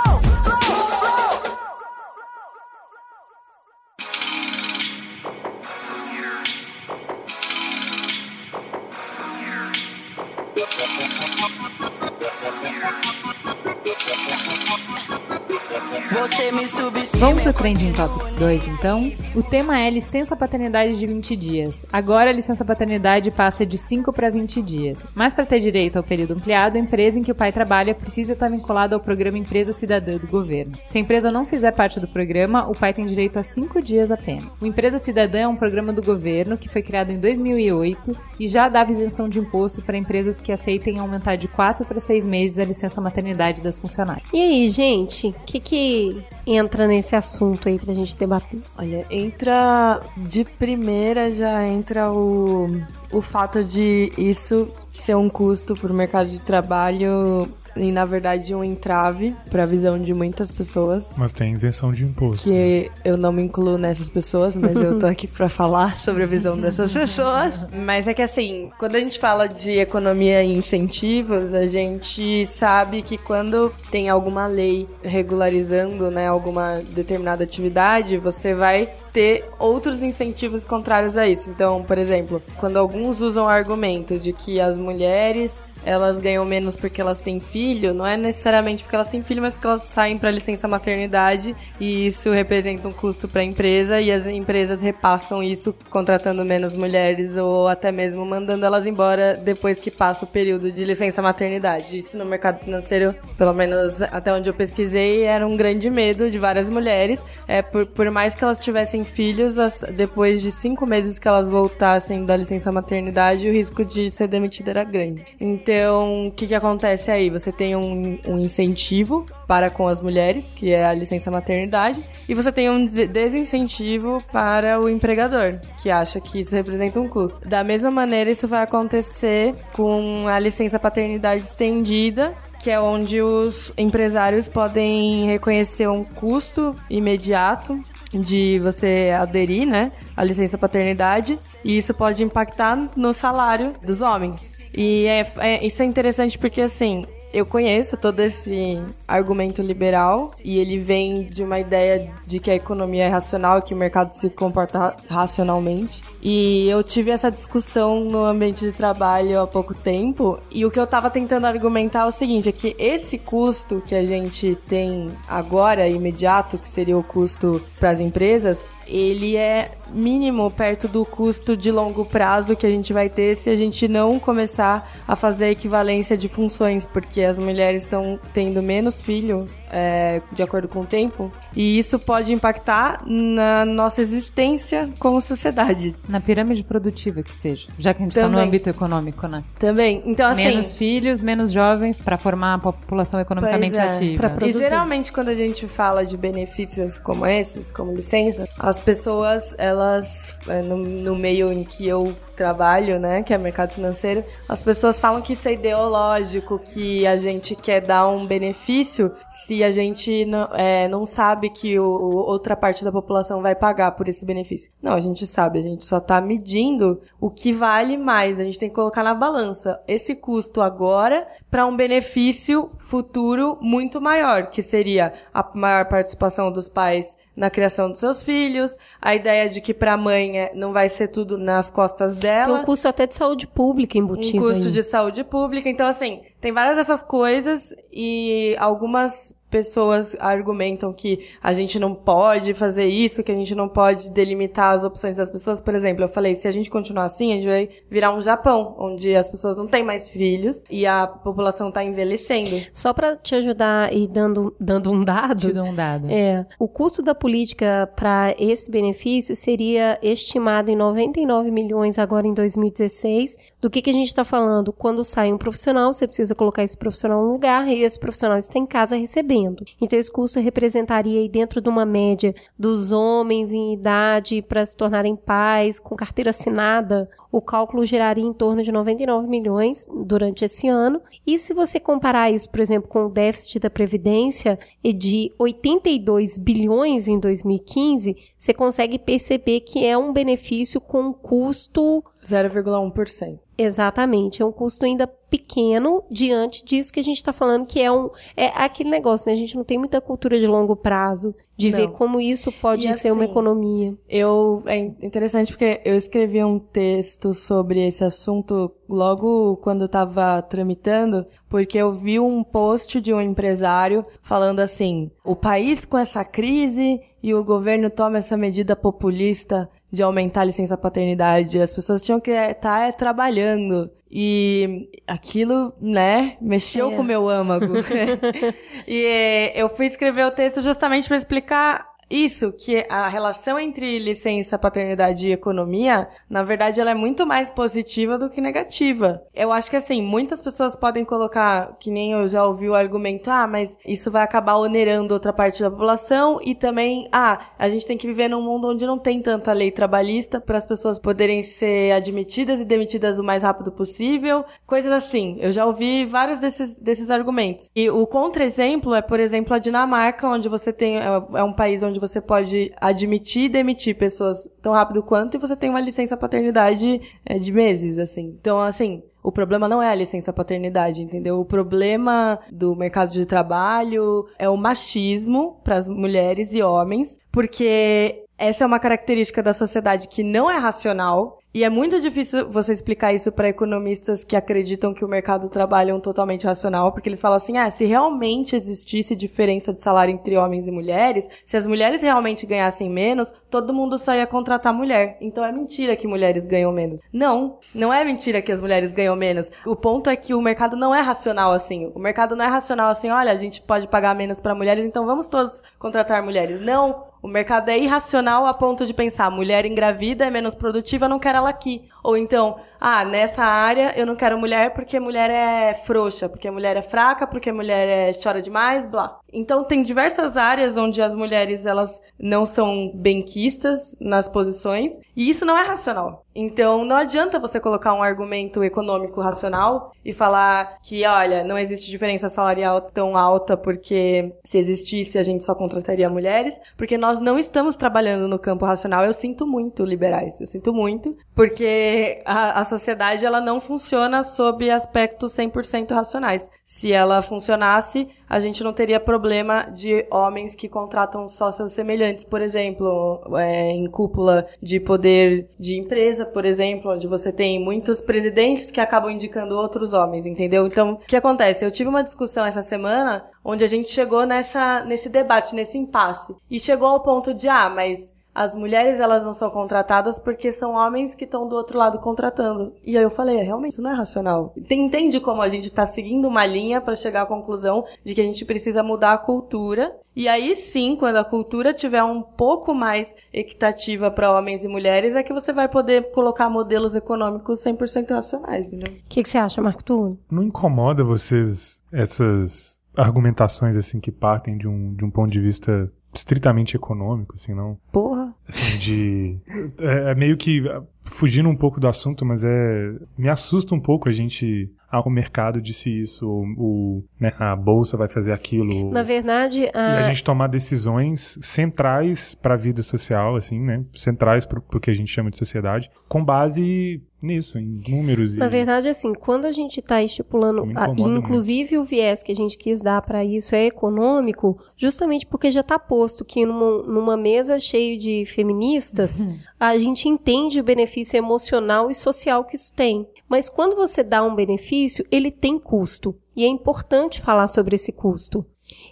Vamos 17.23 17.41
pro 17.41 17.53
Trending 17.53 17.93
Topics 17.93 18.35
2, 18.35 18.67
então? 18.67 19.13
O 19.33 19.45
tema 19.45 19.79
é 19.79 19.89
licença 19.89 20.35
paternidade 20.35 20.99
de 20.99 21.07
20 21.07 21.37
dias. 21.37 21.87
Agora 21.93 22.31
a 22.31 22.33
licença 22.33 22.65
paternidade 22.65 23.31
passa 23.31 23.65
de 23.65 23.79
5 23.79 24.13
para 24.13 24.29
20 24.29 24.61
dias. 24.61 25.07
Mas 25.15 25.33
para 25.33 25.47
ter 25.47 25.61
direito 25.61 25.97
ao 25.97 26.03
período 26.03 26.33
ampliado, 26.35 26.77
a 26.77 26.81
empresa 26.81 27.21
em 27.21 27.23
que 27.23 27.31
o 27.31 27.35
pai 27.35 27.53
trabalha 27.53 27.95
precisa 27.95 28.33
estar 28.33 28.49
vinculada 28.49 28.97
ao 28.97 29.01
programa 29.01 29.39
Empresa 29.39 29.73
Cidadã 29.73 30.17
do 30.17 30.27
governo. 30.27 30.73
Se 30.89 30.99
a 30.99 31.01
empresa 31.01 31.31
não 31.31 31.47
fizer 31.47 31.71
parte 31.71 32.01
do 32.01 32.09
programa, 32.09 32.69
o 32.69 32.75
pai 32.75 32.93
tem 32.93 33.07
direito 33.07 33.39
a 33.39 33.45
5 33.45 33.81
dias 33.81 34.11
apenas. 34.11 34.49
O 34.61 34.67
Empresa 34.67 34.99
Cidadã 34.99 35.43
é 35.43 35.47
um 35.47 35.55
programa 35.55 35.93
do 35.93 36.03
governo 36.03 36.59
que 36.59 36.69
foi 36.69 36.83
criado 36.83 37.11
em 37.13 37.21
2008 37.21 38.17
e 38.41 38.49
já 38.49 38.69
dava 38.69 38.91
isenção 38.91 39.29
de 39.29 39.39
imposto 39.39 39.81
para 39.81 39.97
empresas 39.97 40.41
que 40.41 40.51
aceitem 40.51 40.99
aumentar 40.99 41.37
de 41.37 41.47
4 41.47 41.87
para 41.87 42.01
6 42.01 42.25
meses 42.25 42.59
a 42.59 42.65
licença 42.65 43.01
maternidade 43.01 43.63
das 43.63 43.79
funcionárias. 43.79 44.27
E 44.33 44.43
aí, 44.43 44.69
gente, 44.69 45.29
o 45.29 45.35
que 45.47 45.61
que 45.61 46.21
entra 46.45 46.89
nesse 46.89 47.12
assunto 47.16 47.68
aí 47.68 47.79
pra 47.79 47.94
gente 47.94 48.16
debater? 48.16 48.61
Olha, 48.79 49.07
entra 49.11 50.01
de 50.16 50.44
primeira 50.44 51.31
já 51.31 51.66
entra 51.66 52.11
o, 52.11 52.66
o 53.12 53.22
fato 53.22 53.62
de 53.64 54.12
isso 54.16 54.68
ser 54.90 55.16
um 55.16 55.29
custo 55.29 55.75
para 55.75 55.92
o 55.92 55.94
mercado 55.94 56.29
de 56.29 56.40
trabalho 56.40 57.48
e 57.77 57.91
na 57.91 58.05
verdade 58.05 58.55
um 58.55 58.63
entrave 58.63 59.35
para 59.51 59.63
a 59.63 59.67
visão 59.67 60.01
de 60.01 60.13
muitas 60.15 60.51
pessoas. 60.51 61.07
Mas 61.17 61.33
tem 61.33 61.53
isenção 61.53 61.93
de 61.93 62.05
imposto. 62.05 62.45
Que 62.45 62.91
eu 63.05 63.17
não 63.17 63.33
me 63.33 63.43
incluo 63.43 63.79
nessas 63.79 64.09
pessoas, 64.09 64.57
mas 64.57 64.77
eu 64.77 64.99
tô 64.99 65.07
aqui 65.07 65.27
para 65.27 65.49
falar 65.49 65.97
sobre 66.01 66.23
a 66.23 66.27
visão 66.27 66.57
dessas 66.59 66.93
pessoas. 66.93 67.55
Mas 67.73 68.07
é 68.07 68.15
que 68.15 68.23
assim, 68.23 68.71
quando 68.79 68.97
a 68.97 69.01
gente 69.01 69.19
fala 69.19 69.49
de 69.49 69.79
economia 69.79 70.43
e 70.43 70.53
incentivos, 70.53 71.55
a 71.55 71.67
gente 71.67 72.47
sabe 72.47 73.03
que 73.03 73.17
quando 73.19 73.73
tem 73.91 74.09
alguma 74.09 74.47
lei 74.47 74.87
regularizando, 75.03 76.11
né, 76.11 76.29
alguma 76.29 76.83
determinada 76.95 77.45
atividade, 77.45 78.17
você 78.17 78.55
vai 78.55 78.89
ter 79.13 79.45
outros 79.59 80.03
incentivos 80.03 80.65
contrários 80.65 81.17
a 81.17 81.27
isso. 81.27 81.51
Então, 81.51 81.83
por 81.83 81.99
exemplo, 81.99 82.43
quando 82.57 82.77
alguns 82.77 83.21
usam 83.21 83.45
o 83.45 83.49
argumento 83.49 84.19
de 84.19 84.33
que 84.33 84.61
as 84.61 84.77
mulheres 84.77 85.63
elas 85.85 86.21
ganham 86.21 86.45
menos 86.45 86.77
porque 86.77 87.01
elas 87.01 87.18
têm 87.18 87.40
filho, 87.40 87.92
não 87.95 88.07
é 88.07 88.16
necessariamente 88.16 88.83
porque 88.83 88.95
elas 88.95 89.09
têm 89.09 89.23
filho, 89.23 89.42
mas 89.42 89.55
porque 89.55 89.66
elas 89.66 89.83
saem 89.83 90.18
para 90.18 90.31
licença 90.31 90.68
maternidade 90.68 91.55
e 91.81 92.07
isso 92.07 92.31
representa 92.31 92.88
um 92.88 92.92
custo 92.92 93.29
para 93.29 93.40
a 93.40 93.45
empresa 93.45 94.01
e 94.01 94.11
as 94.11 94.27
empresas 94.27 94.81
repassam 94.81 95.42
isso 95.42 95.75
contratando 95.90 96.45
menos 96.45 96.75
mulheres 96.75 97.37
ou 97.37 97.68
até 97.68 97.90
mesmo 97.90 98.25
mandando 98.25 98.64
elas 98.64 98.87
embora 98.87 99.35
depois 99.35 99.79
que 99.79 99.90
passa 99.90 100.25
o 100.25 100.29
período 100.29 100.71
de 100.71 100.85
licença 100.85 101.21
maternidade. 101.21 101.99
Isso 101.99 102.16
no 102.16 102.25
mercado 102.25 102.59
financeiro, 102.59 103.14
pelo 103.37 103.53
menos 103.53 104.03
até 104.03 104.33
onde 104.33 104.49
eu 104.49 104.55
pesquisei, 104.55 105.23
era 105.23 105.47
um 105.47 105.57
grande 105.57 105.90
medo 105.90 106.31
de 106.31 106.38
várias 106.38 106.68
mulheres. 106.68 107.25
É, 107.49 107.62
por, 107.62 107.87
por 107.87 108.11
mais 108.11 108.35
que 108.35 108.45
elas 108.45 108.59
tivessem 108.59 109.05
filhos, 109.05 109.59
as, 109.59 109.85
depois 109.95 110.40
de 110.40 110.53
cinco 110.53 110.87
meses 110.87 111.18
que 111.18 111.29
elas 111.29 111.49
voltassem 111.49 112.25
da 112.25 112.37
licença 112.37 112.71
maternidade, 112.71 113.49
o 113.49 113.53
risco 113.53 113.85
de 113.85 114.11
ser 114.11 114.29
demitida 114.29 114.71
era 114.71 114.85
grande. 114.85 115.25
Então, 115.40 115.72
o 115.89 116.31
que, 116.33 116.47
que 116.47 116.55
acontece 116.55 117.11
aí? 117.11 117.31
Você 117.31 117.53
tem 117.53 117.77
um, 117.77 118.19
um 118.27 118.39
incentivo 118.39 119.27
para 119.47 119.71
com 119.71 119.87
as 119.87 120.01
mulheres, 120.01 120.53
que 120.55 120.73
é 120.73 120.85
a 120.85 120.95
licença 120.95 121.31
maternidade, 121.31 122.01
e 122.29 122.35
você 122.35 122.51
tem 122.51 122.71
um 122.71 122.85
des- 122.85 123.09
desincentivo 123.09 124.23
para 124.33 124.81
o 124.81 124.89
empregador, 124.89 125.59
que 125.83 125.91
acha 125.91 126.21
que 126.21 126.41
isso 126.41 126.55
representa 126.55 126.99
um 127.01 127.09
custo. 127.09 127.47
Da 127.49 127.63
mesma 127.63 127.91
maneira, 127.91 128.31
isso 128.31 128.49
vai 128.49 128.63
acontecer 128.63 129.55
com 129.73 130.27
a 130.29 130.39
licença 130.39 130.79
paternidade 130.79 131.45
estendida, 131.45 132.33
que 132.61 132.71
é 132.71 132.81
onde 132.81 133.21
os 133.21 133.73
empresários 133.77 134.49
podem 134.49 135.27
reconhecer 135.27 135.89
um 135.89 136.05
custo 136.05 136.75
imediato 136.89 137.81
de 138.13 138.61
você 138.63 139.13
aderir, 139.19 139.67
né, 139.67 139.91
à 140.17 140.23
licença 140.23 140.57
paternidade, 140.57 141.39
e 141.65 141.77
isso 141.79 141.93
pode 141.93 142.23
impactar 142.23 142.77
no 142.95 143.13
salário 143.13 143.75
dos 143.83 144.01
homens. 144.01 144.62
E 144.75 145.07
é, 145.07 145.27
é- 145.39 145.67
isso 145.67 145.83
é 145.83 145.85
interessante 145.85 146.39
porque, 146.39 146.61
assim, 146.61 147.05
eu 147.33 147.47
conheço 147.47 147.97
todo 147.97 148.21
esse 148.21 148.79
argumento 149.09 149.63
liberal 149.63 150.33
e 150.45 150.59
ele 150.59 150.79
vem 150.79 151.25
de 151.25 151.43
uma 151.43 151.59
ideia 151.59 152.11
de 152.27 152.39
que 152.39 152.51
a 152.51 152.55
economia 152.55 153.05
é 153.05 153.09
racional 153.09 153.59
e 153.59 153.63
que 153.63 153.73
o 153.73 153.77
mercado 153.77 154.13
se 154.13 154.29
comporta 154.29 154.79
ra- 154.79 154.97
racionalmente. 155.09 156.03
E 156.23 156.69
eu 156.69 156.83
tive 156.83 157.11
essa 157.11 157.31
discussão 157.31 158.05
no 158.05 158.25
ambiente 158.25 158.65
de 158.67 158.73
trabalho 158.73 159.41
há 159.41 159.47
pouco 159.47 159.75
tempo 159.75 160.39
e 160.51 160.65
o 160.67 160.71
que 160.71 160.79
eu 160.79 160.87
tava 160.87 161.09
tentando 161.09 161.47
argumentar 161.47 162.03
é 162.03 162.07
o 162.07 162.11
seguinte, 162.13 162.49
é 162.51 162.53
que 162.53 162.77
esse 162.79 163.17
custo 163.17 163.83
que 163.87 163.95
a 163.95 164.05
gente 164.05 164.55
tem 164.69 165.11
agora, 165.27 165.89
imediato, 165.89 166.59
que 166.59 166.69
seria 166.69 166.99
o 166.99 167.03
custo 167.03 167.63
para 167.81 167.91
as 167.91 167.99
empresas, 168.01 168.59
ele 168.92 169.37
é 169.37 169.70
mínimo 169.88 170.50
perto 170.50 170.87
do 170.87 171.02
custo 171.02 171.57
de 171.57 171.70
longo 171.70 172.05
prazo 172.05 172.55
que 172.55 172.66
a 172.66 172.68
gente 172.68 172.92
vai 172.92 173.09
ter 173.09 173.37
se 173.37 173.48
a 173.48 173.57
gente 173.57 173.88
não 173.88 174.20
começar 174.20 175.02
a 175.09 175.16
fazer 175.16 175.46
a 175.46 175.50
equivalência 175.50 176.16
de 176.16 176.28
funções, 176.28 176.85
porque 176.85 177.22
as 177.22 177.38
mulheres 177.38 177.85
estão 177.85 178.20
tendo 178.35 178.62
menos 178.62 179.00
filho 179.00 179.48
é, 179.73 180.21
de 180.33 180.43
acordo 180.43 180.69
com 180.69 180.81
o 180.81 180.87
tempo, 180.87 181.33
e 181.57 181.79
isso 181.79 181.99
pode 181.99 182.33
impactar 182.33 183.03
na 183.07 183.65
nossa 183.65 184.01
existência 184.01 184.91
como 184.99 185.21
sociedade 185.21 185.97
Na 186.09 186.21
pirâmide 186.21 186.63
produtiva 186.63 187.23
que 187.23 187.35
seja. 187.35 187.67
Já 187.79 187.95
que 187.95 188.03
a 188.03 188.05
gente 188.05 188.17
está 188.17 188.29
no 188.29 188.39
âmbito 188.39 188.69
econômico, 188.69 189.27
né? 189.27 189.43
também. 189.59 190.03
Então, 190.05 190.31
assim. 190.31 190.45
menos 190.45 190.73
filhos, 190.73 191.23
menos 191.23 191.51
jovens 191.51 191.99
para 191.99 192.19
formar 192.19 192.55
a 192.55 192.59
população 192.59 193.21
economicamente 193.21 193.77
é, 193.77 193.83
ativa. 193.83 194.33
E 194.45 194.53
geralmente 194.53 195.13
quando 195.13 195.29
a 195.29 195.35
gente 195.35 195.67
fala 195.67 196.05
de 196.05 196.17
benefícios 196.17 196.99
como 196.99 197.27
esses, 197.27 197.71
como 197.71 197.93
licença, 197.93 198.49
as 198.59 198.81
pessoas, 198.81 199.55
elas, 199.57 200.37
é, 200.49 200.63
no, 200.63 200.77
no 200.77 201.17
meio 201.17 201.53
em 201.53 201.65
que 201.65 201.87
eu 201.87 202.15
trabalho, 202.37 202.99
né, 202.99 203.23
que 203.23 203.33
é 203.33 203.39
mercado 203.39 203.71
financeiro, 203.71 204.25
as 204.49 204.63
pessoas 204.63 204.99
falam 204.99 205.23
que 205.23 205.35
isso 205.35 205.47
é 205.49 205.53
ideológico, 205.53 206.59
que 206.59 207.07
a 207.07 207.17
gente 207.17 207.55
quer 207.55 207.81
dar 207.81 208.09
um 208.09 208.27
benefício 208.27 209.13
se 209.47 209.62
a 209.62 209.70
gente 209.70 210.25
não, 210.25 210.44
é, 210.55 210.88
não 210.88 211.05
sabe 211.05 211.51
que 211.51 211.79
o, 211.79 211.85
outra 211.85 212.57
parte 212.57 212.85
da 212.85 212.92
população 212.92 213.42
vai 213.42 213.55
pagar 213.55 213.92
por 213.92 214.09
esse 214.09 214.25
benefício. 214.25 214.72
Não, 214.83 214.92
a 214.92 215.01
gente 215.01 215.27
sabe, 215.27 215.59
a 215.59 215.62
gente 215.62 215.85
só 215.85 216.01
tá 216.01 216.20
medindo 216.20 217.01
o 217.20 217.31
que 217.31 217.53
vale 217.53 217.96
mais, 217.96 218.38
a 218.38 218.44
gente 218.44 218.59
tem 218.59 218.68
que 218.68 218.75
colocar 218.75 219.03
na 219.03 219.14
balança 219.14 219.81
esse 219.87 220.14
custo 220.14 220.61
agora 220.61 221.27
para 221.53 221.67
um 221.67 221.77
benefício 221.77 222.71
futuro 222.79 223.59
muito 223.61 224.01
maior, 224.01 224.47
que 224.47 224.62
seria 224.62 225.12
a 225.35 225.47
maior 225.55 225.85
participação 225.85 226.51
dos 226.51 226.67
pais 226.67 227.15
na 227.37 227.51
criação 227.51 227.91
dos 227.91 227.99
seus 228.01 228.23
filhos, 228.23 228.75
a 229.01 229.15
ideia 229.15 229.51
de 229.51 229.61
que 229.61 229.75
para 229.75 229.93
a 229.93 229.97
mãe 229.99 230.38
é- 230.38 230.53
não 230.55 230.73
vai 230.73 230.88
ser 230.88 231.09
tudo 231.09 231.37
nas 231.37 231.69
costas 231.69 232.12
Tem 232.12 232.21
dela 232.21 232.61
um 232.61 232.65
custo 232.65 232.88
até 232.88 233.07
de 233.07 233.15
saúde 233.15 233.47
pública 233.47 233.99
um 233.99 234.03
embutido 234.03 234.38
custo 234.38 234.69
aí. 234.69 234.73
de 234.73 234.83
saúde 234.83 235.23
pública. 235.25 235.69
Então, 235.69 235.87
assim, 235.87 236.23
tem 236.41 236.53
várias 236.53 236.77
dessas 236.77 237.03
coisas 237.03 237.75
e 237.93 238.57
algumas 238.59 239.35
pessoas 239.53 240.17
argumentam 240.19 240.95
que 240.95 241.29
a 241.43 241.53
gente 241.53 241.79
não 241.79 241.95
pode 241.95 242.55
fazer 242.55 242.87
isso, 242.87 243.23
que 243.23 243.31
a 243.31 243.35
gente 243.35 243.55
não 243.55 243.69
pode 243.69 244.11
delimitar 244.11 244.75
as 244.75 244.83
opções 244.83 245.19
das 245.19 245.31
pessoas. 245.31 245.61
Por 245.61 245.75
exemplo, 245.75 246.03
eu 246.03 246.09
falei, 246.09 246.35
se 246.35 246.49
a 246.49 246.51
gente 246.51 246.71
continuar 246.71 247.05
assim, 247.05 247.33
a 247.33 247.37
gente 247.37 247.47
vai 247.47 247.69
virar 247.91 248.15
um 248.15 248.23
Japão, 248.23 248.75
onde 248.79 249.15
as 249.15 249.29
pessoas 249.29 249.59
não 249.59 249.67
têm 249.67 249.85
mais 249.85 250.09
filhos 250.09 250.65
e 250.71 250.87
a 250.87 251.07
população 251.07 251.41
tá 251.72 251.83
envelhecendo. 251.83 252.61
Só 252.72 252.92
pra 252.92 253.16
te 253.16 253.35
ajudar 253.35 253.92
e 253.94 254.07
dando, 254.07 254.55
dando 254.61 254.90
um 254.90 255.05
dado. 255.05 255.48
Te 255.48 255.52
dou 255.52 255.66
um 255.66 255.74
dado. 255.74 256.11
É, 256.11 256.46
o 256.59 256.68
custo 256.68 257.02
da 257.02 257.14
política 257.14 257.90
para 257.96 258.35
esse 258.38 258.70
benefício 258.70 259.35
seria 259.35 259.98
estimado 260.02 260.70
em 260.70 260.76
99 260.76 261.50
milhões 261.50 261.98
agora 261.98 262.26
em 262.26 262.35
2016. 262.35 263.37
Do 263.61 263.70
que, 263.70 263.83
que 263.83 263.90
a 263.90 263.92
gente 263.92 264.09
está 264.09 264.24
falando? 264.24 264.72
Quando 264.72 265.02
sai 265.02 265.33
um 265.33 265.38
profissional, 265.38 265.92
você 265.92 266.07
precisa 266.07 266.35
colocar 266.35 266.62
esse 266.62 266.76
profissional 266.76 267.22
no 267.22 267.33
lugar 267.33 267.66
e 267.68 267.83
esse 267.83 267.98
profissional 267.98 268.38
está 268.38 268.59
em 268.59 268.66
casa 268.66 268.96
recebendo. 268.96 269.64
Então, 269.81 269.98
esse 269.98 270.11
custo 270.11 270.38
representaria 270.40 271.20
aí 271.20 271.28
dentro 271.28 271.61
de 271.61 271.68
uma 271.68 271.85
média 271.85 272.35
dos 272.59 272.92
homens 272.92 273.52
em 273.52 273.72
idade 273.72 274.42
para 274.42 274.64
se 274.66 274.76
tornarem 274.76 275.16
pais, 275.16 275.78
com 275.78 275.96
carteira 275.96 276.31
assinada, 276.31 277.09
o 277.31 277.40
cálculo 277.40 277.87
geraria 277.87 278.24
em 278.24 278.33
torno 278.33 278.62
de 278.62 278.70
99 278.70 279.26
milhões 279.26 279.88
durante 280.05 280.44
esse 280.44 280.68
ano. 280.68 281.00
E 281.26 281.32
se 281.38 281.55
você 281.55 281.79
comparar 281.79 282.31
isso, 282.31 282.51
por 282.51 282.61
exemplo, 282.61 282.88
com 282.88 283.07
o 283.07 283.11
déficit 283.11 283.59
da 283.61 283.71
Previdência 283.71 284.59
e 284.83 284.92
de 284.92 285.33
82 285.38 286.38
bilhões 286.38 287.09
em 287.09 287.18
2015, 287.18 288.16
você 288.38 288.53
consegue 288.53 288.99
perceber 288.99 289.61
que 289.61 289.85
é 289.85 289.97
um 289.97 290.12
benefício 290.12 290.81
com 290.81 291.09
um 291.09 291.12
custo 291.12 292.03
0,1%. 292.25 293.38
Exatamente, 293.57 294.42
é 294.42 294.45
um 294.45 294.53
custo 294.53 294.85
ainda 294.85 295.07
pequeno 295.33 296.05
diante 296.11 296.62
disso 296.62 296.92
que 296.92 297.01
a 297.01 297.03
gente 297.03 297.16
está 297.16 297.33
falando, 297.33 297.64
que 297.64 297.81
é 297.81 297.90
um 297.90 298.11
é 298.37 298.49
aquele 298.49 298.90
negócio, 298.90 299.27
né? 299.27 299.33
A 299.33 299.37
gente 299.37 299.57
não 299.57 299.64
tem 299.64 299.79
muita 299.79 299.99
cultura 299.99 300.38
de 300.38 300.47
longo 300.47 300.77
prazo, 300.77 301.35
de 301.57 301.71
Não. 301.71 301.79
ver 301.79 301.88
como 301.88 302.21
isso 302.21 302.53
pode 302.53 302.87
E 302.87 302.92
ser 302.95 303.11
uma 303.12 303.23
assim, 303.23 303.31
economia. 303.31 303.95
Eu 304.07 304.62
é 304.66 304.76
interessante 304.76 305.51
porque 305.53 305.80
eu 305.87 305.95
escrevi 305.97 306.45
um 306.45 306.59
texto 306.59 307.33
sobre 307.33 307.87
esse 307.87 308.05
assunto 308.05 308.70
logo 308.87 309.57
quando 309.57 309.83
eu 309.83 309.89
tava 309.89 310.43
tramitando, 310.43 311.24
porque 311.49 311.78
eu 311.78 311.91
vi 311.91 312.20
um 312.20 312.45
post 312.45 313.01
de 313.01 313.14
um 313.14 313.20
empresário 313.20 314.05
falando 314.22 314.61
assim: 314.61 315.11
"O 315.24 315.35
país 315.35 315.87
com 315.87 315.97
essa 315.97 316.22
crise 316.24 317.01
e 317.22 317.33
o 317.33 317.43
governo 317.43 317.89
toma 317.89 318.18
essa 318.18 318.37
medida 318.37 318.76
populista 318.76 319.70
de 319.91 320.03
aumentar 320.03 320.43
a 320.43 320.45
licença 320.45 320.76
paternidade, 320.76 321.59
as 321.61 321.72
pessoas 321.72 322.03
tinham 322.03 322.20
que 322.20 322.30
estar 322.33 322.93
trabalhando". 322.95 323.91
E 324.15 324.91
aquilo, 325.07 325.73
né, 325.81 326.37
mexeu 326.41 326.91
É. 326.93 326.95
com 326.95 327.01
o 327.01 327.05
meu 327.05 327.29
âmago. 327.31 327.73
e 328.87 329.05
eh, 329.07 329.53
eu 329.61 329.69
fui 329.71 329.87
escrever 329.87 330.27
o 330.27 330.31
texto 330.31 330.61
justamente 330.61 331.09
para 331.09 331.17
explicar 331.17 331.91
isso, 332.13 332.53
que 332.53 332.87
a 332.89 333.09
relação 333.09 333.59
entre 333.59 333.99
licença, 333.99 334.59
paternidade 334.59 335.27
e 335.27 335.33
economia, 335.33 336.09
na 336.29 336.43
verdade, 336.43 336.81
ela 336.81 336.91
é 336.91 336.95
muito 336.95 337.27
mais 337.27 337.51
positiva 337.51 338.19
do 338.19 338.29
que 338.29 338.41
negativa. 338.41 339.23
Eu 339.35 339.53
acho 339.53 339.71
que, 339.71 339.77
assim, 339.77 340.03
muitas 340.03 340.43
pessoas 340.43 340.77
podem 340.77 341.05
colocar, 341.05 341.77
que 341.81 341.91
nem 341.91 342.13
eu 342.13 342.29
já 342.29 342.45
ouvi 342.47 342.69
o 342.69 342.75
argumento, 342.75 343.31
ah, 343.31 343.47
mas 343.47 343.77
isso 343.87 344.11
vai 344.11 344.23
acabar 344.23 344.57
onerando 344.57 345.15
outra 345.15 345.33
parte 345.33 345.63
da 345.63 345.71
população 345.71 346.39
e 346.45 346.55
também, 346.55 347.09
ah, 347.11 347.41
a 347.59 347.69
gente 347.69 347.87
tem 347.87 347.97
que 347.97 348.07
viver 348.07 348.29
num 348.29 348.43
mundo 348.43 348.69
onde 348.69 348.87
não 348.87 348.99
tem 348.99 349.21
tanta 349.23 349.53
lei 349.53 349.71
trabalhista 349.71 350.41
para 350.41 350.59
as 350.59 350.67
pessoas 350.67 350.99
poderem 350.99 351.43
ser 351.43 351.93
admitidas 351.93 352.61
e 352.61 352.65
demitidas 352.65 353.19
o 353.19 353.25
mais 353.25 353.43
rápido 353.43 353.73
possível, 353.73 354.45
coisas 354.67 354.93
assim. 354.93 355.39
Eu 355.41 355.51
já 355.51 355.65
ouvi 355.65 356.05
vários 356.05 356.39
desses, 356.39 356.79
desses 356.79 357.11
argumentos. 357.11 357.71
E 357.75 357.89
o 357.89 358.07
contra-exemplo 358.07 358.95
é, 358.95 359.01
por 359.01 359.19
exemplo, 359.19 359.55
a 359.55 359.59
Dinamarca, 359.59 360.29
onde 360.29 360.49
você 360.49 360.73
tem, 360.73 360.99
é 360.99 361.23
é 361.35 361.43
um 361.43 361.53
país 361.53 361.83
onde 361.83 362.01
você 362.03 362.20
pode 362.20 362.72
admitir 362.80 363.44
e 363.44 363.48
demitir 363.48 363.96
pessoas 363.96 364.48
tão 364.61 364.72
rápido 364.72 365.03
quanto 365.03 365.36
e 365.36 365.40
você 365.40 365.57
tem 365.57 365.70
uma 365.70 365.80
licença 365.80 366.16
paternidade 366.16 367.00
é, 367.24 367.38
de 367.38 367.53
meses, 367.53 367.98
assim. 367.98 368.36
Então, 368.38 368.61
assim, 368.61 369.03
o 369.22 369.30
problema 369.30 369.68
não 369.68 369.82
é 369.82 369.88
a 369.88 369.94
licença 369.94 370.32
paternidade, 370.32 371.00
entendeu? 371.00 371.40
O 371.40 371.44
problema 371.44 372.40
do 372.50 372.74
mercado 372.74 373.12
de 373.12 373.24
trabalho 373.24 374.26
é 374.38 374.48
o 374.48 374.57
machismo 374.57 375.61
para 375.62 375.78
as 375.78 375.88
mulheres 375.88 376.53
e 376.53 376.62
homens, 376.62 377.16
porque 377.30 378.24
essa 378.36 378.64
é 378.64 378.66
uma 378.66 378.80
característica 378.80 379.42
da 379.42 379.53
sociedade 379.53 380.09
que 380.09 380.24
não 380.24 380.50
é 380.50 380.59
racional. 380.59 381.38
E 381.55 381.64
é 381.64 381.68
muito 381.68 382.00
difícil 382.00 382.48
você 382.48 382.72
explicar 382.72 383.12
isso 383.12 383.30
para 383.30 383.48
economistas 383.48 384.24
que 384.24 384.34
acreditam 384.34 384.94
que 384.94 385.05
o 385.05 385.09
mercado 385.09 385.42
do 385.42 385.48
trabalho 385.50 385.90
é 385.90 385.94
um 385.94 386.00
totalmente 386.00 386.46
racional, 386.46 386.92
porque 386.92 387.11
eles 387.11 387.20
falam 387.20 387.36
assim: 387.36 387.59
ah, 387.59 387.70
se 387.70 387.84
realmente 387.84 388.57
existisse 388.57 389.14
diferença 389.14 389.72
de 389.72 389.82
salário 389.82 390.14
entre 390.14 390.36
homens 390.36 390.66
e 390.66 390.70
mulheres, 390.70 391.28
se 391.44 391.57
as 391.57 391.66
mulheres 391.66 392.00
realmente 392.00 392.46
ganhassem 392.46 392.88
menos, 392.88 393.32
todo 393.50 393.74
mundo 393.74 393.98
só 393.98 394.14
ia 394.14 394.26
contratar 394.26 394.72
mulher. 394.72 395.18
Então 395.20 395.44
é 395.44 395.53
mentira 395.53 395.94
que 395.94 396.07
mulheres 396.07 396.46
ganham 396.46 396.72
menos. 396.72 397.03
Não, 397.12 397.59
não 397.74 397.92
é 397.92 398.03
mentira 398.03 398.40
que 398.40 398.50
as 398.50 398.61
mulheres 398.61 398.90
ganham 398.90 399.14
menos. 399.14 399.50
O 399.66 399.76
ponto 399.76 400.09
é 400.09 400.16
que 400.16 400.34
o 400.34 400.40
mercado 400.40 400.74
não 400.74 400.94
é 400.94 401.03
racional 401.03 401.53
assim. 401.53 401.92
O 401.94 401.98
mercado 401.98 402.34
não 402.34 402.46
é 402.46 402.48
racional 402.48 402.88
assim, 402.88 403.11
olha, 403.11 403.30
a 403.30 403.36
gente 403.36 403.61
pode 403.61 403.86
pagar 403.88 404.14
menos 404.14 404.40
para 404.40 404.55
mulheres, 404.55 404.86
então 404.86 405.05
vamos 405.05 405.28
todos 405.28 405.61
contratar 405.78 406.22
mulheres. 406.22 406.62
Não, 406.62 407.12
o 407.23 407.29
mercado 407.29 407.68
é 407.68 407.79
irracional 407.79 408.45
a 408.47 408.53
ponto 408.53 408.85
de 408.85 408.93
pensar, 408.93 409.31
mulher 409.31 409.64
engravida 409.64 410.27
é 410.27 410.31
menos 410.31 410.57
produtiva, 410.57 411.09
não 411.09 411.20
quero 411.20 411.39
ela 411.39 411.49
aqui. 411.49 411.89
Ou 412.03 412.16
então, 412.16 412.57
ah, 412.85 413.05
nessa 413.05 413.45
área 413.45 413.93
eu 413.97 414.05
não 414.05 414.16
quero 414.16 414.37
mulher 414.37 414.74
porque 414.74 414.99
mulher 414.99 415.30
é 415.30 415.72
frouxa, 415.72 416.28
porque 416.28 416.51
mulher 416.51 416.76
é 416.76 416.83
fraca, 416.83 417.28
porque 417.28 417.53
mulher 417.53 418.11
é, 418.11 418.12
chora 418.12 418.43
demais, 418.43 418.85
blá. 418.85 419.20
Então 419.33 419.62
tem 419.62 419.83
diversas 419.83 420.37
áreas 420.37 420.76
onde 420.76 421.01
as 421.01 421.14
mulheres 421.14 421.64
elas 421.64 422.03
não 422.18 422.45
são 422.45 422.91
benquistas 422.93 423.95
nas 424.01 424.26
posições 424.26 424.93
e 425.14 425.30
isso 425.30 425.45
não 425.45 425.57
é 425.57 425.62
racional. 425.62 426.24
Então 426.35 426.85
não 426.85 426.97
adianta 426.97 427.39
você 427.39 427.61
colocar 427.61 427.95
um 427.95 428.03
argumento 428.03 428.64
econômico 428.64 429.20
racional 429.20 429.93
e 430.05 430.12
falar 430.12 430.78
que, 430.83 431.07
olha, 431.07 431.45
não 431.45 431.59
existe 431.59 431.91
diferença 431.91 432.28
salarial 432.28 432.80
tão 432.80 433.16
alta 433.16 433.57
porque 433.57 434.35
se 434.45 434.59
existisse 434.59 435.18
a 435.18 435.22
gente 435.22 435.45
só 435.45 435.55
contrataria 435.55 436.11
mulheres, 436.11 436.59
porque 436.76 436.99
nós 436.99 437.20
não 437.20 437.39
estamos 437.39 437.76
trabalhando 437.76 438.26
no 438.26 438.39
campo 438.39 438.64
racional. 438.64 439.05
Eu 439.05 439.12
sinto 439.12 439.47
muito, 439.47 439.85
liberais, 439.85 440.41
eu 440.41 440.47
sinto 440.47 440.72
muito, 440.72 441.16
porque 441.35 442.20
a, 442.24 442.61
a 442.61 442.64
sociedade 442.79 443.25
ela 443.25 443.41
não 443.41 443.61
funciona 443.61 444.25
sob 444.25 444.70
aspectos 444.70 445.35
100% 445.35 445.91
racionais. 445.91 446.49
Se 446.64 446.93
ela 446.93 447.20
funcionasse, 447.20 448.09
a 448.29 448.41
gente 448.41 448.64
não 448.64 448.73
teria 448.73 448.99
problema 448.99 449.64
de 449.64 450.07
homens 450.11 450.55
que 450.55 450.68
contratam 450.68 451.29
só 451.29 451.53
seus 451.53 451.73
semelhantes, 451.73 452.25
por 452.25 452.41
exemplo, 452.41 453.20
é, 453.37 453.73
em 453.73 453.87
cúpula 453.91 454.47
de 454.62 454.81
poder 454.81 455.51
de 455.59 455.79
empresa, 455.79 456.25
por 456.25 456.45
exemplo, 456.45 456.93
onde 456.93 457.07
você 457.07 457.33
tem 457.33 457.62
muitos 457.62 458.01
presidentes 458.01 458.70
que 458.70 458.81
acabam 458.81 459.11
indicando 459.11 459.57
outros 459.57 459.93
homens, 459.93 460.25
entendeu? 460.25 460.66
Então, 460.66 460.93
o 460.93 460.99
que 460.99 461.16
acontece? 461.16 461.64
Eu 461.64 461.70
tive 461.70 461.91
uma 461.91 462.05
discussão 462.05 462.47
essa 462.47 462.62
semana 462.62 463.25
onde 463.45 463.64
a 463.64 463.68
gente 463.68 463.91
chegou 463.91 464.25
nessa, 464.25 464.85
nesse 464.85 465.09
debate, 465.09 465.55
nesse 465.55 465.77
impasse. 465.77 466.35
E 466.51 466.59
chegou 466.59 466.89
ao 466.89 467.03
ponto 467.03 467.35
de, 467.35 467.49
ah, 467.49 467.68
mas 467.68 468.14
as 468.35 468.55
mulheres 468.55 468.99
elas 468.99 469.22
não 469.24 469.33
são 469.33 469.51
contratadas 469.51 470.18
porque 470.18 470.51
são 470.53 470.72
homens 470.72 471.14
que 471.14 471.24
estão 471.24 471.47
do 471.47 471.55
outro 471.55 471.78
lado 471.78 471.99
contratando. 471.99 472.72
E 472.85 472.97
aí 472.97 473.03
eu 473.03 473.11
falei, 473.11 473.39
é, 473.39 473.43
realmente 473.43 473.72
isso 473.72 473.83
não 473.83 473.91
é 473.91 473.95
racional. 473.95 474.55
Entende 474.57 475.20
como 475.20 475.43
a 475.43 475.49
gente 475.49 475.70
tá 475.70 475.85
seguindo 475.85 476.26
uma 476.26 476.47
linha 476.47 476.80
para 476.80 476.95
chegar 476.95 477.22
à 477.22 477.26
conclusão 477.26 477.85
de 478.05 478.14
que 478.14 478.20
a 478.20 478.24
gente 478.24 478.45
precisa 478.45 478.83
mudar 478.83 479.12
a 479.12 479.18
cultura. 479.18 479.95
E 480.16 480.28
aí 480.28 480.57
sim, 480.57 480.97
quando 480.97 481.16
a 481.16 481.24
cultura 481.24 481.72
tiver 481.74 482.03
um 482.03 482.22
pouco 482.22 482.74
mais 482.74 483.14
equitativa 483.33 484.11
para 484.11 484.33
homens 484.33 484.64
e 484.64 484.68
mulheres, 484.68 485.14
é 485.14 485.22
que 485.22 485.33
você 485.33 485.53
vai 485.53 485.68
poder 485.68 486.11
colocar 486.12 486.49
modelos 486.49 486.95
econômicos 486.95 487.62
100% 487.64 488.11
racionais, 488.11 488.72
entendeu? 488.72 488.95
O 488.95 489.09
que, 489.09 489.22
que 489.22 489.28
você 489.28 489.39
acha, 489.39 489.61
Marco 489.61 489.85
Túlio? 489.85 490.18
Não 490.30 490.43
incomoda 490.43 491.05
vocês 491.05 491.83
essas 491.93 492.80
argumentações 492.97 493.76
assim 493.76 494.01
que 494.01 494.12
partem 494.12 494.57
de 494.57 494.68
um, 494.68 494.95
de 494.95 495.05
um 495.05 495.11
ponto 495.11 495.30
de 495.30 495.41
vista 495.41 495.91
estritamente 496.15 496.77
econômico, 496.77 497.35
assim, 497.35 497.55
não? 497.55 497.79
Porra. 497.91 498.35
Assim, 498.49 498.79
de. 498.79 499.39
É, 499.81 500.11
é 500.11 500.15
meio 500.15 500.37
que. 500.37 500.69
ah, 500.69 500.83
Fugindo 501.05 501.49
um 501.49 501.57
pouco 501.57 501.81
do 501.81 501.89
assunto, 501.89 502.25
mas 502.25 502.45
é. 502.45 502.95
Me 503.19 503.29
assusta 503.29 503.75
um 503.75 503.81
pouco 503.81 504.09
a 504.09 504.13
gente. 504.13 504.71
Ah, 504.91 505.01
o 505.01 505.11
mercado 505.11 505.61
disse 505.61 505.89
isso, 505.89 506.29
o, 506.29 507.03
né, 507.19 507.33
a 507.39 507.57
bolsa 507.57 507.97
vai 507.97 508.09
fazer 508.09 508.31
aquilo. 508.31 508.91
Na 508.91 509.03
verdade, 509.03 509.63
E 509.63 509.71
a 509.75 509.99
a, 509.99 510.03
gente 510.03 510.23
tomar 510.23 510.49
decisões 510.49 511.39
centrais 511.41 512.35
para 512.35 512.55
a 512.55 512.59
vida 512.59 512.83
social, 512.83 513.35
assim, 513.35 513.59
né? 513.59 513.83
Centrais 513.95 514.45
para 514.45 514.59
o 514.59 514.81
que 514.81 514.91
a 514.91 514.95
gente 514.95 515.11
chama 515.11 515.31
de 515.31 515.39
sociedade, 515.39 515.91
com 516.09 516.23
base 516.23 517.03
nisso, 517.23 517.59
em 517.59 517.81
números. 517.89 518.37
Na 518.37 518.47
e... 518.47 518.49
verdade, 518.49 518.89
assim, 518.89 519.12
quando 519.14 519.45
a 519.45 519.53
gente 519.53 519.81
está 519.81 520.03
estipulando, 520.03 520.66
a- 520.75 520.89
inclusive 520.99 521.79
o 521.79 521.85
viés 521.85 522.23
que 522.23 522.33
a 522.33 522.37
gente 522.37 522.59
quis 522.59 522.81
dar 522.81 523.01
para 523.03 523.25
isso 523.25 523.55
é 523.55 523.66
econômico, 523.66 524.59
justamente 524.77 525.27
porque 525.27 525.51
já 525.51 525.61
está 525.61 525.79
posto 525.79 526.25
que 526.25 526.45
numa, 526.45 526.83
numa 526.83 527.16
mesa 527.16 527.59
cheia 527.59 527.97
de 527.97 528.25
feministas, 528.27 529.25
a 529.59 529.79
gente 529.79 530.09
entende 530.09 530.61
o 530.61 530.64
benefício 530.64 531.16
emocional 531.16 531.91
e 531.91 531.95
social 531.95 532.45
que 532.45 532.57
isso 532.57 532.73
tem. 532.73 533.07
Mas 533.29 533.49
quando 533.49 533.77
você 533.77 534.03
dá 534.03 534.23
um 534.23 534.35
benefício, 534.35 535.07
ele 535.11 535.31
tem 535.31 535.59
custo. 535.59 536.14
E 536.35 536.45
é 536.45 536.49
importante 536.49 537.20
falar 537.20 537.49
sobre 537.49 537.77
esse 537.77 537.93
custo. 537.93 538.45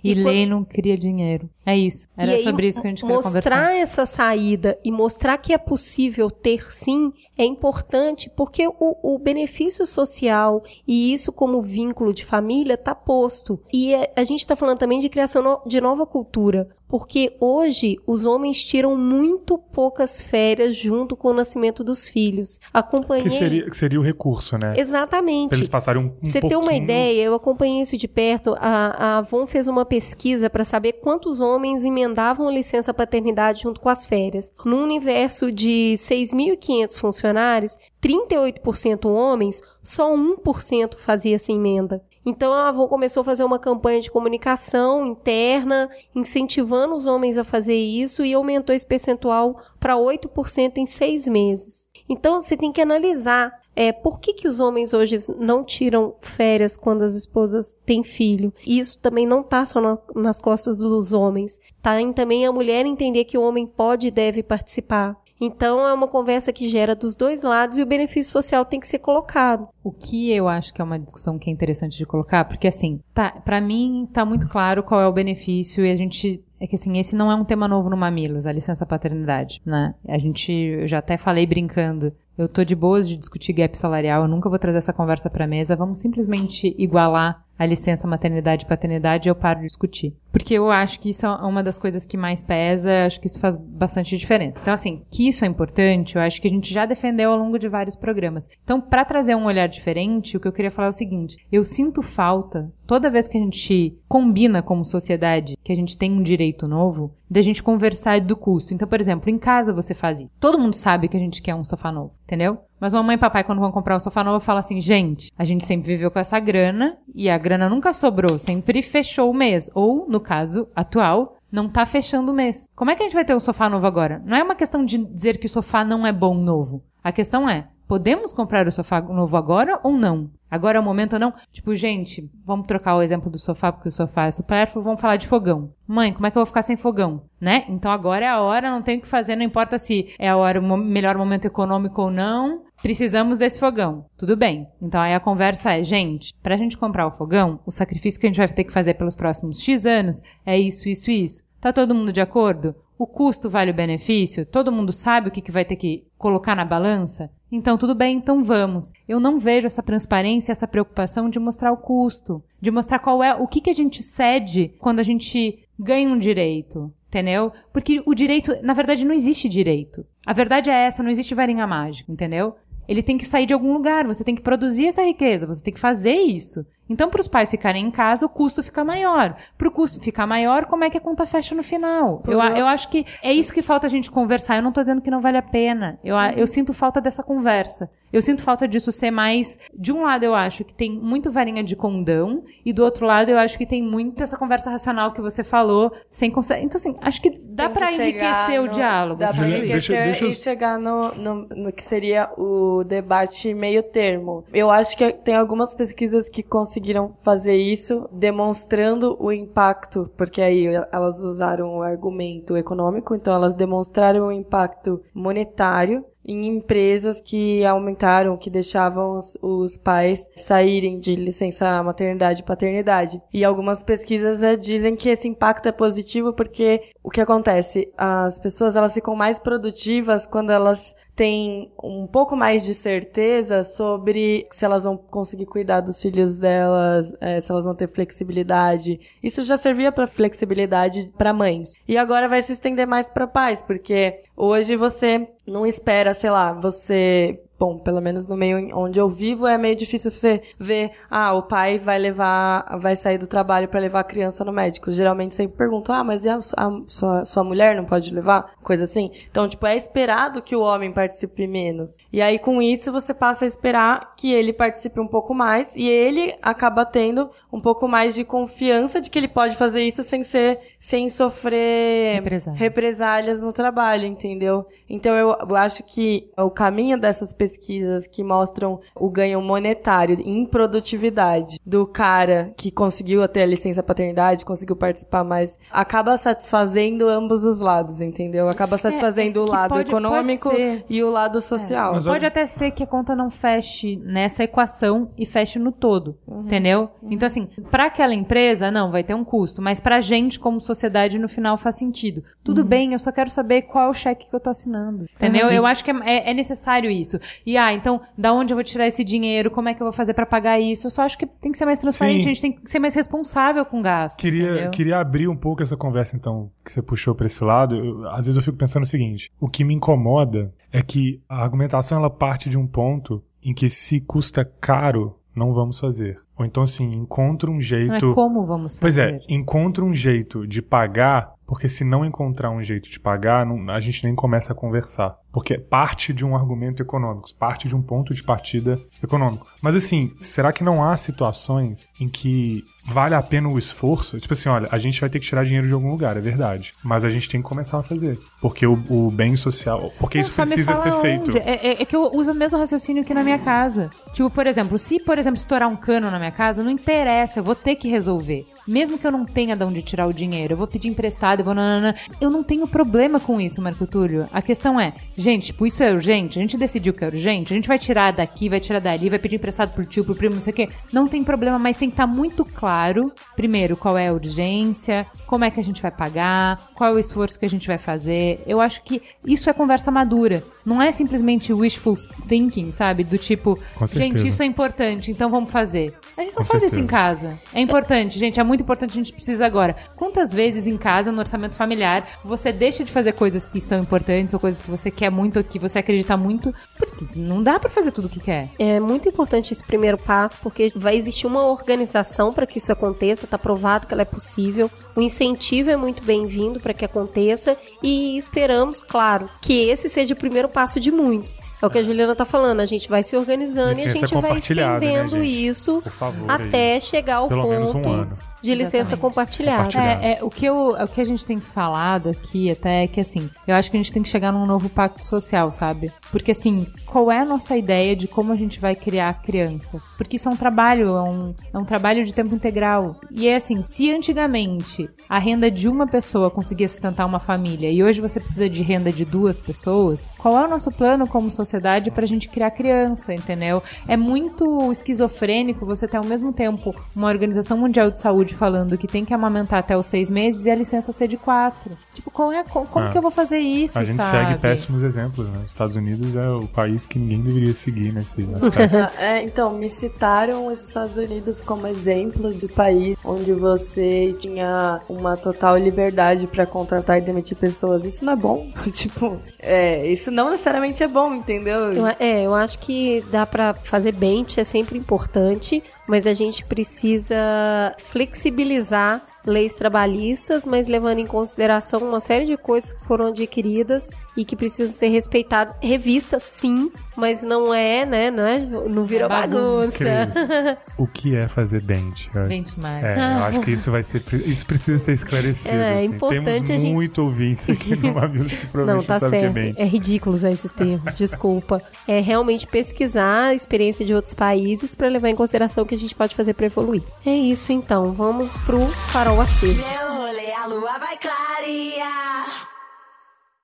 E, 0.02 0.10
E 0.10 0.14
quando- 0.14 0.26
lei 0.26 0.46
não 0.46 0.64
cria 0.64 0.96
dinheiro. 0.96 1.48
É 1.64 1.76
isso. 1.76 2.08
Era 2.16 2.32
aí, 2.32 2.42
sobre 2.42 2.66
isso 2.68 2.80
que 2.80 2.86
a 2.86 2.90
gente 2.90 3.00
queria 3.02 3.14
mostrar 3.16 3.30
conversar. 3.42 3.72
essa 3.76 4.04
saída 4.06 4.78
e 4.84 4.90
mostrar 4.90 5.38
que 5.38 5.52
é 5.52 5.58
possível 5.58 6.30
ter 6.30 6.70
sim 6.72 7.12
é 7.38 7.44
importante 7.44 8.30
porque 8.36 8.66
o, 8.66 8.74
o 9.14 9.18
benefício 9.18 9.86
social 9.86 10.62
e 10.86 11.12
isso 11.12 11.32
como 11.32 11.62
vínculo 11.62 12.12
de 12.12 12.24
família 12.24 12.74
está 12.74 12.94
posto. 12.94 13.58
E 13.72 13.94
é- 13.94 14.12
a 14.16 14.24
gente 14.24 14.40
está 14.40 14.56
falando 14.56 14.78
também 14.78 15.00
de 15.00 15.08
criação 15.08 15.42
no- 15.42 15.60
de 15.66 15.80
nova 15.80 16.04
cultura, 16.06 16.68
porque 16.90 17.36
hoje 17.40 17.96
os 18.06 18.24
homens 18.24 18.62
tiram 18.64 18.96
muito 18.96 19.56
poucas 19.56 20.20
férias 20.20 20.74
junto 20.76 21.16
com 21.16 21.28
o 21.28 21.32
nascimento 21.32 21.84
dos 21.84 22.08
filhos. 22.08 22.58
Acompanhei. 22.74 23.22
Que 23.24 23.30
seria, 23.30 23.70
que 23.70 23.76
seria 23.76 24.00
o 24.00 24.02
recurso, 24.02 24.58
né? 24.58 24.74
Exatamente. 24.76 25.50
Pra 25.50 25.58
eles 25.58 25.68
passarem 25.68 26.02
um, 26.02 26.06
um 26.06 26.26
você 26.26 26.40
ter 26.40 26.48
uma 26.56 26.60
pouquinho- 26.62 26.82
ideia, 26.82 27.22
eu 27.22 27.34
acompanhei 27.34 27.80
isso 27.80 27.96
de 27.96 28.08
perto. 28.08 28.54
A, 28.58 29.14
a 29.14 29.18
Avon 29.18 29.46
fez 29.46 29.68
uma 29.68 29.84
pesquisa 29.84 30.50
para 30.50 30.64
saber 30.64 30.94
quantos 30.94 31.40
homens 31.40 31.84
emendavam 31.84 32.48
a 32.48 32.50
licença 32.50 32.92
paternidade 32.92 33.62
junto 33.62 33.80
com 33.80 33.88
as 33.88 34.04
férias. 34.04 34.52
No 34.64 34.78
universo 34.82 35.52
de 35.52 35.94
6.500 35.96 36.98
funcionários, 36.98 37.78
38% 38.02 39.06
homens, 39.08 39.62
só 39.82 40.12
1% 40.14 40.96
fazia 40.98 41.36
essa 41.36 41.52
emenda. 41.52 42.02
Então 42.24 42.52
a 42.52 42.68
Avon 42.68 42.86
começou 42.88 43.22
a 43.22 43.24
fazer 43.24 43.44
uma 43.44 43.58
campanha 43.58 44.00
de 44.00 44.10
comunicação 44.10 45.06
interna, 45.06 45.88
incentivando 46.14 46.94
os 46.94 47.06
homens 47.06 47.38
a 47.38 47.44
fazer 47.44 47.74
isso 47.76 48.24
e 48.24 48.34
aumentou 48.34 48.74
esse 48.74 48.86
percentual 48.86 49.58
para 49.78 49.96
8% 49.96 50.78
em 50.78 50.86
seis 50.86 51.26
meses. 51.26 51.86
Então 52.08 52.40
você 52.40 52.56
tem 52.56 52.72
que 52.72 52.80
analisar 52.80 53.58
É, 53.76 53.92
por 53.92 54.18
que, 54.18 54.34
que 54.34 54.48
os 54.48 54.58
homens 54.58 54.92
hoje 54.92 55.16
não 55.38 55.62
tiram 55.64 56.14
férias 56.20 56.76
quando 56.76 57.02
as 57.02 57.14
esposas 57.14 57.74
têm 57.86 58.02
filho? 58.02 58.52
Isso 58.66 58.98
também 58.98 59.24
não 59.24 59.44
tá 59.44 59.64
só 59.64 59.80
na- 59.80 59.96
nas 60.16 60.40
costas 60.40 60.78
dos 60.78 61.12
homens. 61.12 61.58
Tá 61.80 61.98
em 62.00 62.12
também 62.12 62.44
a 62.44 62.52
mulher 62.52 62.84
entender 62.84 63.24
que 63.24 63.38
o 63.38 63.42
homem 63.42 63.66
pode 63.68 64.08
e 64.08 64.10
deve 64.10 64.42
participar. 64.42 65.16
Então 65.40 65.86
é 65.86 65.92
uma 65.94 66.06
conversa 66.06 66.52
que 66.52 66.68
gera 66.68 66.94
dos 66.94 67.16
dois 67.16 67.40
lados 67.40 67.78
e 67.78 67.82
o 67.82 67.86
benefício 67.86 68.30
social 68.30 68.64
tem 68.64 68.78
que 68.78 68.86
ser 68.86 68.98
colocado. 68.98 69.68
O 69.82 69.90
que 69.90 70.30
eu 70.30 70.48
acho 70.48 70.74
que 70.74 70.80
é 70.80 70.84
uma 70.84 70.98
discussão 70.98 71.38
que 71.38 71.48
é 71.48 71.52
interessante 71.52 71.96
de 71.96 72.04
colocar, 72.04 72.44
porque 72.44 72.68
assim, 72.68 73.00
tá, 73.14 73.30
para 73.30 73.60
mim 73.60 74.08
tá 74.12 74.24
muito 74.24 74.48
claro 74.48 74.82
qual 74.82 75.00
é 75.00 75.06
o 75.06 75.12
benefício 75.12 75.84
e 75.84 75.90
a 75.90 75.96
gente 75.96 76.44
é 76.60 76.66
que 76.66 76.76
assim, 76.76 76.98
esse 76.98 77.16
não 77.16 77.32
é 77.32 77.34
um 77.34 77.44
tema 77.44 77.66
novo 77.66 77.88
no 77.88 77.96
Mamilos, 77.96 78.44
a 78.44 78.52
licença 78.52 78.84
paternidade, 78.84 79.62
né? 79.64 79.94
A 80.06 80.18
gente, 80.18 80.52
eu 80.52 80.86
já 80.86 80.98
até 80.98 81.16
falei 81.16 81.46
brincando, 81.46 82.12
eu 82.40 82.48
tô 82.48 82.64
de 82.64 82.74
boas 82.74 83.06
de 83.06 83.18
discutir 83.18 83.52
gap 83.52 83.76
salarial, 83.76 84.22
eu 84.22 84.28
nunca 84.28 84.48
vou 84.48 84.58
trazer 84.58 84.78
essa 84.78 84.94
conversa 84.94 85.28
pra 85.28 85.46
mesa, 85.46 85.76
vamos 85.76 85.98
simplesmente 85.98 86.74
igualar 86.78 87.44
a 87.58 87.66
licença 87.66 88.08
maternidade 88.08 88.64
e 88.64 88.66
paternidade 88.66 89.28
e 89.28 89.30
eu 89.30 89.34
paro 89.34 89.60
de 89.60 89.66
discutir. 89.66 90.16
Porque 90.32 90.54
eu 90.54 90.70
acho 90.70 90.98
que 90.98 91.10
isso 91.10 91.26
é 91.26 91.28
uma 91.28 91.62
das 91.62 91.78
coisas 91.78 92.06
que 92.06 92.16
mais 92.16 92.42
pesa, 92.42 93.04
acho 93.04 93.20
que 93.20 93.26
isso 93.26 93.38
faz 93.38 93.54
bastante 93.58 94.16
diferença. 94.16 94.58
Então, 94.58 94.72
assim, 94.72 95.02
que 95.10 95.28
isso 95.28 95.44
é 95.44 95.48
importante, 95.48 96.16
eu 96.16 96.22
acho 96.22 96.40
que 96.40 96.48
a 96.48 96.50
gente 96.50 96.72
já 96.72 96.86
defendeu 96.86 97.30
ao 97.30 97.38
longo 97.38 97.58
de 97.58 97.68
vários 97.68 97.94
programas. 97.94 98.48
Então, 98.64 98.80
para 98.80 99.04
trazer 99.04 99.34
um 99.34 99.44
olhar 99.44 99.68
diferente, 99.68 100.38
o 100.38 100.40
que 100.40 100.48
eu 100.48 100.52
queria 100.52 100.70
falar 100.70 100.88
é 100.88 100.90
o 100.90 100.94
seguinte: 100.94 101.36
eu 101.52 101.62
sinto 101.62 102.00
falta, 102.00 102.72
toda 102.86 103.10
vez 103.10 103.28
que 103.28 103.36
a 103.36 103.40
gente 103.40 103.94
combina 104.08 104.62
como 104.62 104.82
sociedade 104.82 105.58
que 105.62 105.72
a 105.72 105.76
gente 105.76 105.98
tem 105.98 106.10
um 106.10 106.22
direito 106.22 106.66
novo, 106.66 107.14
da 107.30 107.40
gente 107.40 107.62
conversar 107.62 108.20
do 108.20 108.36
custo. 108.36 108.74
Então, 108.74 108.88
por 108.88 109.00
exemplo, 109.00 109.30
em 109.30 109.38
casa 109.38 109.72
você 109.72 109.94
faz 109.94 110.18
isso. 110.18 110.32
Todo 110.40 110.58
mundo 110.58 110.74
sabe 110.74 111.08
que 111.08 111.16
a 111.16 111.20
gente 111.20 111.40
quer 111.40 111.54
um 111.54 111.62
sofá 111.62 111.92
novo, 111.92 112.12
entendeu? 112.24 112.58
Mas 112.80 112.92
mamãe 112.92 113.14
e 113.14 113.18
papai, 113.18 113.44
quando 113.44 113.60
vão 113.60 113.70
comprar 113.70 113.96
um 113.96 114.00
sofá 114.00 114.24
novo, 114.24 114.40
falam 114.40 114.60
assim, 114.60 114.80
gente, 114.80 115.30
a 115.38 115.44
gente 115.44 115.64
sempre 115.64 115.86
viveu 115.86 116.10
com 116.10 116.18
essa 116.18 116.40
grana 116.40 116.98
e 117.14 117.30
a 117.30 117.38
grana 117.38 117.68
nunca 117.68 117.92
sobrou, 117.92 118.38
sempre 118.38 118.82
fechou 118.82 119.30
o 119.30 119.34
mês. 119.34 119.70
Ou, 119.74 120.08
no 120.08 120.18
caso 120.18 120.66
atual, 120.74 121.36
não 121.52 121.68
tá 121.68 121.84
fechando 121.84 122.32
o 122.32 122.34
mês. 122.34 122.68
Como 122.74 122.90
é 122.90 122.96
que 122.96 123.02
a 123.02 123.06
gente 123.06 123.14
vai 123.14 123.24
ter 123.24 123.34
um 123.34 123.40
sofá 123.40 123.68
novo 123.68 123.86
agora? 123.86 124.20
Não 124.24 124.36
é 124.36 124.42
uma 124.42 124.54
questão 124.54 124.84
de 124.84 124.98
dizer 124.98 125.38
que 125.38 125.46
o 125.46 125.50
sofá 125.50 125.84
não 125.84 126.06
é 126.06 126.12
bom 126.12 126.34
novo. 126.34 126.82
A 127.02 127.12
questão 127.12 127.48
é, 127.48 127.68
podemos 127.86 128.32
comprar 128.32 128.66
o 128.66 128.72
sofá 128.72 129.00
novo 129.00 129.36
agora 129.36 129.78
ou 129.82 129.92
não? 129.92 130.30
Agora 130.50 130.78
é 130.78 130.80
o 130.80 130.84
momento 130.84 131.14
ou 131.14 131.18
não? 131.18 131.32
Tipo, 131.52 131.76
gente, 131.76 132.28
vamos 132.44 132.66
trocar 132.66 132.96
o 132.96 133.02
exemplo 133.02 133.30
do 133.30 133.38
sofá, 133.38 133.70
porque 133.70 133.88
o 133.88 133.92
sofá 133.92 134.26
é 134.26 134.32
supérfluo, 134.32 134.84
vamos 134.84 135.00
falar 135.00 135.16
de 135.16 135.28
fogão. 135.28 135.72
Mãe, 135.86 136.12
como 136.12 136.26
é 136.26 136.30
que 136.30 136.36
eu 136.36 136.40
vou 136.40 136.46
ficar 136.46 136.62
sem 136.62 136.76
fogão? 136.76 137.22
Né? 137.40 137.64
Então 137.68 137.90
agora 137.90 138.24
é 138.24 138.28
a 138.28 138.40
hora, 138.40 138.70
não 138.70 138.82
tem 138.82 138.98
o 138.98 139.02
que 139.02 139.08
fazer, 139.08 139.36
não 139.36 139.44
importa 139.44 139.78
se 139.78 140.14
é 140.18 140.28
a 140.28 140.36
hora, 140.36 140.60
o 140.60 140.76
melhor 140.76 141.16
momento 141.16 141.44
econômico 141.44 142.02
ou 142.02 142.10
não, 142.10 142.64
precisamos 142.82 143.38
desse 143.38 143.58
fogão. 143.58 144.06
Tudo 144.16 144.36
bem. 144.36 144.66
Então 144.80 145.00
aí 145.00 145.14
a 145.14 145.20
conversa 145.20 145.72
é, 145.72 145.82
gente, 145.82 146.34
pra 146.42 146.56
gente 146.56 146.76
comprar 146.76 147.06
o 147.06 147.12
fogão, 147.12 147.60
o 147.64 147.70
sacrifício 147.70 148.20
que 148.20 148.26
a 148.26 148.28
gente 148.28 148.38
vai 148.38 148.48
ter 148.48 148.64
que 148.64 148.72
fazer 148.72 148.94
pelos 148.94 149.14
próximos 149.14 149.60
X 149.60 149.86
anos 149.86 150.20
é 150.44 150.58
isso, 150.58 150.88
isso 150.88 151.10
e 151.10 151.24
isso. 151.24 151.42
Tá 151.60 151.72
todo 151.72 151.94
mundo 151.94 152.12
de 152.12 152.20
acordo? 152.20 152.74
O 152.98 153.06
custo 153.06 153.48
vale 153.48 153.70
o 153.70 153.74
benefício? 153.74 154.44
Todo 154.44 154.72
mundo 154.72 154.92
sabe 154.92 155.28
o 155.28 155.30
que, 155.30 155.40
que 155.40 155.52
vai 155.52 155.64
ter 155.64 155.76
que 155.76 156.04
colocar 156.18 156.54
na 156.54 156.64
balança? 156.64 157.30
Então, 157.50 157.76
tudo 157.76 157.94
bem, 157.94 158.16
então 158.16 158.44
vamos. 158.44 158.92
Eu 159.08 159.18
não 159.18 159.38
vejo 159.38 159.66
essa 159.66 159.82
transparência, 159.82 160.52
essa 160.52 160.68
preocupação 160.68 161.28
de 161.28 161.38
mostrar 161.38 161.72
o 161.72 161.76
custo, 161.76 162.42
de 162.60 162.70
mostrar 162.70 162.98
qual 163.00 163.22
é, 163.22 163.34
o 163.34 163.46
que, 163.46 163.60
que 163.60 163.70
a 163.70 163.74
gente 163.74 164.02
cede 164.02 164.74
quando 164.78 165.00
a 165.00 165.02
gente 165.02 165.58
ganha 165.78 166.08
um 166.08 166.18
direito, 166.18 166.92
entendeu? 167.08 167.52
Porque 167.72 168.02
o 168.06 168.14
direito, 168.14 168.56
na 168.62 168.74
verdade, 168.74 169.04
não 169.04 169.14
existe 169.14 169.48
direito. 169.48 170.06
A 170.24 170.32
verdade 170.32 170.70
é 170.70 170.86
essa, 170.86 171.02
não 171.02 171.10
existe 171.10 171.34
varinha 171.34 171.66
mágica, 171.66 172.12
entendeu? 172.12 172.54
Ele 172.86 173.02
tem 173.02 173.16
que 173.16 173.24
sair 173.24 173.46
de 173.46 173.54
algum 173.54 173.72
lugar, 173.72 174.06
você 174.06 174.24
tem 174.24 174.34
que 174.34 174.42
produzir 174.42 174.86
essa 174.86 175.02
riqueza, 175.02 175.46
você 175.46 175.62
tem 175.62 175.72
que 175.72 175.80
fazer 175.80 176.14
isso. 176.14 176.66
Então, 176.90 177.08
para 177.08 177.20
os 177.20 177.28
pais 177.28 177.50
ficarem 177.50 177.86
em 177.86 177.90
casa, 177.90 178.26
o 178.26 178.28
custo 178.28 178.62
fica 178.62 178.84
maior. 178.84 179.36
Para 179.56 179.68
o 179.68 179.70
custo 179.70 180.00
ficar 180.02 180.26
maior, 180.26 180.66
como 180.66 180.84
é 180.84 180.90
que 180.90 180.98
a 180.98 181.00
conta 181.00 181.24
fecha 181.24 181.54
no 181.54 181.62
final? 181.62 182.22
Eu, 182.26 182.40
a- 182.40 182.58
eu 182.58 182.66
acho 182.66 182.88
que 182.90 183.06
é 183.22 183.32
isso 183.32 183.54
que 183.54 183.62
falta 183.62 183.86
a 183.86 183.90
gente 183.90 184.10
conversar. 184.10 184.56
Eu 184.56 184.62
não 184.62 184.72
tô 184.72 184.80
dizendo 184.80 185.00
que 185.00 185.10
não 185.10 185.20
vale 185.20 185.38
a 185.38 185.42
pena. 185.42 185.98
Eu, 186.04 186.16
eu 186.36 186.46
sinto 186.46 186.74
falta 186.74 187.00
dessa 187.00 187.22
conversa. 187.22 187.88
Eu 188.12 188.20
sinto 188.20 188.42
falta 188.42 188.66
disso 188.66 188.90
ser 188.90 189.12
mais. 189.12 189.56
De 189.72 189.92
um 189.92 190.02
lado, 190.02 190.24
eu 190.24 190.34
acho 190.34 190.64
que 190.64 190.74
tem 190.74 190.90
muito 190.90 191.30
varinha 191.30 191.62
de 191.62 191.76
condão, 191.76 192.42
e 192.66 192.72
do 192.72 192.82
outro 192.82 193.06
lado, 193.06 193.30
eu 193.30 193.38
acho 193.38 193.56
que 193.56 193.64
tem 193.64 193.80
muito 193.80 194.20
essa 194.20 194.36
conversa 194.36 194.68
racional 194.68 195.12
que 195.12 195.20
você 195.20 195.44
falou, 195.44 195.92
sem 196.10 196.28
conseguir. 196.28 196.64
Então, 196.64 196.76
assim, 196.76 196.96
acho 197.00 197.22
que 197.22 197.30
dá 197.40 197.68
para 197.70 197.92
enriquecer 197.92 198.60
o 198.60 198.66
no- 198.66 198.72
diálogo. 198.72 199.20
Dá 199.20 199.26
deixa- 199.30 199.48
enriquecer 199.48 200.04
deixa 200.04 200.24
eu- 200.24 200.30
e 200.30 200.34
chegar 200.34 200.76
no, 200.76 201.14
no, 201.14 201.34
no 201.54 201.72
que 201.72 201.84
seria 201.84 202.28
o 202.36 202.82
debate 202.82 203.54
meio 203.54 203.82
termo. 203.82 204.44
Eu 204.52 204.70
acho 204.72 204.96
que 204.96 205.12
tem 205.12 205.36
algumas 205.36 205.72
pesquisas 205.74 206.28
que 206.28 206.42
conseguiram 206.80 207.14
fazer 207.22 207.56
isso, 207.56 208.08
demonstrando 208.10 209.16
o 209.20 209.30
impacto, 209.30 210.10
porque 210.16 210.40
aí 210.40 210.66
elas 210.90 211.20
usaram 211.22 211.76
o 211.76 211.82
argumento 211.82 212.56
econômico, 212.56 213.14
então 213.14 213.34
elas 213.34 213.52
demonstraram 213.52 214.26
o 214.26 214.32
impacto 214.32 215.02
monetário 215.14 216.04
em 216.24 216.46
empresas 216.46 217.20
que 217.20 217.64
aumentaram, 217.64 218.36
que 218.36 218.50
deixavam 218.50 219.18
os, 219.18 219.36
os 219.40 219.76
pais 219.76 220.28
saírem 220.36 221.00
de 221.00 221.14
licença 221.14 221.82
maternidade 221.82 222.40
e 222.40 222.44
paternidade. 222.44 223.20
E 223.32 223.44
algumas 223.44 223.82
pesquisas 223.82 224.42
eh, 224.42 224.56
dizem 224.56 224.96
que 224.96 225.08
esse 225.08 225.26
impacto 225.26 225.66
é 225.66 225.72
positivo 225.72 226.32
porque 226.32 226.82
o 227.02 227.10
que 227.10 227.20
acontece? 227.20 227.90
As 227.96 228.38
pessoas 228.38 228.76
elas 228.76 228.92
ficam 228.92 229.16
mais 229.16 229.38
produtivas 229.38 230.26
quando 230.26 230.50
elas 230.50 230.94
têm 231.14 231.70
um 231.82 232.06
pouco 232.06 232.36
mais 232.36 232.64
de 232.64 232.74
certeza 232.74 233.62
sobre 233.62 234.46
se 234.50 234.64
elas 234.64 234.84
vão 234.84 234.96
conseguir 234.96 235.46
cuidar 235.46 235.80
dos 235.80 236.00
filhos 236.00 236.38
delas, 236.38 237.12
eh, 237.20 237.40
se 237.40 237.50
elas 237.50 237.64
vão 237.64 237.74
ter 237.74 237.88
flexibilidade. 237.88 239.00
Isso 239.22 239.42
já 239.44 239.56
servia 239.56 239.92
para 239.92 240.06
flexibilidade 240.06 241.12
para 241.16 241.32
mães. 241.32 241.74
E 241.86 241.96
agora 241.96 242.28
vai 242.28 242.42
se 242.42 242.52
estender 242.52 242.86
mais 242.86 243.08
para 243.08 243.26
pais, 243.26 243.62
porque 243.62 244.22
hoje 244.36 244.76
você 244.76 245.28
não 245.46 245.66
espera, 245.66 246.14
sei 246.14 246.30
lá, 246.30 246.52
você 246.52 247.40
Bom, 247.60 247.78
pelo 247.78 248.00
menos 248.00 248.26
no 248.26 248.38
meio 248.38 248.74
onde 248.74 248.98
eu 248.98 249.06
vivo 249.06 249.46
é 249.46 249.58
meio 249.58 249.76
difícil 249.76 250.10
você 250.10 250.40
ver, 250.58 250.92
ah, 251.10 251.34
o 251.34 251.42
pai 251.42 251.78
vai 251.78 251.98
levar, 251.98 252.78
vai 252.78 252.96
sair 252.96 253.18
do 253.18 253.26
trabalho 253.26 253.68
para 253.68 253.78
levar 253.78 254.00
a 254.00 254.04
criança 254.04 254.42
no 254.46 254.50
médico. 254.50 254.90
Geralmente 254.90 255.34
sempre 255.34 255.58
perguntam, 255.58 255.94
ah, 255.94 256.02
mas 256.02 256.24
e 256.24 256.30
a, 256.30 256.38
a 256.38 256.82
sua, 256.86 257.26
sua 257.26 257.44
mulher 257.44 257.76
não 257.76 257.84
pode 257.84 258.14
levar? 258.14 258.54
Coisa 258.62 258.84
assim. 258.84 259.10
Então, 259.30 259.46
tipo, 259.46 259.66
é 259.66 259.76
esperado 259.76 260.40
que 260.40 260.56
o 260.56 260.62
homem 260.62 260.90
participe 260.90 261.46
menos. 261.46 261.98
E 262.10 262.22
aí, 262.22 262.38
com 262.38 262.62
isso, 262.62 262.90
você 262.90 263.12
passa 263.12 263.44
a 263.44 263.48
esperar 263.48 264.14
que 264.16 264.32
ele 264.32 264.54
participe 264.54 264.98
um 264.98 265.06
pouco 265.06 265.34
mais 265.34 265.76
e 265.76 265.86
ele 265.86 266.34
acaba 266.40 266.86
tendo 266.86 267.28
um 267.52 267.60
pouco 267.60 267.86
mais 267.86 268.14
de 268.14 268.24
confiança 268.24 269.02
de 269.02 269.10
que 269.10 269.18
ele 269.18 269.28
pode 269.28 269.54
fazer 269.56 269.82
isso 269.82 270.02
sem 270.02 270.24
ser, 270.24 270.60
sem 270.78 271.10
sofrer 271.10 272.14
Represália. 272.14 272.58
represálias 272.58 273.42
no 273.42 273.52
trabalho, 273.52 274.06
entendeu? 274.06 274.66
Então 274.88 275.14
eu, 275.14 275.36
eu 275.48 275.56
acho 275.56 275.82
que 275.82 276.30
o 276.38 276.50
caminho 276.50 276.98
dessas 276.98 277.32
pesquisas 277.50 278.06
que 278.06 278.22
mostram 278.22 278.80
o 278.94 279.08
ganho 279.10 279.40
monetário 279.42 280.18
em 280.24 280.46
produtividade 280.46 281.58
do 281.64 281.86
cara 281.86 282.52
que 282.56 282.70
conseguiu 282.70 283.22
até 283.22 283.42
a 283.42 283.46
licença 283.46 283.82
paternidade, 283.82 284.44
conseguiu 284.44 284.76
participar 284.76 285.24
mais, 285.24 285.58
acaba 285.70 286.16
satisfazendo 286.16 287.08
ambos 287.08 287.44
os 287.44 287.60
lados, 287.60 288.00
entendeu? 288.00 288.48
Acaba 288.48 288.76
satisfazendo 288.78 289.40
é 289.40 289.42
o 289.42 289.44
que 289.46 289.50
lado 289.50 289.70
pode- 289.70 289.90
econômico 289.90 290.50
pode 290.50 290.84
e 290.88 291.02
o 291.02 291.10
lado 291.10 291.40
social. 291.40 291.94
Mas 291.94 292.04
Pode 292.04 292.26
até 292.26 292.46
ser 292.46 292.70
que 292.72 292.82
a 292.82 292.86
conta 292.86 293.14
não 293.14 293.30
feche 293.30 293.96
nessa 293.96 294.44
equação 294.44 295.10
e 295.16 295.24
feche 295.26 295.58
no 295.58 295.70
todo, 295.72 296.16
Uhum. 296.26 296.42
entendeu? 296.42 296.90
Então, 297.10 297.26
assim, 297.26 297.48
pra 297.70 297.86
aquela 297.86 298.14
empresa, 298.14 298.70
não, 298.70 298.90
vai 298.90 299.02
ter 299.04 299.14
um 299.14 299.24
custo, 299.24 299.60
mas 299.62 299.80
pra 299.80 300.00
gente, 300.00 300.38
como 300.38 300.60
sociedade, 300.60 301.18
no 301.18 301.28
final 301.28 301.56
faz 301.56 301.76
sentido. 301.78 302.18
Uhum. 302.18 302.24
Tudo 302.44 302.64
bem, 302.64 302.92
eu 302.92 302.98
só 302.98 303.12
quero 303.12 303.30
saber 303.30 303.62
qual 303.62 303.86
é 303.86 303.90
o 303.90 303.94
cheque 303.94 304.28
que 304.28 304.34
eu 304.34 304.40
tô 304.40 304.50
assinando, 304.50 305.04
entendeu? 305.14 305.48
Eu 305.50 305.64
acho 305.66 305.84
que 305.84 305.90
é, 305.90 305.94
é- 306.04 306.30
é 306.30 306.34
necessário 306.34 306.90
isso. 306.90 307.18
E, 307.46 307.56
ah, 307.56 307.72
então, 307.72 308.00
da 308.16 308.32
onde 308.32 308.52
eu 308.52 308.56
vou 308.56 308.64
tirar 308.64 308.86
esse 308.86 309.02
dinheiro? 309.04 309.50
Como 309.50 309.68
é 309.68 309.74
que 309.74 309.82
eu 309.82 309.86
vou 309.86 309.92
fazer 309.92 310.14
pra 310.14 310.26
pagar 310.26 310.58
isso? 310.60 310.86
Eu 310.86 310.90
só 310.90 311.02
acho 311.02 311.16
que 311.18 311.26
tem 311.26 311.50
que 311.52 311.58
ser 311.58 311.64
mais 311.64 311.78
transparente, 311.78 312.22
Sim. 312.22 312.30
a 312.30 312.32
gente 312.34 312.40
tem 312.40 312.52
que 312.52 312.70
ser 312.70 312.78
mais 312.78 312.94
responsável 312.94 313.64
com 313.64 313.80
o 313.80 313.82
gasto, 313.82 314.18
Queria, 314.18 314.50
entendeu? 314.52 314.70
queria 314.70 314.98
abrir 314.98 315.28
um 315.28 315.36
pouco 315.36 315.62
essa 315.62 315.76
conversa, 315.76 316.16
então, 316.16 316.50
que 316.64 316.70
você 316.70 316.82
puxou 316.82 317.14
pra 317.14 317.26
esse 317.26 317.42
lado. 317.42 317.74
Eu- 317.76 318.08
às 318.10 318.26
vezes 318.26 318.36
eu 318.36 318.42
fico 318.42 318.56
pensando 318.56 318.82
o 318.82 318.86
seguinte: 318.86 319.30
o 319.40 319.48
que 319.48 319.64
me 319.64 319.74
incomoda 319.74 320.52
é 320.72 320.82
que 320.82 321.20
a 321.28 321.42
argumentação 321.42 321.98
ela 321.98 322.10
parte 322.10 322.48
de 322.48 322.56
um 322.58 322.66
ponto 322.66 323.22
em 323.42 323.54
que 323.54 323.68
se 323.68 324.00
custa 324.00 324.44
caro, 324.44 325.16
não 325.34 325.52
vamos 325.52 325.78
fazer. 325.80 326.18
Ou 326.38 326.44
então, 326.46 326.62
assim, 326.62 326.92
encontra 326.94 327.50
um 327.50 327.54
Não 327.54 327.60
jeito. 327.60 328.10
é 328.10 328.14
como 328.14 328.44
vamos 328.46 328.72
fazer. 328.72 328.80
Pois 328.80 328.98
é, 328.98 329.18
encontra 329.28 329.84
um 329.84 329.94
jeito 329.94 330.46
de 330.46 330.62
pagar 330.62 331.32
Porque 331.50 331.68
se 331.68 331.82
não 331.82 332.04
encontrar 332.04 332.48
um 332.52 332.62
jeito 332.62 332.88
de 332.88 333.00
pagar, 333.00 333.44
não- 333.44 333.68
a 333.74 333.80
gente 333.80 334.04
nem 334.04 334.14
começa 334.14 334.52
a 334.52 334.54
conversar. 334.56 335.16
Porque 335.32 335.58
parte 335.58 336.12
de 336.14 336.24
um 336.24 336.36
argumento 336.36 336.80
econômico, 336.80 337.28
parte 337.36 337.66
de 337.66 337.74
um 337.74 337.82
ponto 337.82 338.14
de 338.14 338.22
partida 338.22 338.78
econômico. 339.02 339.48
Mas 339.60 339.74
assim, 339.74 340.12
será 340.20 340.52
que 340.52 340.62
não 340.62 340.82
há 340.84 340.96
situações 340.96 341.88
em 342.00 342.08
que 342.08 342.64
vale 342.84 343.14
a 343.16 343.22
pena 343.22 343.48
o 343.48 343.58
esforço? 343.58 344.18
Tipo 344.20 344.34
assim, 344.34 344.48
olha, 344.48 344.68
a 344.70 344.78
gente 344.78 345.00
vai 345.00 345.10
ter 345.10 345.18
que 345.18 345.26
tirar 345.26 345.44
dinheiro 345.44 345.66
de 345.66 345.72
algum 345.72 345.90
lugar, 345.90 346.16
é 346.16 346.20
verdade. 346.20 346.72
Mas 346.84 347.04
a 347.04 347.08
gente 347.08 347.28
tem 347.28 347.42
que 347.42 347.48
começar 347.48 347.78
a 347.78 347.82
fazer. 347.82 348.18
Porque 348.40 348.64
o, 348.66 348.74
o 348.88 349.10
bem 349.10 349.34
social. 349.34 349.92
Porque 349.98 350.18
Não, 350.18 350.28
isso 350.28 350.40
precisa 350.40 350.76
ser 350.76 350.92
feito. 351.00 351.30
onde. 351.32 351.38
É, 351.38 351.66
é- 351.66 351.82
é 351.82 351.84
que 351.84 351.96
eu 351.96 352.12
uso 352.14 352.30
o 352.30 352.34
mesmo 352.34 352.58
raciocínio 352.58 353.04
que 353.04 353.12
na 353.14 353.22
minha 353.24 353.38
casa. 353.40 353.90
Tipo, 354.12 354.30
por 354.30 354.46
exemplo, 354.46 354.78
se, 354.78 355.00
por 355.04 355.18
exemplo, 355.18 355.36
estourar 355.36 355.68
um 355.68 355.76
cano 355.76 356.10
na 356.10 356.18
minha 356.18 356.32
casa, 356.32 356.62
não 356.62 356.70
interessa, 356.70 357.40
eu 357.40 357.44
vou 357.44 357.56
ter 357.56 357.74
que 357.76 357.88
resolver. 357.88 358.44
Mesmo 358.70 358.96
que 358.96 359.04
eu 359.04 359.10
não 359.10 359.24
tenha 359.24 359.56
de 359.56 359.64
onde 359.64 359.82
tirar 359.82 360.06
o 360.06 360.12
dinheiro, 360.12 360.52
eu 360.52 360.56
vou 360.56 360.66
pedir 360.68 360.86
emprestado, 360.86 361.40
eu 361.40 361.44
vou. 361.44 361.54
Nanana. 361.54 361.96
Eu 362.20 362.30
não 362.30 362.44
tenho 362.44 362.68
problema 362.68 363.18
com 363.18 363.40
isso, 363.40 363.60
Marco 363.60 363.84
Túlio. 363.84 364.28
A 364.32 364.40
questão 364.40 364.78
é, 364.78 364.94
gente, 365.18 365.46
tipo, 365.46 365.66
isso 365.66 365.82
é 365.82 365.92
urgente? 365.92 366.38
A 366.38 366.42
gente 366.42 366.56
decidiu 366.56 366.94
que 366.94 367.02
é 367.02 367.08
urgente? 367.08 367.52
A 367.52 367.56
gente 367.56 367.66
vai 367.66 367.80
tirar 367.80 368.12
daqui, 368.12 368.48
vai 368.48 368.60
tirar 368.60 368.78
dali, 368.78 369.10
vai 369.10 369.18
pedir 369.18 369.34
emprestado 369.34 369.74
pro 369.74 369.84
tio, 369.84 370.04
pro 370.04 370.14
primo, 370.14 370.36
não 370.36 370.42
sei 370.42 370.52
o 370.52 370.56
quê. 370.56 370.68
Não 370.92 371.08
tem 371.08 371.24
problema, 371.24 371.58
mas 371.58 371.76
tem 371.76 371.88
que 371.88 371.94
estar 371.94 372.06
muito 372.06 372.44
claro, 372.44 373.12
primeiro, 373.34 373.76
qual 373.76 373.98
é 373.98 374.06
a 374.06 374.12
urgência, 374.12 375.04
como 375.26 375.44
é 375.44 375.50
que 375.50 375.58
a 375.58 375.64
gente 375.64 375.82
vai 375.82 375.90
pagar, 375.90 376.69
qual 376.80 376.92
é 376.92 376.94
o 376.94 376.98
esforço 376.98 377.38
que 377.38 377.44
a 377.44 377.48
gente 377.48 377.66
vai 377.66 377.76
fazer. 377.76 378.42
Eu 378.46 378.58
acho 378.58 378.82
que 378.82 379.02
isso 379.26 379.50
é 379.50 379.52
conversa 379.52 379.90
madura. 379.90 380.42
Não 380.64 380.80
é 380.80 380.90
simplesmente 380.90 381.52
wishful 381.52 381.94
thinking, 382.26 382.72
sabe? 382.72 383.04
Do 383.04 383.18
tipo, 383.18 383.58
gente, 383.86 384.26
isso 384.26 384.42
é 384.42 384.46
importante, 384.46 385.10
então 385.10 385.30
vamos 385.30 385.50
fazer. 385.50 385.92
A 386.16 386.22
gente 386.22 386.30
não 386.30 386.38
Com 386.38 386.44
faz 386.44 386.62
isso 386.62 386.76
certeza. 386.76 386.80
em 386.80 386.86
casa. 386.86 387.38
É 387.52 387.60
importante, 387.60 388.18
gente, 388.18 388.40
é 388.40 388.42
muito 388.42 388.62
importante, 388.62 388.92
a 388.92 388.94
gente 388.94 389.12
precisa 389.12 389.44
agora. 389.44 389.76
Quantas 389.94 390.32
vezes 390.32 390.66
em 390.66 390.78
casa, 390.78 391.12
no 391.12 391.18
orçamento 391.18 391.54
familiar, 391.54 392.18
você 392.24 392.50
deixa 392.50 392.82
de 392.82 392.90
fazer 392.90 393.12
coisas 393.12 393.44
que 393.44 393.60
são 393.60 393.80
importantes 393.80 394.32
ou 394.32 394.40
coisas 394.40 394.62
que 394.62 394.70
você 394.70 394.90
quer 394.90 395.10
muito, 395.10 395.36
ou 395.36 395.44
que 395.44 395.58
você 395.58 395.80
acredita 395.80 396.16
muito, 396.16 396.50
porque 396.78 397.06
não 397.14 397.42
dá 397.42 397.60
pra 397.60 397.68
fazer 397.68 397.90
tudo 397.90 398.06
o 398.06 398.08
que 398.08 398.20
quer. 398.20 398.48
É 398.58 398.80
muito 398.80 399.06
importante 399.06 399.52
esse 399.52 399.62
primeiro 399.62 399.98
passo, 399.98 400.38
porque 400.42 400.72
vai 400.74 400.96
existir 400.96 401.26
uma 401.26 401.44
organização 401.44 402.32
para 402.32 402.46
que 402.46 402.56
isso 402.56 402.72
aconteça, 402.72 403.26
tá 403.26 403.36
provado 403.36 403.86
que 403.86 403.92
ela 403.92 404.00
é 404.00 404.06
possível. 404.06 404.70
O 404.94 405.00
incentivo 405.00 405.70
é 405.70 405.76
muito 405.76 406.02
bem-vindo 406.02 406.60
para 406.60 406.74
que 406.74 406.84
aconteça 406.84 407.56
e 407.82 408.16
esperamos, 408.16 408.80
claro, 408.80 409.28
que 409.40 409.68
esse 409.68 409.88
seja 409.88 410.14
o 410.14 410.16
primeiro 410.16 410.48
passo 410.48 410.80
de 410.80 410.90
muitos. 410.90 411.38
É 411.62 411.66
o 411.66 411.70
que 411.70 411.78
a 411.78 411.82
Juliana 411.82 412.16
tá 412.16 412.24
falando, 412.24 412.60
a 412.60 412.64
gente 412.64 412.88
vai 412.88 413.02
se 413.02 413.14
organizando 413.14 413.78
e 413.78 413.82
a 413.82 413.86
Licença 413.92 414.06
gente 414.06 414.14
vai 414.14 414.32
né, 414.32 414.38
estendendo 414.38 415.16
gente? 415.22 415.46
isso 415.46 415.82
favor, 415.90 416.30
até 416.30 416.80
chegar 416.80 417.16
ao 417.16 417.28
Pelo 417.28 417.48
menos 417.48 417.74
um 417.74 417.82
ponto 417.82 417.88
ano. 417.88 418.18
de 418.40 418.54
licença 418.54 418.76
Exatamente. 418.78 419.00
compartilhada. 419.00 419.64
Compartilhada. 419.64 420.06
É, 420.06 420.18
é, 420.18 420.24
o, 420.24 420.30
que 420.30 420.46
eu, 420.46 420.70
o 420.70 420.88
que 420.88 421.00
a 421.02 421.04
gente 421.04 421.26
tem 421.26 421.38
falado 421.38 422.08
aqui 422.08 422.50
até 422.50 422.84
é 422.84 422.86
que, 422.86 422.98
assim, 422.98 423.28
eu 423.46 423.54
acho 423.54 423.70
que 423.70 423.76
a 423.76 423.80
gente 423.80 423.92
tem 423.92 424.02
que 424.02 424.08
chegar 424.08 424.32
num 424.32 424.46
novo 424.46 424.70
pacto 424.70 425.04
social, 425.04 425.50
sabe? 425.50 425.92
Porque, 426.10 426.30
assim, 426.30 426.66
qual 426.86 427.12
é 427.12 427.18
a 427.18 427.24
nossa 427.26 427.54
ideia 427.56 427.94
de 427.94 428.08
como 428.08 428.32
a 428.32 428.36
gente 428.36 428.58
vai 428.58 428.74
criar 428.74 429.10
a 429.10 429.14
criança? 429.14 429.80
Porque 429.98 430.16
isso 430.16 430.30
é 430.30 430.32
um 430.32 430.36
trabalho, 430.36 430.96
é 430.96 431.02
um, 431.02 431.34
é 431.52 431.58
um 431.58 431.64
trabalho 431.64 432.06
de 432.06 432.14
tempo 432.14 432.34
integral. 432.34 432.96
E 433.10 433.28
é 433.28 433.36
assim, 433.36 433.62
se 433.62 433.90
antigamente 433.90 434.88
a 435.08 435.18
renda 435.18 435.50
de 435.50 435.68
uma 435.68 435.86
pessoa 435.86 436.30
conseguia 436.30 436.68
sustentar 436.68 437.04
uma 437.04 437.18
família 437.18 437.70
e 437.70 437.82
hoje 437.82 438.00
você 438.00 438.18
precisa 438.18 438.48
de 438.48 438.62
renda 438.62 438.90
de 438.90 439.04
duas 439.04 439.38
pessoas, 439.38 440.06
qual 440.16 440.38
é 440.38 440.46
o 440.46 440.48
nosso 440.48 440.70
plano 440.70 441.06
como 441.06 441.30
sociedade 441.30 441.49
pra 441.90 442.06
gente 442.06 442.28
criar 442.28 442.50
criança, 442.50 443.12
entendeu? 443.14 443.62
É 443.88 443.96
muito 443.96 444.70
esquizofrênico 444.70 445.64
você 445.66 445.88
ter 445.88 445.96
ao 445.96 446.04
mesmo 446.04 446.32
tempo 446.32 446.74
uma 446.94 447.08
Organização 447.08 447.56
Mundial 447.56 447.90
de 447.90 447.98
Saúde 448.00 448.34
falando 448.34 448.76
que 448.78 448.86
tem 448.86 449.04
que 449.04 449.14
amamentar 449.14 449.58
até 449.60 449.76
os 449.76 449.86
seis 449.86 450.10
meses 450.10 450.46
e 450.46 450.50
a 450.50 450.54
licença 450.54 450.92
ser 450.92 451.08
de 451.08 451.16
quatro. 451.16 451.76
Tipo, 451.94 452.10
qual 452.10 452.32
é, 452.32 452.44
como, 452.44 452.66
como 452.66 452.86
Ah. 452.86 452.90
que 452.90 452.98
eu 452.98 453.02
vou 453.02 453.10
fazer 453.10 453.38
isso, 453.38 453.78
A 453.78 453.84
gente 453.84 453.96
sabe? 453.96 454.26
segue 454.28 454.38
péssimos 454.40 454.82
exemplos, 454.82 455.26
né? 455.28 455.38
Os 455.44 455.50
Estados 455.52 455.74
Unidos 455.76 456.14
é 456.16 456.28
o 456.30 456.46
país 456.46 456.86
que 456.86 456.98
ninguém 456.98 457.20
deveria 457.20 457.54
seguir 457.54 457.92
nesse 457.92 458.22
aspecto. 458.34 458.70
É, 459.00 459.22
então, 459.22 459.52
me 459.54 459.68
citaram 459.70 460.46
os 460.46 460.66
Estados 460.68 460.96
Unidos 460.96 461.40
como 461.40 461.66
exemplo 461.66 462.32
de 462.34 462.46
país 462.48 462.96
onde 463.04 463.32
você 463.32 464.14
tinha 464.20 464.80
uma 464.88 465.16
total 465.16 465.56
liberdade 465.56 466.26
pra 466.26 466.46
contratar 466.46 466.98
e 466.98 467.00
demitir 467.00 467.36
pessoas. 467.36 467.84
Isso 467.84 468.04
não 468.04 468.12
é 468.12 468.16
bom. 468.16 468.50
tipo, 468.72 469.16
é, 469.38 469.86
isso 469.90 470.10
não 470.10 470.30
necessariamente 470.30 470.82
é 470.82 470.88
bom, 470.88 471.14
entendeu? 471.14 471.39
Eu, 471.76 471.86
é, 471.98 472.22
eu 472.26 472.34
acho 472.34 472.58
que 472.58 473.04
dá 473.10 473.24
pra 473.26 473.54
fazer 473.54 473.92
bench, 473.92 474.38
é 474.40 474.44
sempre 474.44 474.78
importante, 474.78 475.62
mas 475.86 476.06
a 476.06 476.14
gente 476.14 476.44
precisa 476.44 477.74
flexibilizar 477.78 479.02
leis 479.26 479.54
trabalhistas, 479.56 480.44
mas 480.46 480.66
levando 480.68 480.98
em 480.98 481.06
consideração 481.06 481.80
uma 481.80 482.00
série 482.00 482.26
de 482.26 482.36
coisas 482.36 482.72
que 482.72 482.84
foram 482.84 483.06
adquiridas 483.08 483.88
e 484.16 484.24
que 484.24 484.34
precisam 484.36 484.74
ser 484.74 484.88
respeitadas, 484.88 485.54
revistas 485.60 486.22
sim, 486.22 486.70
mas 486.96 487.22
não 487.22 487.54
é, 487.54 487.86
né, 487.86 488.10
não, 488.10 488.26
é, 488.26 488.38
não 488.38 488.84
vira 488.84 489.06
É 489.06 489.08
bagunça. 489.08 489.84
bagunça. 489.84 490.58
o 490.76 490.86
que 490.86 491.14
é 491.16 491.28
fazer 491.28 491.60
dente? 491.60 492.10
Benchmark. 492.12 492.84
É, 492.84 492.94
eu 493.18 493.24
acho 493.24 493.40
que 493.40 493.50
isso 493.52 493.70
vai 493.70 493.82
ser. 493.82 494.02
Isso 494.26 494.44
precisa 494.46 494.78
ser 494.78 494.92
esclarecido. 494.92 495.54
É, 495.54 495.56
é 495.56 495.76
assim. 495.78 495.84
importante 495.86 496.24
Temos 496.24 496.50
a 496.50 496.56
gente- 496.58 496.72
muito 496.72 497.02
ouvintes 497.02 497.48
aqui 497.48 497.74
no 497.76 497.94
Mamilos 497.94 498.32
que 498.32 498.44
Não, 498.44 498.50
provavelmente 498.52 498.86
tá 498.86 498.98
não 499.00 499.10
que 499.10 499.16
é 499.16 499.20
certo. 499.20 499.32
bente. 499.32 499.60
É 499.62 499.64
ridículo 499.64 500.16
usar 500.16 500.30
esses 500.32 500.50
termos, 500.52 500.92
desculpa. 500.96 501.62
É 501.86 502.00
realmente 502.00 502.46
pesquisar 502.46 503.28
a 503.28 503.34
experiência 503.34 503.84
de 503.84 503.94
outros 503.94 504.12
países 504.12 504.74
pra 504.74 504.88
levar 504.88 505.08
em 505.08 505.14
consideração 505.16 505.64
o 505.64 505.66
que 505.66 505.74
a 505.74 505.78
gente 505.78 505.94
pode 505.94 506.14
fazer 506.14 506.34
pra 506.34 506.46
evoluir. 506.46 506.82
É 507.06 507.14
isso 507.14 507.52
então, 507.52 507.92
vamos 507.92 508.36
pro 508.38 508.60
farol 508.92 509.09
aceso. 509.18 509.56
Meu 509.56 509.94
rolê, 509.94 510.30
a 510.34 510.46
lua 510.46 510.78
vai 510.78 510.98
clarear. 510.98 512.26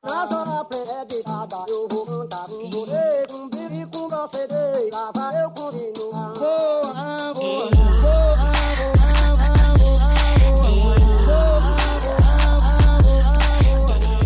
Na 0.04 0.26
zona 0.26 0.66
eu 1.66 1.88
vou 1.88 2.06
cantar 2.06 2.44
um 2.50 2.70
com 2.70 2.86
eu 5.34 5.50
continuar. 5.50 6.34
Voa, 6.34 7.34
voa, 7.34 7.76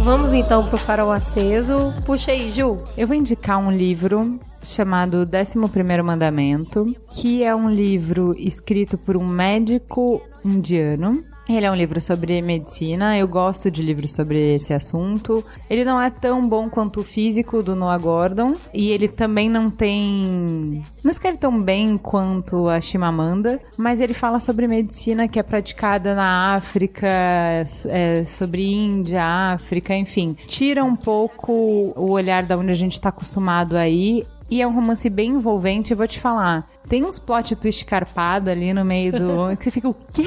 Vamos 0.03 0.33
então 0.33 0.67
pro 0.67 0.77
farol 0.77 1.13
aceso. 1.13 1.95
Puxa 2.05 2.33
aí, 2.33 2.51
Ju. 2.51 2.77
Eu 2.97 3.07
vou 3.07 3.15
indicar 3.15 3.59
um 3.59 3.71
livro 3.71 4.41
chamado 4.63 5.25
11º 5.27 6.03
Mandamento, 6.03 6.85
que 7.11 7.45
é 7.45 7.55
um 7.55 7.71
livro 7.71 8.35
escrito 8.37 8.99
por 8.99 9.17
um 9.17 9.25
médico 9.27 10.21
indiano. 10.45 11.30
Ele 11.57 11.67
é 11.67 11.71
um 11.71 11.75
livro 11.75 12.01
sobre 12.01 12.41
medicina, 12.41 13.19
eu 13.19 13.27
gosto 13.27 13.73
de 13.73 13.83
livros 13.83 14.13
sobre 14.13 14.55
esse 14.55 14.73
assunto. 14.73 15.45
Ele 15.69 15.85
não 15.85 16.01
é 16.01 16.09
tão 16.09 16.49
bom 16.49 16.71
quanto 16.71 17.01
o 17.01 17.03
físico 17.03 17.61
do 17.61 17.75
Noah 17.75 17.99
Gordon, 17.99 18.55
e 18.73 18.91
ele 18.91 19.09
também 19.09 19.51
não 19.51 19.69
tem. 19.69 20.81
não 21.03 21.11
escreve 21.11 21.39
tão 21.39 21.61
bem 21.61 21.99
quanto 21.99 22.69
a 22.69 22.81
Chimamanda, 22.81 23.61
mas 23.77 24.01
ele 24.01 24.15
fala 24.15 24.39
sobre 24.39 24.69
medicina 24.69 25.27
que 25.27 25.41
é 25.41 25.43
praticada 25.43 26.15
na 26.15 26.55
África, 26.55 27.09
é, 27.09 28.25
sobre 28.27 28.65
Índia, 28.73 29.25
África, 29.25 29.93
enfim. 29.93 30.37
Tira 30.47 30.85
um 30.85 30.95
pouco 30.95 31.53
o 31.97 32.11
olhar 32.11 32.45
da 32.45 32.57
onde 32.57 32.71
a 32.71 32.75
gente 32.75 33.01
tá 33.01 33.09
acostumado 33.09 33.77
aí 33.77 34.25
e 34.51 34.61
é 34.61 34.67
um 34.67 34.73
romance 34.73 35.09
bem 35.09 35.31
envolvente, 35.31 35.93
eu 35.93 35.97
vou 35.97 36.09
te 36.09 36.19
falar. 36.19 36.67
Tem 36.89 37.05
uns 37.05 37.21
plot 37.21 37.55
twist 37.55 37.85
carpado 37.85 38.51
ali 38.51 38.75
no 38.75 38.85
meio 38.85 39.13
do. 39.13 39.55
que 39.57 39.63
você 39.65 39.71
fica, 39.71 39.89
o 39.89 39.95
quê? 39.95 40.27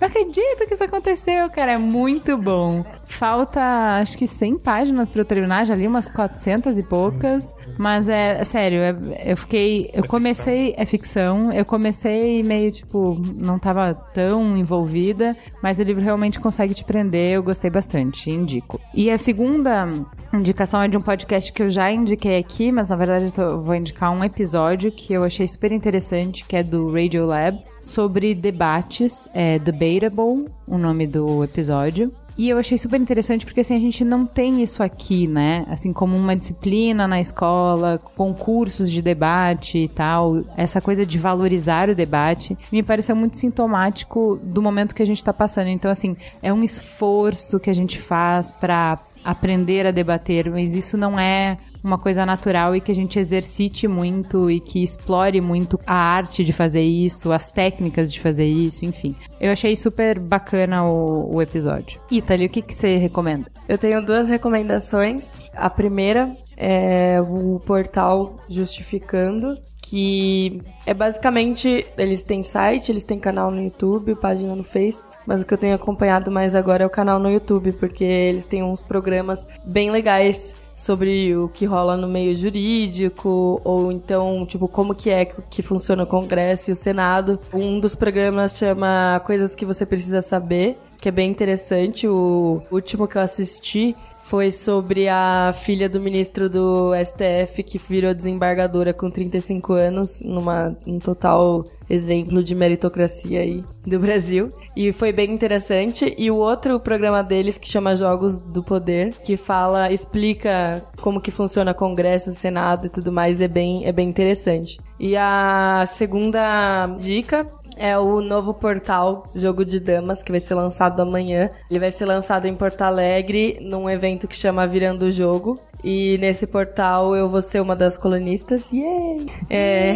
Não 0.00 0.08
acredito 0.08 0.66
que 0.68 0.74
isso 0.74 0.84
aconteceu, 0.84 1.48
cara. 1.50 1.72
É 1.72 1.78
muito 1.78 2.36
bom. 2.36 2.84
Falta, 3.06 3.60
acho 4.00 4.18
que 4.18 4.26
100 4.28 4.58
páginas 4.58 5.08
pra 5.08 5.22
eu 5.22 5.24
terminar, 5.24 5.64
já 5.66 5.74
li 5.74 5.86
umas 5.86 6.06
400 6.06 6.76
e 6.76 6.82
poucas. 6.82 7.54
Mas 7.78 8.08
é, 8.08 8.44
sério, 8.44 8.78
é- 8.80 9.32
eu 9.32 9.36
fiquei. 9.36 9.90
Eu 9.94 10.04
comecei. 10.06 10.74
É 10.76 10.84
ficção. 10.84 11.52
Eu 11.52 11.64
comecei 11.64 12.42
meio 12.42 12.70
tipo. 12.70 13.20
Não 13.36 13.58
tava 13.58 13.94
tão 14.14 14.56
envolvida. 14.56 15.36
Mas 15.62 15.78
o 15.78 15.82
livro 15.82 16.02
realmente 16.02 16.38
consegue 16.40 16.74
te 16.74 16.84
prender. 16.84 17.32
Eu 17.34 17.42
gostei 17.42 17.70
bastante. 17.70 18.30
Indico. 18.30 18.78
E 18.94 19.10
a 19.10 19.18
segunda 19.18 19.88
indicação 20.32 20.82
é 20.82 20.88
de 20.88 20.96
um 20.96 21.00
podcast 21.00 21.52
que 21.52 21.62
eu 21.62 21.70
já 21.70 21.90
indiquei 21.90 22.36
aqui, 22.38 22.70
mas 22.70 22.88
na 22.90 22.96
verdade 22.96 23.26
eu 23.26 23.30
tô- 23.30 23.58
vou 23.60 23.74
indicar 23.74 24.12
um 24.12 24.22
episódio 24.22 24.92
que 24.92 25.12
eu 25.12 25.24
achei 25.24 25.46
super 25.48 25.72
interessante, 25.72 26.44
que 26.44 26.56
é 26.56 26.62
do 26.62 26.92
Radio 26.92 27.24
Lab, 27.26 27.58
sobre 27.86 28.34
debates, 28.34 29.28
é 29.32 29.58
Debatable, 29.58 30.46
o 30.68 30.78
nome 30.78 31.06
do 31.06 31.42
episódio. 31.42 32.12
E 32.38 32.50
eu 32.50 32.58
achei 32.58 32.76
super 32.76 33.00
interessante 33.00 33.46
porque 33.46 33.60
assim, 33.60 33.74
a 33.74 33.80
gente 33.80 34.04
não 34.04 34.26
tem 34.26 34.62
isso 34.62 34.82
aqui, 34.82 35.26
né? 35.26 35.64
Assim, 35.70 35.90
como 35.90 36.14
uma 36.14 36.36
disciplina 36.36 37.08
na 37.08 37.18
escola, 37.18 37.98
concursos 38.14 38.90
de 38.90 39.00
debate 39.00 39.78
e 39.78 39.88
tal, 39.88 40.36
essa 40.54 40.78
coisa 40.78 41.06
de 41.06 41.18
valorizar 41.18 41.88
o 41.88 41.94
debate, 41.94 42.56
me 42.70 42.82
pareceu 42.82 43.16
muito 43.16 43.38
sintomático 43.38 44.38
do 44.42 44.60
momento 44.60 44.94
que 44.94 45.02
a 45.02 45.06
gente 45.06 45.24
tá 45.24 45.32
passando. 45.32 45.68
Então, 45.68 45.90
assim, 45.90 46.14
é 46.42 46.52
um 46.52 46.62
esforço 46.62 47.58
que 47.58 47.70
a 47.70 47.74
gente 47.74 47.98
faz 47.98 48.52
pra 48.52 48.98
aprender 49.24 49.86
a 49.86 49.90
debater, 49.90 50.50
mas 50.50 50.74
isso 50.74 50.96
não 50.98 51.18
é 51.18 51.56
uma 51.86 51.98
coisa 51.98 52.26
natural 52.26 52.74
e 52.74 52.80
que 52.80 52.90
a 52.90 52.94
gente 52.94 53.18
exercite 53.18 53.86
muito 53.86 54.50
e 54.50 54.58
que 54.58 54.82
explore 54.82 55.40
muito 55.40 55.78
a 55.86 55.94
arte 55.94 56.42
de 56.42 56.52
fazer 56.52 56.82
isso, 56.82 57.32
as 57.32 57.46
técnicas 57.46 58.12
de 58.12 58.20
fazer 58.20 58.46
isso, 58.46 58.84
enfim. 58.84 59.14
Eu 59.40 59.52
achei 59.52 59.76
super 59.76 60.18
bacana 60.18 60.84
o, 60.84 61.36
o 61.36 61.40
episódio. 61.42 62.00
Italy, 62.10 62.46
o 62.46 62.48
que, 62.48 62.62
que 62.62 62.74
você 62.74 62.96
recomenda? 62.96 63.46
Eu 63.68 63.78
tenho 63.78 64.04
duas 64.04 64.28
recomendações. 64.28 65.40
A 65.54 65.70
primeira 65.70 66.36
é 66.56 67.20
o 67.20 67.60
portal 67.60 68.36
Justificando, 68.48 69.56
que 69.82 70.60
é 70.84 70.92
basicamente 70.92 71.86
eles 71.96 72.24
têm 72.24 72.42
site, 72.42 72.90
eles 72.90 73.04
têm 73.04 73.18
canal 73.18 73.50
no 73.50 73.62
YouTube, 73.62 74.16
página 74.16 74.56
no 74.56 74.64
Face. 74.64 75.00
Mas 75.26 75.42
o 75.42 75.46
que 75.46 75.54
eu 75.54 75.58
tenho 75.58 75.74
acompanhado 75.74 76.30
mais 76.30 76.54
agora 76.54 76.84
é 76.84 76.86
o 76.86 76.90
canal 76.90 77.18
no 77.18 77.30
YouTube, 77.30 77.72
porque 77.72 78.04
eles 78.04 78.46
têm 78.46 78.62
uns 78.62 78.80
programas 78.80 79.46
bem 79.64 79.90
legais 79.90 80.54
sobre 80.76 81.34
o 81.34 81.48
que 81.48 81.64
rola 81.64 81.96
no 81.96 82.06
meio 82.06 82.36
jurídico, 82.36 83.60
ou 83.64 83.90
então, 83.90 84.44
tipo, 84.46 84.68
como 84.68 84.94
que 84.94 85.08
é 85.08 85.24
que 85.24 85.62
funciona 85.62 86.04
o 86.04 86.06
Congresso 86.06 86.70
e 86.70 86.72
o 86.72 86.76
Senado. 86.76 87.40
Um 87.52 87.80
dos 87.80 87.94
programas 87.94 88.58
chama 88.58 89.20
Coisas 89.24 89.54
que 89.54 89.64
você 89.64 89.86
precisa 89.86 90.20
saber, 90.20 90.78
que 91.06 91.10
é 91.10 91.12
bem 91.12 91.30
interessante. 91.30 92.08
O 92.08 92.60
último 92.68 93.06
que 93.06 93.16
eu 93.16 93.22
assisti 93.22 93.94
foi 94.24 94.50
sobre 94.50 95.08
a 95.08 95.54
filha 95.56 95.88
do 95.88 96.00
ministro 96.00 96.50
do 96.50 96.90
STF 96.96 97.62
que 97.62 97.78
virou 97.78 98.12
desembargadora 98.12 98.92
com 98.92 99.08
35 99.08 99.72
anos, 99.74 100.20
numa 100.20 100.76
um 100.84 100.98
total 100.98 101.64
exemplo 101.88 102.42
de 102.42 102.56
meritocracia 102.56 103.40
aí 103.40 103.62
do 103.86 104.00
Brasil. 104.00 104.50
E 104.76 104.90
foi 104.90 105.12
bem 105.12 105.30
interessante. 105.30 106.12
E 106.18 106.28
o 106.28 106.34
outro 106.34 106.80
programa 106.80 107.22
deles, 107.22 107.56
que 107.56 107.68
chama 107.68 107.94
Jogos 107.94 108.36
do 108.36 108.64
Poder, 108.64 109.14
que 109.24 109.36
fala, 109.36 109.92
explica 109.92 110.82
como 111.00 111.20
que 111.20 111.30
funciona 111.30 111.72
Congresso, 111.72 112.34
Senado 112.34 112.86
e 112.88 112.90
tudo 112.90 113.12
mais, 113.12 113.40
é 113.40 113.46
bem, 113.46 113.86
é 113.86 113.92
bem 113.92 114.08
interessante. 114.08 114.76
E 114.98 115.16
a 115.16 115.88
segunda 115.88 116.88
dica 116.98 117.46
é 117.76 117.98
o 117.98 118.20
novo 118.20 118.54
portal 118.54 119.24
Jogo 119.34 119.64
de 119.64 119.78
Damas, 119.78 120.22
que 120.22 120.32
vai 120.32 120.40
ser 120.40 120.54
lançado 120.54 121.00
amanhã. 121.00 121.50
Ele 121.70 121.78
vai 121.78 121.90
ser 121.90 122.06
lançado 122.06 122.46
em 122.46 122.54
Porto 122.54 122.82
Alegre, 122.82 123.58
num 123.60 123.88
evento 123.88 124.26
que 124.26 124.36
chama 124.36 124.66
Virando 124.66 125.06
o 125.06 125.10
Jogo. 125.10 125.60
E 125.86 126.18
nesse 126.18 126.48
portal 126.48 127.14
eu 127.14 127.28
vou 127.28 127.40
ser 127.40 127.62
uma 127.62 127.76
das 127.76 127.96
colunistas. 127.96 128.72
Yay! 128.72 129.30
É. 129.48 129.94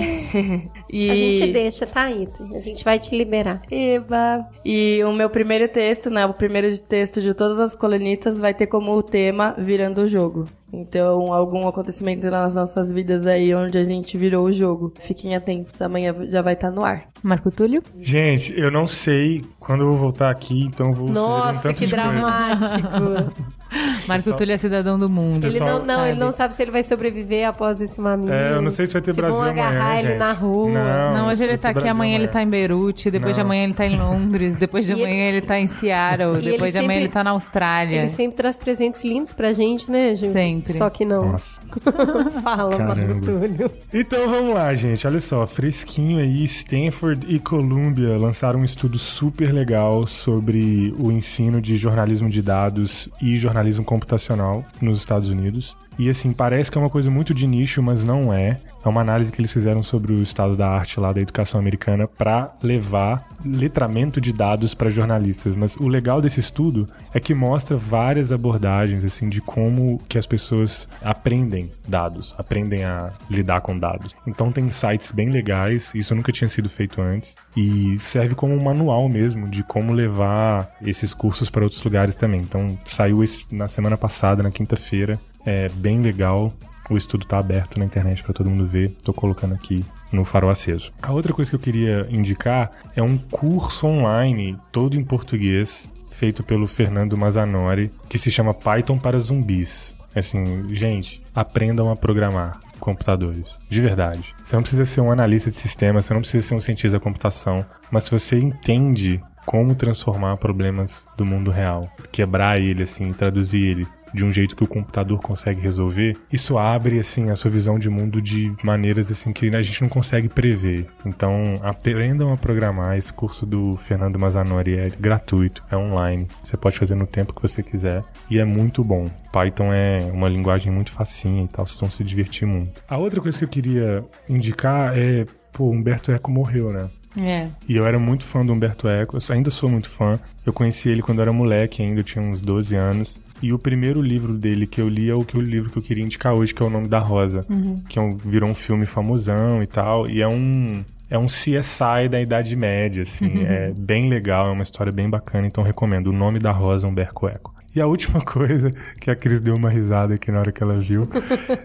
e... 0.88 1.10
A 1.10 1.14
gente 1.16 1.52
deixa, 1.52 1.84
tá, 1.84 2.08
Ita? 2.08 2.44
A 2.54 2.60
gente 2.60 2.84
vai 2.84 2.96
te 3.00 3.12
liberar. 3.16 3.60
Eba! 3.68 4.48
E 4.64 5.02
o 5.02 5.12
meu 5.12 5.28
primeiro 5.28 5.66
texto, 5.66 6.08
né? 6.08 6.24
O 6.24 6.32
primeiro 6.32 6.78
texto 6.78 7.20
de 7.20 7.34
todas 7.34 7.58
as 7.58 7.74
colunistas 7.74 8.38
vai 8.38 8.54
ter 8.54 8.68
como 8.68 9.02
tema 9.02 9.56
Virando 9.58 10.02
o 10.02 10.06
Jogo. 10.06 10.44
Então, 10.72 11.32
algum 11.32 11.66
acontecimento 11.66 12.24
nas 12.30 12.54
nossas 12.54 12.92
vidas 12.92 13.26
aí 13.26 13.52
onde 13.52 13.76
a 13.76 13.82
gente 13.82 14.16
virou 14.16 14.44
o 14.44 14.52
jogo. 14.52 14.94
Fiquem 15.00 15.34
atentos, 15.34 15.82
amanhã 15.82 16.14
já 16.26 16.40
vai 16.40 16.54
estar 16.54 16.70
no 16.70 16.84
ar. 16.84 17.08
Marco 17.20 17.50
Túlio? 17.50 17.82
Gente, 17.98 18.56
eu 18.56 18.70
não 18.70 18.86
sei 18.86 19.42
quando 19.58 19.80
eu 19.80 19.88
vou 19.88 19.96
voltar 19.96 20.30
aqui, 20.30 20.66
então 20.66 20.90
eu 20.90 20.92
vou 20.92 21.08
sugerir 21.08 21.26
um 21.26 21.28
Nossa, 21.28 21.62
tanto 21.62 21.78
que 21.78 21.86
de 21.86 21.96
coisa. 21.96 22.10
dramático. 22.10 23.50
Marco 24.08 24.24
pessoal- 24.24 24.36
Túlio 24.38 24.52
é 24.54 24.58
cidadão 24.58 24.98
do 24.98 25.08
mundo. 25.08 25.46
ele 25.46 25.58
não, 25.60 25.84
não, 25.84 26.06
ele 26.06 26.18
não 26.18 26.32
sabe 26.32 26.54
se 26.54 26.62
ele 26.62 26.70
vai 26.70 26.82
sobreviver 26.82 27.46
após 27.48 27.80
esse 27.80 28.00
mamilo. 28.00 28.32
É, 28.32 28.52
eu 28.54 28.62
não 28.62 28.70
sei 28.70 28.86
se 28.86 28.92
vai 28.94 29.02
ter 29.02 29.12
se 29.14 29.16
Brasil 29.20 29.36
vão 29.38 29.48
amanhã, 29.48 29.66
agarrar 29.68 29.98
ele 30.00 30.08
gente. 30.08 30.18
na 30.18 30.32
rua. 30.32 30.70
Não, 30.70 31.14
Não, 31.14 31.28
hoje 31.28 31.44
ele 31.44 31.56
tá 31.58 31.68
aqui, 31.70 31.74
Brasil 31.74 31.90
amanhã 31.92 32.14
ele 32.16 32.24
amanhã. 32.24 32.32
tá 32.32 32.42
em 32.42 32.48
Beirute, 32.48 33.10
depois 33.10 33.34
de 33.36 33.40
Não. 33.40 33.46
amanhã 33.46 33.64
ele 33.64 33.74
tá 33.74 33.86
em 33.86 33.96
Londres, 33.96 34.56
depois 34.58 34.86
de 34.86 34.92
amanhã 34.92 35.28
ele... 35.28 35.40
tá 35.40 35.58
em 35.60 35.66
Seattle, 35.66 36.42
depois 36.42 36.72
de 36.72 36.78
amanhã 36.78 36.90
sempre- 36.94 36.96
ele 37.04 37.08
tá 37.08 37.22
na 37.24 37.30
Austrália. 37.30 37.98
Ele 38.00 38.08
sempre 38.08 38.36
traz 38.36 38.58
presentes 38.58 39.04
lindos 39.04 39.32
pra 39.32 39.52
gente, 39.52 39.90
né, 39.90 40.16
Ju? 40.16 40.32
Sempre. 40.32 40.72
Só 40.74 40.90
que 40.90 41.04
não. 41.04 41.32
Nossa. 41.32 41.60
Fala, 42.42 42.78
Marco. 42.78 43.20
Túlio. 43.24 43.70
Então 43.94 44.28
vamos 44.28 44.54
lá, 44.54 44.74
gente. 44.74 45.06
Olha 45.06 45.20
só, 45.20 45.46
fresquinho 45.46 46.18
aí, 46.18 46.42
Stanford 46.44 47.26
e 47.28 47.38
Columbia 47.38 48.16
lançaram 48.16 48.60
um 48.60 48.64
estudo 48.64 48.98
super 48.98 49.52
legal 49.52 50.06
sobre 50.06 50.94
o 50.98 51.12
ensino 51.12 51.60
de 51.60 51.76
jornalismo 51.76 52.28
de 52.28 52.42
dados 52.42 53.08
e 53.22 53.36
jornalismo 53.36 53.59
computacional 53.84 54.64
nos 54.80 54.98
Estados 54.98 55.28
Unidos. 55.28 55.76
E 55.98 56.08
assim, 56.08 56.32
parece 56.32 56.70
que 56.70 56.78
é 56.78 56.80
uma 56.80 56.90
coisa 56.90 57.10
muito 57.10 57.34
de 57.34 57.46
nicho, 57.46 57.82
mas 57.82 58.02
não 58.02 58.32
é. 58.32 58.58
É 58.84 58.88
uma 58.88 59.00
análise 59.00 59.30
que 59.30 59.40
eles 59.40 59.52
fizeram 59.52 59.82
sobre 59.82 60.12
o 60.12 60.22
estado 60.22 60.56
da 60.56 60.68
arte 60.68 60.98
lá 60.98 61.12
da 61.12 61.20
educação 61.20 61.60
americana 61.60 62.08
para 62.08 62.48
levar 62.62 63.28
letramento 63.44 64.20
de 64.20 64.32
dados 64.32 64.74
para 64.74 64.90
jornalistas. 64.90 65.54
Mas 65.54 65.76
o 65.76 65.86
legal 65.86 66.20
desse 66.20 66.40
estudo 66.40 66.88
é 67.12 67.20
que 67.20 67.34
mostra 67.34 67.76
várias 67.76 68.32
abordagens 68.32 69.04
assim 69.04 69.28
de 69.28 69.40
como 69.40 70.00
que 70.08 70.18
as 70.18 70.26
pessoas 70.26 70.88
aprendem 71.02 71.70
dados, 71.86 72.34
aprendem 72.38 72.84
a 72.84 73.12
lidar 73.28 73.60
com 73.60 73.78
dados. 73.78 74.16
Então 74.26 74.50
tem 74.50 74.70
sites 74.70 75.12
bem 75.12 75.28
legais, 75.28 75.92
isso 75.94 76.14
nunca 76.14 76.32
tinha 76.32 76.48
sido 76.48 76.68
feito 76.68 77.00
antes 77.00 77.36
e 77.56 77.98
serve 78.00 78.34
como 78.34 78.54
um 78.54 78.62
manual 78.62 79.08
mesmo 79.08 79.48
de 79.48 79.62
como 79.62 79.92
levar 79.92 80.70
esses 80.82 81.12
cursos 81.12 81.50
para 81.50 81.64
outros 81.64 81.82
lugares 81.82 82.14
também. 82.14 82.40
Então 82.40 82.78
saiu 82.86 83.20
na 83.50 83.68
semana 83.68 83.96
passada, 83.96 84.42
na 84.42 84.50
quinta-feira. 84.50 85.18
É 85.44 85.68
bem 85.70 86.00
legal. 86.00 86.52
O 86.90 86.96
estudo 86.96 87.24
tá 87.24 87.38
aberto 87.38 87.78
na 87.78 87.84
internet 87.84 88.22
para 88.22 88.34
todo 88.34 88.50
mundo 88.50 88.66
ver. 88.66 88.90
Tô 89.04 89.14
colocando 89.14 89.54
aqui 89.54 89.84
no 90.10 90.24
farol 90.24 90.50
aceso. 90.50 90.92
A 91.00 91.12
outra 91.12 91.32
coisa 91.32 91.48
que 91.48 91.54
eu 91.54 91.60
queria 91.60 92.06
indicar 92.10 92.72
é 92.96 93.02
um 93.02 93.16
curso 93.16 93.86
online 93.86 94.58
todo 94.72 94.96
em 94.96 95.04
português 95.04 95.88
feito 96.10 96.42
pelo 96.42 96.66
Fernando 96.66 97.16
Mazanori 97.16 97.92
que 98.08 98.18
se 98.18 98.30
chama 98.30 98.52
Python 98.52 98.98
para 98.98 99.18
zumbis. 99.18 99.94
Assim, 100.14 100.74
gente, 100.74 101.22
aprendam 101.32 101.88
a 101.88 101.94
programar 101.94 102.60
computadores, 102.80 103.60
de 103.68 103.80
verdade. 103.80 104.34
Você 104.42 104.56
não 104.56 104.62
precisa 104.62 104.84
ser 104.84 105.00
um 105.00 105.12
analista 105.12 105.50
de 105.50 105.56
sistemas, 105.56 106.06
você 106.06 106.14
não 106.14 106.20
precisa 106.20 106.48
ser 106.48 106.54
um 106.54 106.60
cientista 106.60 106.98
da 106.98 107.04
computação, 107.04 107.64
mas 107.92 108.04
se 108.04 108.10
você 108.10 108.36
entende 108.36 109.20
como 109.46 109.74
transformar 109.74 110.36
problemas 110.38 111.06
do 111.16 111.24
mundo 111.24 111.50
real, 111.50 111.88
quebrar 112.10 112.58
ele 112.60 112.82
assim, 112.82 113.12
traduzir 113.12 113.64
ele 113.64 113.86
de 114.12 114.24
um 114.24 114.30
jeito 114.30 114.56
que 114.56 114.64
o 114.64 114.66
computador 114.66 115.20
consegue 115.20 115.60
resolver, 115.60 116.16
isso 116.32 116.58
abre 116.58 116.98
assim 116.98 117.30
a 117.30 117.36
sua 117.36 117.50
visão 117.50 117.78
de 117.78 117.88
mundo 117.88 118.20
de 118.20 118.52
maneiras 118.62 119.10
assim 119.10 119.32
que 119.32 119.54
a 119.54 119.62
gente 119.62 119.82
não 119.82 119.88
consegue 119.88 120.28
prever. 120.28 120.86
Então, 121.04 121.60
aprendam 121.62 122.32
a 122.32 122.36
programar. 122.36 122.96
Esse 122.96 123.12
curso 123.12 123.46
do 123.46 123.76
Fernando 123.76 124.18
Mazanori 124.18 124.76
é 124.76 124.88
gratuito, 124.88 125.62
é 125.70 125.76
online. 125.76 126.26
Você 126.42 126.56
pode 126.56 126.78
fazer 126.78 126.94
no 126.94 127.06
tempo 127.06 127.34
que 127.34 127.42
você 127.42 127.62
quiser 127.62 128.02
e 128.30 128.38
é 128.38 128.44
muito 128.44 128.82
bom. 128.84 129.10
Python 129.32 129.72
é 129.72 129.98
uma 130.12 130.28
linguagem 130.28 130.72
muito 130.72 130.90
facinha 130.90 131.44
e 131.44 131.48
tal, 131.48 131.66
vocês 131.66 131.80
vão 131.80 131.90
se 131.90 132.02
divertir 132.02 132.46
muito. 132.46 132.82
A 132.88 132.96
outra 132.96 133.20
coisa 133.20 133.38
que 133.38 133.44
eu 133.44 133.48
queria 133.48 134.04
indicar 134.28 134.96
é, 134.96 135.26
pô, 135.52 135.70
Humberto 135.70 136.12
Eco 136.12 136.30
morreu, 136.30 136.72
né? 136.72 136.88
É. 137.16 137.48
E 137.68 137.76
eu 137.76 137.86
era 137.86 137.98
muito 137.98 138.24
fã 138.24 138.44
do 138.44 138.52
Humberto 138.52 138.88
Eco, 138.88 139.16
eu 139.16 139.34
ainda 139.34 139.50
sou 139.50 139.68
muito 139.68 139.88
fã. 139.88 140.18
Eu 140.44 140.52
conheci 140.52 140.88
ele 140.88 141.02
quando 141.02 141.18
eu 141.18 141.22
era 141.22 141.32
moleque 141.32 141.82
ainda, 141.82 142.00
eu 142.00 142.04
tinha 142.04 142.22
uns 142.22 142.40
12 142.40 142.74
anos. 142.76 143.20
E 143.42 143.52
o 143.52 143.58
primeiro 143.58 144.02
livro 144.02 144.32
dele 144.36 144.66
que 144.66 144.80
eu 144.80 144.88
li 144.88 145.08
é 145.08 145.14
o, 145.14 145.24
que, 145.24 145.36
o 145.36 145.40
livro 145.40 145.70
que 145.70 145.78
eu 145.78 145.82
queria 145.82 146.04
indicar 146.04 146.34
hoje, 146.34 146.52
que 146.54 146.62
é 146.62 146.66
O 146.66 146.70
Nome 146.70 146.88
da 146.88 146.98
Rosa. 146.98 147.44
Que 147.88 147.98
é 147.98 148.02
um- 148.02 148.16
virou 148.16 148.48
um 148.50 148.54
filme 148.54 148.84
famosão 148.86 149.62
e 149.62 149.66
tal. 149.66 150.08
E 150.08 150.20
é 150.20 150.28
um... 150.28 150.84
É 151.12 151.18
um 151.18 151.26
CSI 151.26 152.08
da 152.08 152.20
Idade 152.20 152.54
Média, 152.54 153.02
assim. 153.02 153.42
É 153.44 153.72
bem 153.76 154.08
legal, 154.08 154.46
é 154.46 154.50
uma 154.52 154.62
história 154.62 154.92
bem 154.92 155.10
bacana, 155.10 155.44
então 155.46 155.64
recomendo. 155.64 156.06
O 156.06 156.12
Nome 156.12 156.38
da 156.38 156.52
Rosa, 156.52 156.86
Humberto 156.86 157.26
Eco. 157.26 157.52
E 157.74 157.80
a 157.80 157.86
última 157.86 158.20
coisa, 158.24 158.72
que 159.00 159.10
a 159.10 159.16
Cris 159.16 159.40
deu 159.40 159.54
uma 159.54 159.70
risada 159.70 160.14
aqui 160.14 160.30
na 160.30 160.40
hora 160.40 160.50
que 160.52 160.62
ela 160.62 160.78
viu. 160.78 161.08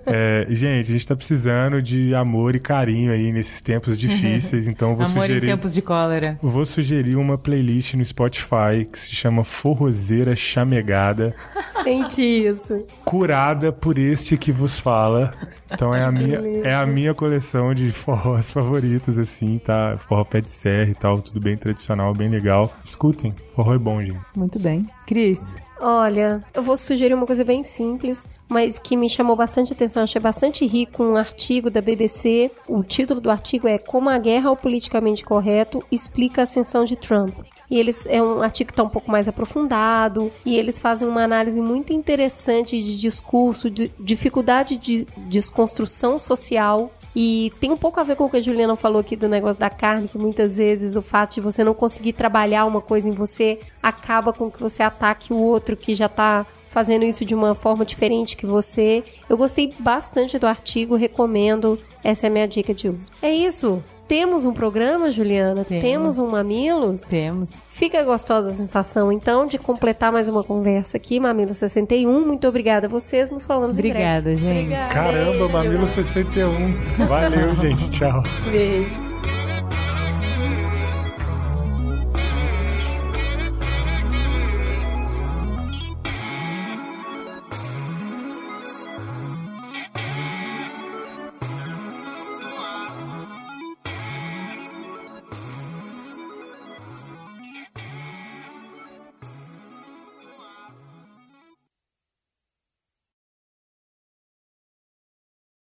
é, 0.06 0.46
gente, 0.50 0.90
a 0.90 0.92
gente 0.94 1.08
tá 1.08 1.16
precisando 1.16 1.82
de 1.82 2.14
amor 2.14 2.56
e 2.56 2.60
carinho 2.60 3.12
aí 3.12 3.32
nesses 3.32 3.62
tempos 3.62 3.98
difíceis, 3.98 4.68
então 4.68 4.92
eu 4.92 4.96
vou 4.96 5.06
Amor 5.08 5.22
sugerir... 5.22 5.44
em 5.44 5.48
tempos 5.52 5.74
de 5.74 5.82
cólera. 5.82 6.38
Vou 6.42 6.66
sugerir 6.66 7.16
uma 7.16 7.38
playlist 7.38 7.94
no 7.96 8.06
Spotify 8.06 8.86
que 8.92 8.98
se 9.00 9.16
chama 9.16 9.44
Forrozeira 9.44 10.36
Chamegada, 10.36 11.36
Sente 11.84 12.22
isso. 12.22 12.86
curada 13.04 13.72
por 13.72 13.98
este 13.98 14.38
que 14.38 14.52
vos 14.52 14.80
fala. 14.80 15.32
Então 15.72 15.94
é 15.94 16.04
a 16.04 16.12
minha, 16.12 16.40
é 16.64 16.76
a 16.76 16.86
minha 16.86 17.14
coleção 17.14 17.74
de 17.74 17.92
forrós 17.92 18.52
favoritos, 18.52 19.18
assim, 19.18 19.60
tá? 19.60 19.98
Forró 20.08 20.24
pé 20.24 20.42
de 20.42 20.52
serra 20.52 20.90
e 20.92 20.96
tal, 20.96 21.20
tudo 21.20 21.40
bem 21.40 21.58
tradicional, 21.58 22.14
bem 22.14 22.30
legal. 22.30 22.74
Escutem, 22.84 23.34
forró 23.56 23.74
é 23.74 23.78
bom, 23.78 24.00
gente. 24.02 24.20
Muito 24.36 24.60
bem. 24.60 24.86
Cris, 25.08 25.56
Olha, 25.88 26.44
eu 26.52 26.64
vou 26.64 26.76
sugerir 26.76 27.14
uma 27.14 27.28
coisa 27.28 27.44
bem 27.44 27.62
simples, 27.62 28.26
mas 28.50 28.80
que 28.80 28.98
me 28.98 29.08
chamou 29.08 29.36
bastante 29.36 29.72
atenção. 29.72 30.02
Achei 30.02 30.20
bastante 30.20 30.66
rico 30.66 31.04
um 31.04 31.16
artigo 31.16 31.70
da 31.70 31.80
BBC. 31.80 32.50
O 32.68 32.84
título 32.84 33.22
do 33.22 33.30
artigo 33.30 33.68
é 33.68 33.78
Como 33.78 34.10
a 34.10 34.18
guerra 34.18 34.50
ao 34.50 34.58
politicamente 34.58 35.24
correto 35.24 35.84
explica 35.92 36.42
a 36.42 36.46
ascensão 36.46 36.86
de 36.86 36.96
Trump. 36.96 37.36
E 37.70 37.78
eles 37.78 38.08
é 38.08 38.20
um 38.20 38.42
artigo 38.42 38.70
que 38.70 38.72
está 38.72 38.82
um 38.82 38.90
pouco 38.90 39.12
mais 39.12 39.28
aprofundado 39.28 40.32
e 40.44 40.56
eles 40.56 40.80
fazem 40.80 41.08
uma 41.08 41.24
análise 41.24 41.62
muito 41.62 41.94
interessante 41.94 42.82
de 42.82 43.00
discurso, 43.00 43.70
de 43.70 43.92
dificuldade 44.00 44.78
de 44.78 45.06
desconstrução 45.30 46.18
social 46.18 46.92
e 47.16 47.52
tem 47.60 47.72
um 47.72 47.78
pouco 47.78 48.00
a 48.00 48.04
ver 48.04 48.16
com 48.16 48.26
o 48.26 48.30
que 48.30 48.38
a 48.38 48.42
Juliana 48.42 48.76
falou 48.76 49.00
aqui 49.00 49.16
do 49.16 49.30
negócio 49.30 49.60
da 49.60 49.70
carne, 49.70 50.08
que 50.08 50.18
muitas 50.18 50.58
vezes 50.58 50.96
o 50.96 51.02
fato 51.02 51.36
de 51.36 51.42
você 51.42 51.64
não 51.64 51.74
conseguir 51.74 52.14
trabalhar 52.14 52.66
uma 52.66 52.82
coisa 52.82 53.08
em 53.08 53.12
você 53.12 53.60
acaba 53.82 54.34
com 54.34 54.52
que 54.52 54.60
você 54.60 54.84
ataque 54.84 55.32
o 55.32 55.38
outro 55.38 55.78
que 55.78 55.96
já 55.96 56.10
tá 56.10 56.46
fazendo 56.70 57.06
isso 57.06 57.24
de 57.24 57.34
uma 57.34 57.56
forma 57.56 57.86
diferente 57.86 58.36
que 58.36 58.46
você. 58.46 59.02
Eu 59.30 59.38
gostei 59.38 59.74
bastante 59.80 60.38
do 60.38 60.46
artigo, 60.46 60.96
recomendo. 60.96 61.80
Essa 62.04 62.28
é 62.28 62.30
a 62.30 62.32
minha 62.32 62.48
dica 62.50 62.74
de 62.74 62.90
hoje. 62.90 63.00
É 63.22 63.34
isso. 63.34 63.82
Temos 64.08 64.46
um 64.46 64.54
programa, 64.54 65.12
Juliana? 65.12 65.64
Temos. 65.64 65.84
Temos 65.84 66.18
um 66.20 66.30
Mamilos? 66.30 67.02
Temos. 67.02 67.50
Fica 67.72 68.04
gostosa 68.04 68.52
a 68.52 68.54
sensação, 68.54 69.12
então, 69.12 69.46
de 69.46 69.58
completar 69.58 70.12
mais 70.12 70.28
uma 70.28 70.44
conversa 70.44 70.98
aqui, 70.98 71.20
Mamilo 71.20 71.56
61. 71.56 72.26
Muito 72.26 72.48
obrigada 72.48 72.86
a 72.86 72.90
vocês, 72.90 73.32
nos 73.32 73.46
falamos 73.46 73.78
em 73.78 73.82
breve. 73.82 73.98
Obrigada, 73.98 74.36
gente. 74.36 74.94
Caramba, 74.94 75.50
Mamilo 75.50 75.88
61. 75.88 77.06
Valeu, 77.08 77.54
gente. 77.56 77.90
Tchau. 77.90 78.22
Beijo. 78.52 79.15